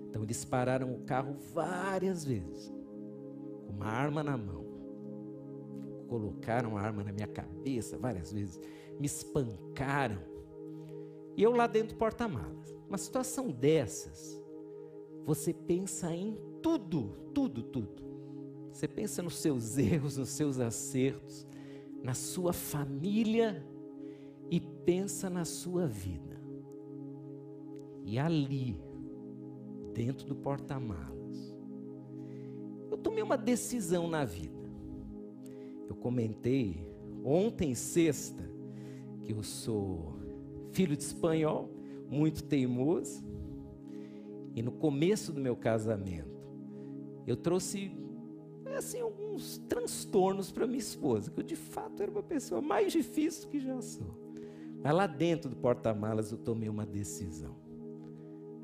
Então 0.07 0.21
eles 0.21 0.45
pararam 0.45 0.93
o 0.93 0.99
carro 0.99 1.35
várias 1.51 2.23
vezes, 2.23 2.71
com 3.65 3.73
uma 3.73 3.87
arma 3.87 4.23
na 4.23 4.37
mão. 4.37 4.63
Colocaram 6.07 6.77
a 6.77 6.81
arma 6.81 7.03
na 7.03 7.11
minha 7.11 7.27
cabeça 7.27 7.97
várias 7.97 8.31
vezes, 8.31 8.59
me 8.99 9.07
espancaram. 9.07 10.21
E 11.35 11.41
eu 11.41 11.51
lá 11.51 11.65
dentro 11.65 11.95
do 11.95 11.97
porta-malas. 11.97 12.73
Uma 12.87 12.99
situação 12.99 13.49
dessas, 13.49 14.39
você 15.25 15.51
pensa 15.51 16.13
em 16.13 16.37
tudo, 16.61 17.17
tudo, 17.33 17.63
tudo. 17.63 18.05
Você 18.71 18.87
pensa 18.87 19.23
nos 19.23 19.37
seus 19.37 19.75
erros, 19.79 20.17
nos 20.17 20.29
seus 20.29 20.59
acertos, 20.59 21.47
na 22.03 22.13
sua 22.13 22.53
família 22.53 23.65
e 24.49 24.59
pensa 24.59 25.29
na 25.29 25.45
sua 25.45 25.87
vida. 25.87 26.35
E 28.03 28.19
ali, 28.19 28.79
dentro 29.93 30.27
do 30.27 30.35
porta-malas, 30.35 31.55
eu 32.91 32.97
tomei 32.97 33.23
uma 33.23 33.37
decisão 33.37 34.07
na 34.07 34.23
vida. 34.23 34.69
Eu 35.87 35.95
comentei 35.95 36.87
ontem, 37.23 37.73
sexta, 37.73 38.43
que 39.23 39.33
eu 39.33 39.41
sou 39.41 40.13
filho 40.71 40.95
de 40.95 41.03
espanhol, 41.03 41.69
muito 42.09 42.43
teimoso, 42.43 43.23
e 44.53 44.61
no 44.61 44.71
começo 44.71 45.33
do 45.33 45.41
meu 45.41 45.55
casamento, 45.55 46.47
eu 47.25 47.35
trouxe 47.35 47.91
assim 48.77 48.99
alguns 48.99 49.57
transtornos 49.69 50.51
para 50.51 50.67
minha 50.67 50.79
esposa, 50.79 51.31
que 51.31 51.39
eu 51.39 51.43
de 51.43 51.55
fato 51.55 52.03
era 52.03 52.11
uma 52.11 52.23
pessoa 52.23 52.61
mais 52.61 52.91
difícil 52.91 53.49
que 53.49 53.59
já 53.59 53.81
sou. 53.81 54.24
Mas 54.85 54.93
lá 54.93 55.07
dentro 55.07 55.49
do 55.49 55.55
porta-malas 55.55 56.31
eu 56.31 56.37
tomei 56.37 56.69
uma 56.69 56.85
decisão. 56.85 57.55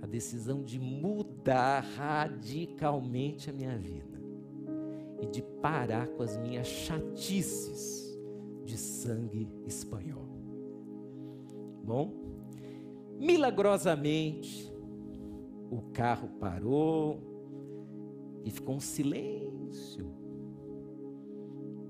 A 0.03 0.05
decisão 0.05 0.61
de 0.61 0.80
mudar 0.80 1.80
radicalmente 1.80 3.49
a 3.49 3.53
minha 3.53 3.76
vida. 3.76 4.22
E 5.19 5.26
de 5.26 5.41
parar 5.41 6.07
com 6.09 6.22
as 6.22 6.38
minhas 6.38 6.67
chatices 6.67 8.15
de 8.63 8.78
sangue 8.78 9.49
espanhol. 9.65 10.28
Bom, 11.84 12.13
milagrosamente, 13.17 14.72
o 15.72 15.82
carro 15.91 16.30
parou 16.39 17.19
e 18.45 18.51
ficou 18.51 18.76
um 18.76 18.80
silêncio. 18.80 20.05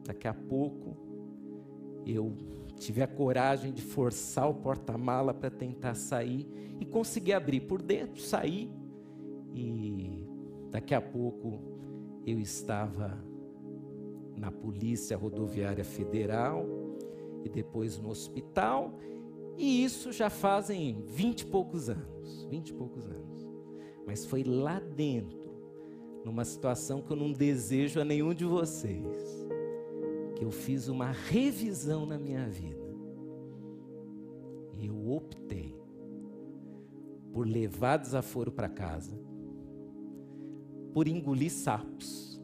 Daqui 0.05 0.29
a 0.29 0.33
pouco, 0.33 0.95
eu 2.05 2.60
tive 2.81 3.03
a 3.03 3.07
coragem 3.07 3.71
de 3.71 3.81
forçar 3.81 4.49
o 4.49 4.55
porta-mala 4.55 5.35
para 5.35 5.51
tentar 5.51 5.93
sair 5.93 6.47
e 6.79 6.85
consegui 6.85 7.31
abrir 7.31 7.61
por 7.61 7.79
dentro, 7.79 8.19
sair 8.19 8.71
e 9.53 10.25
daqui 10.71 10.95
a 10.95 11.01
pouco 11.01 11.61
eu 12.25 12.39
estava 12.39 13.23
na 14.35 14.51
Polícia 14.51 15.15
Rodoviária 15.15 15.83
Federal 15.83 16.65
e 17.45 17.49
depois 17.49 17.99
no 17.99 18.09
hospital, 18.09 18.97
e 19.57 19.83
isso 19.83 20.11
já 20.11 20.29
fazem 20.31 21.03
vinte 21.05 21.41
e 21.41 21.45
poucos 21.45 21.87
anos, 21.87 22.47
vinte 22.49 22.69
e 22.69 22.73
poucos 22.73 23.05
anos. 23.05 23.47
Mas 24.07 24.25
foi 24.25 24.43
lá 24.43 24.79
dentro, 24.79 25.39
numa 26.25 26.43
situação 26.43 26.99
que 26.99 27.11
eu 27.11 27.17
não 27.17 27.31
desejo 27.31 28.01
a 28.01 28.05
nenhum 28.05 28.33
de 28.33 28.45
vocês 28.45 29.40
eu 30.41 30.49
fiz 30.49 30.87
uma 30.87 31.11
revisão 31.11 32.03
na 32.03 32.17
minha 32.17 32.49
vida. 32.49 32.81
E 34.75 34.87
eu 34.87 35.11
optei 35.11 35.79
por 37.31 37.47
levar 37.47 37.97
desaforo 37.97 38.51
para 38.51 38.67
casa, 38.67 39.15
por 40.95 41.07
engolir 41.07 41.51
sapos, 41.51 42.41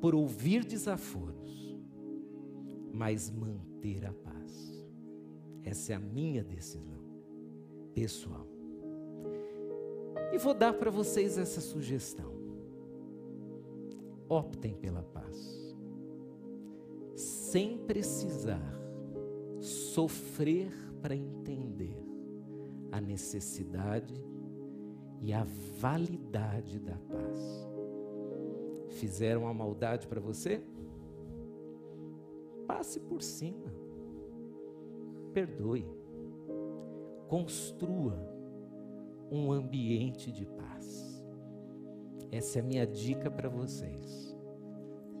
por 0.00 0.14
ouvir 0.14 0.64
desaforos, 0.64 1.76
mas 2.92 3.28
manter 3.28 4.06
a 4.06 4.12
paz. 4.12 4.86
Essa 5.64 5.94
é 5.94 5.96
a 5.96 6.00
minha 6.00 6.44
decisão 6.44 7.02
pessoal. 7.92 8.46
E 10.32 10.38
vou 10.38 10.54
dar 10.54 10.74
para 10.74 10.92
vocês 10.92 11.36
essa 11.36 11.60
sugestão. 11.60 12.32
Optem 14.28 14.74
pela 14.76 15.02
paz 15.02 15.61
sem 17.52 17.76
precisar 17.76 18.80
sofrer 19.60 20.72
para 21.02 21.14
entender 21.14 22.02
a 22.90 22.98
necessidade 22.98 24.14
e 25.20 25.34
a 25.34 25.44
validade 25.78 26.78
da 26.78 26.96
paz. 26.96 27.68
Fizeram 28.92 29.46
a 29.46 29.52
maldade 29.52 30.06
para 30.06 30.18
você? 30.18 30.62
Passe 32.66 32.98
por 32.98 33.20
cima. 33.20 33.70
Perdoe. 35.34 35.86
Construa 37.28 38.16
um 39.30 39.52
ambiente 39.52 40.32
de 40.32 40.46
paz. 40.46 41.22
Essa 42.30 42.60
é 42.60 42.62
a 42.62 42.64
minha 42.64 42.86
dica 42.86 43.30
para 43.30 43.50
vocês. 43.50 44.34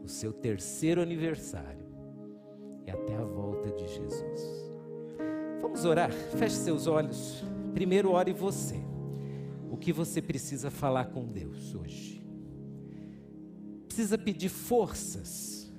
O 0.02 0.08
seu 0.08 0.32
terceiro 0.32 1.02
aniversário 1.02 1.91
e 2.86 2.90
até 2.90 3.14
a 3.16 3.24
volta 3.24 3.70
de 3.70 3.86
Jesus. 3.86 4.62
Vamos 5.60 5.84
orar? 5.84 6.12
Feche 6.12 6.56
seus 6.56 6.86
olhos. 6.86 7.44
Primeiro, 7.72 8.10
ore 8.10 8.32
você. 8.32 8.76
O 9.70 9.76
que 9.76 9.92
você 9.92 10.20
precisa 10.20 10.70
falar 10.70 11.06
com 11.06 11.24
Deus 11.24 11.74
hoje? 11.74 12.22
Precisa 13.86 14.18
pedir 14.18 14.48
forças 14.48 15.72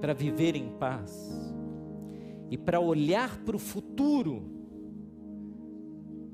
para 0.00 0.12
viver 0.12 0.56
em 0.56 0.70
paz 0.78 1.30
e 2.50 2.56
para 2.56 2.80
olhar 2.80 3.38
para 3.44 3.56
o 3.56 3.58
futuro 3.58 4.42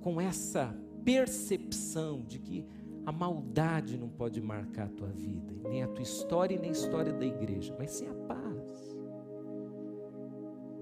com 0.01 0.21
essa 0.21 0.75
percepção 1.05 2.23
de 2.27 2.39
que 2.39 2.65
a 3.05 3.13
maldade 3.13 3.97
não 3.97 4.09
pode 4.09 4.41
marcar 4.41 4.87
a 4.87 4.89
tua 4.89 5.09
vida, 5.09 5.55
nem 5.69 5.83
a 5.83 5.89
tua 5.89 6.03
história, 6.03 6.59
nem 6.59 6.71
a 6.71 6.73
história 6.73 7.13
da 7.13 7.25
igreja, 7.25 7.75
mas 7.79 7.91
sim 7.91 8.09
a 8.09 8.15
paz. 8.15 8.46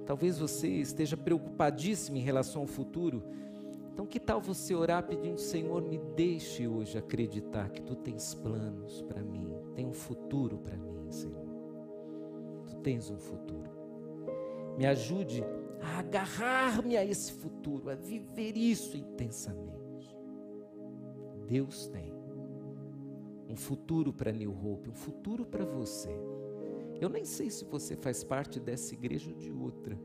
Talvez 0.07 0.39
você 0.39 0.69
esteja 0.69 1.17
preocupadíssimo 1.17 2.17
em 2.17 2.21
relação 2.21 2.63
ao 2.63 2.69
futuro, 2.69 3.23
Então, 3.93 4.07
que 4.07 4.19
tal 4.19 4.41
você 4.41 4.75
orar 4.75 5.05
pedindo, 5.07 5.39
Senhor, 5.39 5.81
me 5.81 5.99
deixe 6.17 6.67
hoje 6.67 6.99
acreditar 6.99 7.71
que 7.71 7.81
tu 7.81 7.95
tens 7.95 8.35
planos 8.35 9.01
para 9.03 9.23
mim, 9.23 9.55
tem 9.77 9.87
um 9.87 9.93
futuro 9.93 10.59
para 10.59 10.77
mim, 10.77 11.13
Senhor. 11.13 11.47
Tu 12.67 12.75
tens 12.79 13.09
um 13.09 13.17
futuro. 13.17 13.71
Me 14.77 14.85
ajude 14.85 15.45
a 15.81 16.01
agarrar-me 16.01 16.97
a 16.97 17.05
esse 17.05 17.31
futuro, 17.35 17.89
a 17.89 17.95
viver 17.95 18.57
isso 18.57 18.97
intensamente. 18.97 20.19
Deus 21.47 21.87
tem 21.87 22.13
um 23.49 23.55
futuro 23.55 24.13
para 24.13 24.33
New 24.33 24.51
Hope, 24.51 24.91
um 24.91 24.95
futuro 24.95 25.47
para 25.47 25.65
você. 25.65 26.11
Eu 27.01 27.09
nem 27.09 27.25
sei 27.25 27.51
se 27.51 27.65
você 27.65 27.97
faz 27.97 28.23
parte 28.23 28.59
dessa 28.61 28.95
igreja 28.95 29.31
ou 29.31 29.37
de 29.37 29.51
outra, 29.51 29.99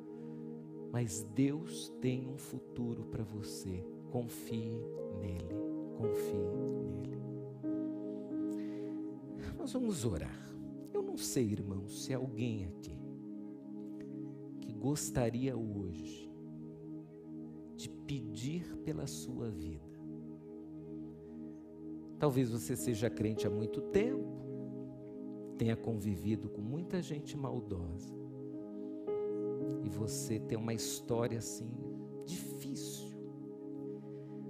mas 0.92 1.24
Deus 1.36 1.90
tem 2.02 2.28
um 2.28 2.38
futuro 2.38 3.06
para 3.06 3.24
você. 3.24 3.84
Confie 4.10 4.82
nele, 5.20 5.56
confie 5.96 6.38
nele. 6.38 7.20
Nós 9.58 9.74
vamos 9.74 10.04
orar. 10.04 10.50
Eu 10.94 11.02
não 11.04 11.18
sei, 11.18 11.52
irmão, 11.52 11.88
se 11.88 12.14
alguém 12.14 12.66
aqui 12.66 12.98
que 14.62 14.74
gostaria 14.74 15.56
hoje 15.56 16.30
de 17.76 17.90
pedir 17.90 18.76
pela 18.78 19.06
sua 19.06 19.50
vida. 19.50 19.88
Talvez 22.18 22.50
você 22.50 22.76
seja 22.76 23.10
crente 23.10 23.48
há 23.48 23.50
muito 23.50 23.80
tempo, 23.82 24.49
tenha 25.60 25.76
convivido 25.76 26.48
com 26.48 26.62
muita 26.62 27.02
gente 27.02 27.36
maldosa 27.36 28.18
e 29.84 29.90
você 29.90 30.40
tem 30.40 30.58
uma 30.58 30.74
história 30.74 31.38
assim 31.38 31.70
difícil. 32.26 33.10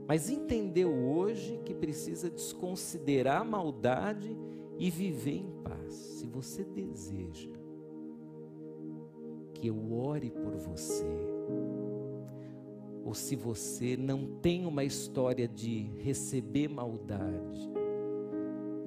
Mas 0.07 0.29
entendeu 0.29 0.93
hoje 0.93 1.59
que 1.65 1.73
precisa 1.73 2.29
desconsiderar 2.29 3.41
a 3.41 3.45
maldade 3.45 4.37
e 4.77 4.89
viver 4.91 5.37
em 5.37 5.51
paz. 5.63 5.93
Se 5.93 6.27
você 6.27 6.63
deseja 6.63 7.49
que 9.55 9.67
eu 9.67 9.93
ore 9.93 10.29
por 10.29 10.55
você, 10.55 11.05
ou 13.03 13.13
se 13.15 13.35
você 13.35 13.97
não 13.97 14.25
tem 14.39 14.65
uma 14.65 14.83
história 14.83 15.47
de 15.47 15.89
receber 15.97 16.67
maldade, 16.67 17.78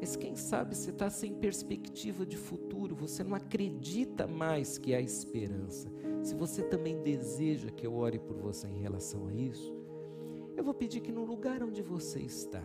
mas 0.03 0.17
quem 0.17 0.35
sabe 0.35 0.75
você 0.75 0.91
está 0.91 1.09
sem 1.09 1.33
perspectiva 1.33 2.27
de 2.27 2.37
futuro, 2.37 2.93
você 2.93 3.23
não 3.23 3.37
acredita 3.37 4.27
mais 4.27 4.77
que 4.77 4.93
há 4.93 5.01
esperança. 5.01 5.89
Se 6.25 6.35
você 6.35 6.61
também 6.61 7.01
deseja 7.05 7.71
que 7.71 7.87
eu 7.87 7.95
ore 7.95 8.19
por 8.19 8.37
você 8.37 8.67
em 8.67 8.81
relação 8.81 9.29
a 9.29 9.33
isso, 9.33 9.73
eu 10.57 10.65
vou 10.65 10.75
pedir 10.75 11.03
que 11.03 11.13
no 11.13 11.25
lugar 11.25 11.63
onde 11.63 11.83
você 11.83 12.19
está, 12.19 12.65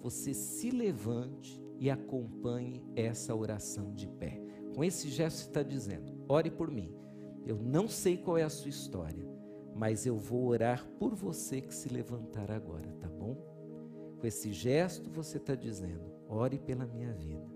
você 0.00 0.32
se 0.32 0.70
levante 0.70 1.60
e 1.80 1.90
acompanhe 1.90 2.80
essa 2.94 3.34
oração 3.34 3.92
de 3.92 4.06
pé. 4.06 4.40
Com 4.76 4.84
esse 4.84 5.08
gesto 5.08 5.48
está 5.48 5.64
dizendo: 5.64 6.12
ore 6.28 6.48
por 6.48 6.70
mim. 6.70 6.94
Eu 7.44 7.56
não 7.56 7.88
sei 7.88 8.16
qual 8.16 8.38
é 8.38 8.44
a 8.44 8.48
sua 8.48 8.68
história, 8.68 9.28
mas 9.74 10.06
eu 10.06 10.16
vou 10.16 10.46
orar 10.46 10.88
por 10.96 11.12
você 11.16 11.60
que 11.60 11.74
se 11.74 11.88
levantar 11.88 12.52
agora? 12.52 12.97
Com 14.20 14.26
esse 14.26 14.52
gesto 14.52 15.10
você 15.10 15.38
está 15.38 15.54
dizendo: 15.54 16.04
ore 16.28 16.58
pela 16.58 16.86
minha 16.86 17.12
vida. 17.12 17.46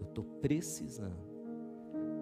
Eu 0.00 0.06
estou 0.06 0.24
precisando 0.40 1.28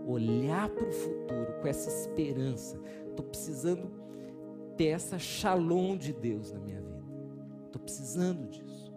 olhar 0.07 0.69
para 0.69 0.89
o 0.89 0.93
futuro 0.93 1.61
com 1.61 1.67
essa 1.67 1.89
esperança. 1.89 2.81
Estou 3.09 3.25
precisando 3.27 3.91
ter 4.77 4.89
essa 4.89 5.19
shalom 5.19 5.97
de 5.97 6.13
Deus 6.13 6.53
na 6.53 6.61
minha 6.61 6.81
vida. 6.81 7.05
Estou 7.67 7.81
precisando 7.83 8.49
disso. 8.49 8.93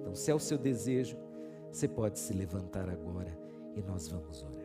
Então, 0.00 0.14
se 0.14 0.30
é 0.30 0.34
o 0.34 0.40
seu 0.40 0.56
desejo, 0.56 1.16
você 1.70 1.88
pode 1.88 2.18
se 2.18 2.32
levantar 2.32 2.88
agora 2.88 3.36
e 3.74 3.82
nós 3.82 4.08
vamos 4.08 4.42
orar. 4.42 4.64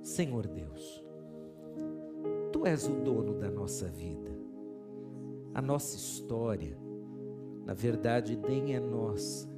Senhor 0.00 0.46
Deus, 0.46 1.04
Tu 2.52 2.66
és 2.66 2.86
o 2.86 2.92
dono 2.92 3.34
da 3.34 3.50
nossa 3.50 3.88
vida, 3.88 4.30
a 5.54 5.62
nossa 5.62 5.96
história, 5.96 6.76
na 7.64 7.72
verdade, 7.72 8.36
nem 8.36 8.74
é 8.74 8.80
nossa, 8.80 9.48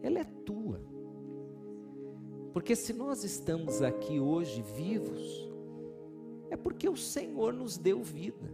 ela 0.00 0.18
é 0.18 0.24
tua. 0.24 0.80
Porque 2.52 2.74
se 2.74 2.92
nós 2.92 3.22
estamos 3.22 3.82
aqui 3.82 4.18
hoje 4.18 4.62
vivos, 4.62 5.50
é 6.50 6.56
porque 6.56 6.88
o 6.88 6.96
Senhor 6.96 7.52
nos 7.52 7.76
deu 7.76 8.02
vida. 8.02 8.50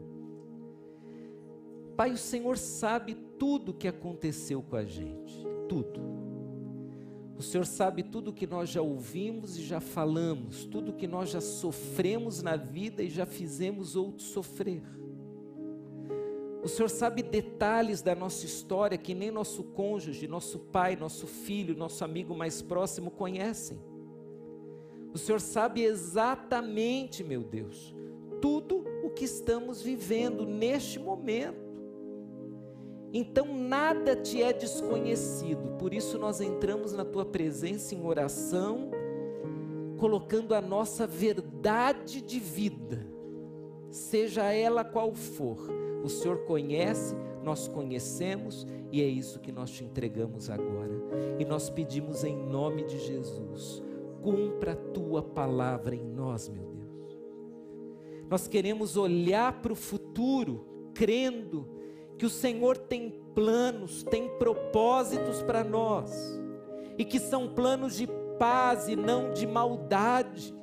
Pai, 1.97 2.13
o 2.13 2.19
Senhor 2.19 2.59
sabe 2.59 3.15
tudo 3.39 3.71
o 3.71 3.75
que 3.75 3.89
aconteceu 3.89 4.63
com 4.63 4.77
a 4.77 4.85
gente, 4.85 5.45
tudo. 5.69 6.01
O 7.37 7.43
Senhor 7.43 7.65
sabe 7.65 8.03
tudo 8.03 8.33
que 8.33 8.47
nós 8.47 8.69
já 8.69 8.83
ouvimos 8.83 9.57
e 9.57 9.63
já 9.63 9.81
falamos, 9.81 10.65
tudo 10.65 10.93
que 10.93 11.07
nós 11.07 11.31
já 11.31 11.41
sofremos 11.41 12.43
na 12.43 12.57
vida 12.57 13.03
e 13.03 13.09
já 13.09 13.25
fizemos 13.25 13.95
outros 13.95 14.29
sofrer. 14.29 14.83
O 16.63 16.69
Senhor 16.69 16.89
sabe 16.89 17.23
detalhes 17.23 18.03
da 18.03 18.15
nossa 18.15 18.45
história 18.45 18.99
que 18.99 19.15
nem 19.15 19.31
nosso 19.31 19.63
cônjuge, 19.63 20.27
nosso 20.27 20.59
pai, 20.59 20.97
nosso 20.97 21.27
filho, 21.27 21.77
nosso 21.77 22.05
amigo 22.05 22.35
mais 22.35 22.61
próximo 22.61 23.11
conhecem. 23.11 23.79
O 25.15 25.19
Senhor 25.19 25.41
sabe 25.41 25.83
exatamente, 25.85 27.23
meu 27.23 27.43
Deus, 27.43 27.95
tudo 28.41 28.85
o 29.03 29.11
que 29.11 29.25
estamos 29.25 29.81
vivendo 29.81 30.45
neste 30.45 30.99
momento. 30.99 31.69
Então 33.13 33.47
nada 33.57 34.15
te 34.15 34.43
é 34.43 34.53
desconhecido, 34.53 35.77
por 35.79 35.95
isso 35.95 36.19
nós 36.19 36.41
entramos 36.41 36.93
na 36.93 37.05
tua 37.05 37.25
presença 37.25 37.95
em 37.95 38.05
oração, 38.05 38.91
colocando 39.97 40.55
a 40.55 40.61
nossa 40.61 41.07
verdade 41.07 42.21
de 42.21 42.39
vida, 42.39 43.07
seja 43.91 44.53
ela 44.53 44.85
qual 44.85 45.15
for, 45.15 45.78
o 46.03 46.09
Senhor 46.09 46.39
conhece, 46.45 47.15
nós 47.43 47.69
conhecemos 47.69 48.67
e 48.91 49.03
é 49.03 49.07
isso 49.07 49.41
que 49.41 49.53
nós 49.53 49.71
te 49.71 49.85
entregamos 49.85 50.51
agora. 50.51 50.93
E 51.39 51.45
nós 51.45 51.71
pedimos 51.71 52.25
em 52.25 52.37
nome 52.37 52.85
de 52.85 52.99
Jesus, 52.99 53.83
cumpra 54.23 54.73
a 54.73 54.77
tua 54.77 55.23
palavra 55.23 55.95
em 55.95 56.05
nós, 56.05 56.49
meu 56.49 56.65
Deus. 56.65 57.19
Nós 58.29 58.47
queremos 58.47 58.97
olhar 58.97 59.61
para 59.61 59.73
o 59.73 59.77
futuro, 59.77 60.67
crendo 60.95 61.67
que 62.19 62.27
o 62.27 62.31
Senhor 62.31 62.77
tem 62.77 63.11
planos, 63.35 64.03
tem 64.03 64.29
propósitos 64.39 65.43
para 65.43 65.63
nós, 65.63 66.39
e 66.99 67.05
que 67.05 67.19
são 67.19 67.49
planos 67.49 67.97
de 67.97 68.09
paz 68.39 68.89
e 68.89 68.97
não 68.97 69.33
de 69.33 69.47
maldade. 69.47 70.55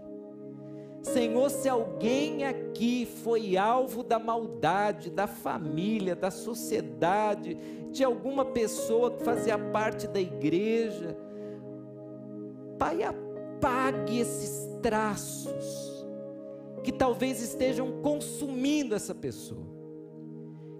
Senhor, 1.05 1.51
se 1.51 1.69
alguém 1.69 2.45
aqui 2.45 3.07
foi 3.23 3.55
alvo 3.55 4.01
da 4.01 4.17
maldade, 4.17 5.11
da 5.11 5.27
família, 5.27 6.15
da 6.15 6.31
sociedade, 6.31 7.55
de 7.91 8.03
alguma 8.03 8.43
pessoa 8.43 9.11
que 9.11 9.23
fazia 9.23 9.57
parte 9.57 10.07
da 10.07 10.19
igreja, 10.19 11.15
Pai, 12.79 13.03
apague 13.03 14.19
esses 14.19 14.67
traços 14.81 16.05
que 16.83 16.91
talvez 16.91 17.41
estejam 17.41 18.01
consumindo 18.01 18.95
essa 18.95 19.13
pessoa, 19.13 19.65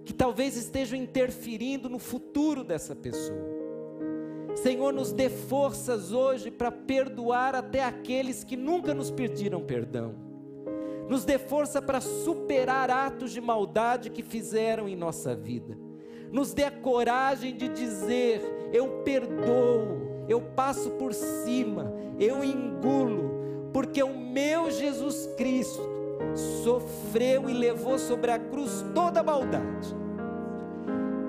que 0.04 0.12
talvez 0.12 0.56
estejam 0.56 0.98
interferindo 0.98 1.88
no 1.88 2.00
futuro 2.00 2.64
dessa 2.64 2.94
pessoa. 2.94 3.55
Senhor, 4.56 4.90
nos 4.90 5.12
dê 5.12 5.28
forças 5.28 6.12
hoje 6.12 6.50
para 6.50 6.72
perdoar 6.72 7.54
até 7.54 7.84
aqueles 7.84 8.42
que 8.42 8.56
nunca 8.56 8.94
nos 8.94 9.10
pediram 9.10 9.60
perdão. 9.60 10.14
Nos 11.08 11.26
dê 11.26 11.38
força 11.38 11.80
para 11.80 12.00
superar 12.00 12.90
atos 12.90 13.32
de 13.32 13.40
maldade 13.40 14.10
que 14.10 14.22
fizeram 14.22 14.88
em 14.88 14.96
nossa 14.96 15.36
vida. 15.36 15.78
Nos 16.32 16.54
dê 16.54 16.64
a 16.64 16.70
coragem 16.70 17.54
de 17.54 17.68
dizer: 17.68 18.40
Eu 18.72 19.02
perdoo, 19.04 20.24
eu 20.26 20.40
passo 20.40 20.90
por 20.92 21.12
cima, 21.12 21.92
eu 22.18 22.42
engulo, 22.42 23.70
porque 23.74 24.02
o 24.02 24.18
meu 24.18 24.70
Jesus 24.70 25.28
Cristo 25.36 25.82
sofreu 26.64 27.48
e 27.48 27.52
levou 27.52 27.98
sobre 27.98 28.30
a 28.30 28.38
cruz 28.38 28.84
toda 28.94 29.20
a 29.20 29.22
maldade. 29.22 29.94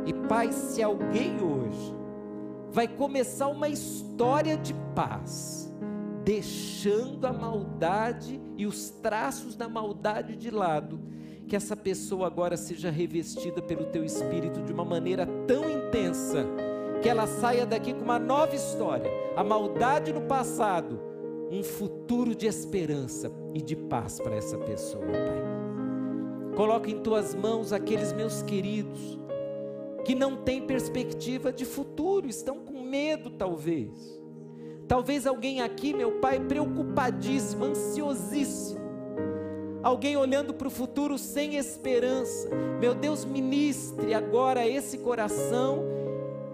E 0.06 0.14
Pai, 0.14 0.54
se 0.54 0.82
alguém 0.82 1.36
hoje 1.44 1.98
vai 2.72 2.88
começar 2.88 3.48
uma 3.48 3.70
história 3.70 4.58
de 4.58 4.74
paz, 4.96 5.74
deixando 6.24 7.26
a 7.26 7.34
maldade 7.34 8.42
e 8.58 8.66
os 8.66 8.90
traços 8.90 9.56
da 9.56 9.70
maldade 9.70 10.36
de 10.36 10.52
lado, 10.52 11.00
que 11.48 11.56
essa 11.56 11.76
pessoa 11.76 12.28
agora 12.28 12.58
seja 12.58 12.90
revestida 12.90 13.62
pelo 13.62 13.86
teu 13.86 14.04
espírito 14.04 14.62
de 14.62 14.74
uma 14.74 14.84
maneira 14.84 15.26
tão 15.48 15.64
intensa, 15.70 16.46
que 17.02 17.08
ela 17.08 17.26
saia 17.26 17.66
daqui 17.66 17.94
com 17.94 18.02
uma 18.02 18.20
nova 18.20 18.56
história. 18.56 19.10
A 19.36 19.44
maldade 19.44 20.12
no 20.12 20.22
passado, 20.22 21.00
um 21.50 21.64
futuro 21.64 22.36
de 22.36 22.48
esperança 22.48 23.32
e 23.54 23.62
de 23.62 23.76
paz 23.76 24.20
para 24.20 24.36
essa 24.36 24.58
pessoa, 24.58 25.06
Pai. 25.06 25.58
Coloco 26.56 26.90
em 26.90 27.00
tuas 27.00 27.36
mãos 27.36 27.72
aqueles 27.72 28.12
meus 28.12 28.42
queridos 28.42 29.20
que 30.08 30.16
não 30.16 30.38
têm 30.38 30.62
perspectiva 30.62 31.52
de 31.52 31.66
futuro, 31.66 32.30
estão 32.30 32.60
com 32.60 32.82
medo 32.82 33.30
talvez. 33.30 33.92
Talvez 34.88 35.28
alguém 35.28 35.60
aqui, 35.60 35.94
meu 35.94 36.14
Pai, 36.22 36.40
preocupadíssimo, 36.40 37.66
ansiosíssimo. 37.66 38.80
Alguém 39.84 40.16
olhando 40.16 40.54
para 40.54 40.70
o 40.70 40.72
futuro 40.72 41.18
sem 41.18 41.58
esperança. 41.58 42.48
Meu 42.80 42.96
Deus, 42.96 43.26
ministre 43.26 44.14
agora 44.14 44.66
esse 44.66 44.98
coração, 45.00 45.84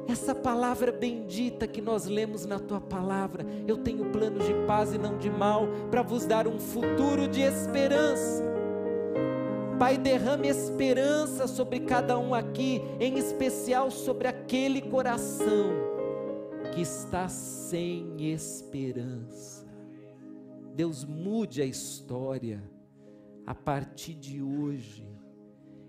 essa 0.08 0.34
palavra 0.34 0.91
bendita 0.91 1.68
que 1.68 1.80
nós 1.80 2.08
lemos 2.08 2.47
na 2.47 2.58
tua 2.58 2.82
palavra. 2.82 3.45
Eu 3.68 3.78
tenho 3.78 4.06
planos 4.06 4.47
de 4.47 4.54
paz 4.66 4.95
e 4.95 4.97
não 4.97 5.16
de 5.20 5.30
mal, 5.30 5.68
para 5.91 6.01
vos 6.01 6.26
dar 6.26 6.47
um 6.47 6.60
futuro 6.60 7.28
de 7.28 7.41
esperança. 7.41 8.53
Pai, 9.80 9.97
derrame 9.97 10.47
esperança 10.47 11.47
sobre 11.47 11.82
cada 11.82 12.17
um 12.17 12.34
aqui, 12.34 12.82
em 12.99 13.17
especial 13.17 13.89
sobre 13.89 14.28
aquele 14.28 14.82
coração 14.82 15.74
que 16.74 16.82
está 16.82 17.28
sem 17.28 18.15
esperança. 18.32 19.67
Deus 20.76 21.03
mude 21.03 21.61
a 21.61 21.65
história 21.65 22.63
a 23.45 23.53
partir 23.53 24.13
de 24.13 24.41
hoje, 24.41 25.07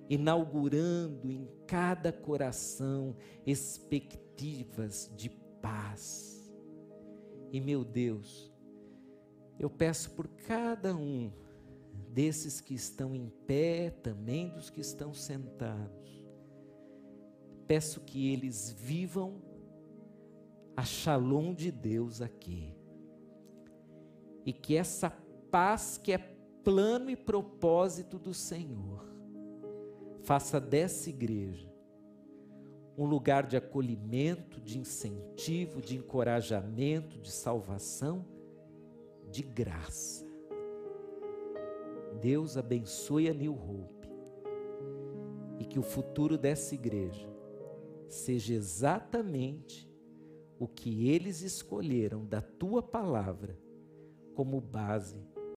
inaugurando 0.09 1.30
em 1.30 1.49
cada 1.66 2.12
coração 2.12 3.14
expectativas 3.47 5.11
de 5.14 5.30
paz. 5.62 6.53
E 7.53 7.61
meu 7.61 7.85
Deus, 7.85 8.53
eu 9.59 9.70
peço 9.70 10.11
por 10.11 10.26
cada 10.26 10.95
um 10.97 11.30
desses 12.15 12.61
que 12.61 12.75
estão 12.75 13.12
em 13.12 13.29
pé, 13.29 13.91
também 13.91 14.49
dos 14.51 14.71
que 14.71 14.81
estão 14.81 15.12
sentados. 15.12 16.25
Peço 17.67 18.01
que 18.03 18.33
eles 18.33 18.71
vivam 18.71 19.43
a 20.77 20.85
shalom 20.85 21.53
de 21.53 21.73
Deus 21.73 22.23
aqui. 22.23 22.73
E 24.47 24.53
que 24.53 24.77
essa 24.77 25.11
paz 25.51 25.99
que 25.99 26.12
é 26.12 26.19
plano 26.62 27.11
e 27.11 27.17
propósito 27.17 28.17
do 28.17 28.33
Senhor 28.33 29.05
faça 30.23 30.61
dessa 30.61 31.11
igreja 31.11 31.75
um 32.97 33.07
lugar 33.07 33.45
de 33.45 33.57
acolhimento, 33.57 34.61
de 34.61 34.79
incentivo, 34.79 35.83
de 35.83 35.97
encorajamento, 35.97 37.19
de 37.19 37.33
salvação, 37.33 38.25
de 39.33 39.43
graça. 39.43 40.24
Deus 42.21 42.57
abençoe 42.57 43.29
a 43.29 43.35
New 43.35 43.55
Hope 43.55 44.09
e 45.59 45.65
que 45.65 45.79
o 45.79 45.83
futuro 45.83 46.37
dessa 46.37 46.75
igreja 46.75 47.29
seja 48.09 48.55
exatamente 48.55 49.91
o 50.59 50.69
que 50.69 51.09
eles 51.09 51.43
escolheram 51.43 52.25
da 52.25 52.41
tua 52.41 52.83
palavra 52.83 53.59
como 54.35 54.61
base 54.61 55.34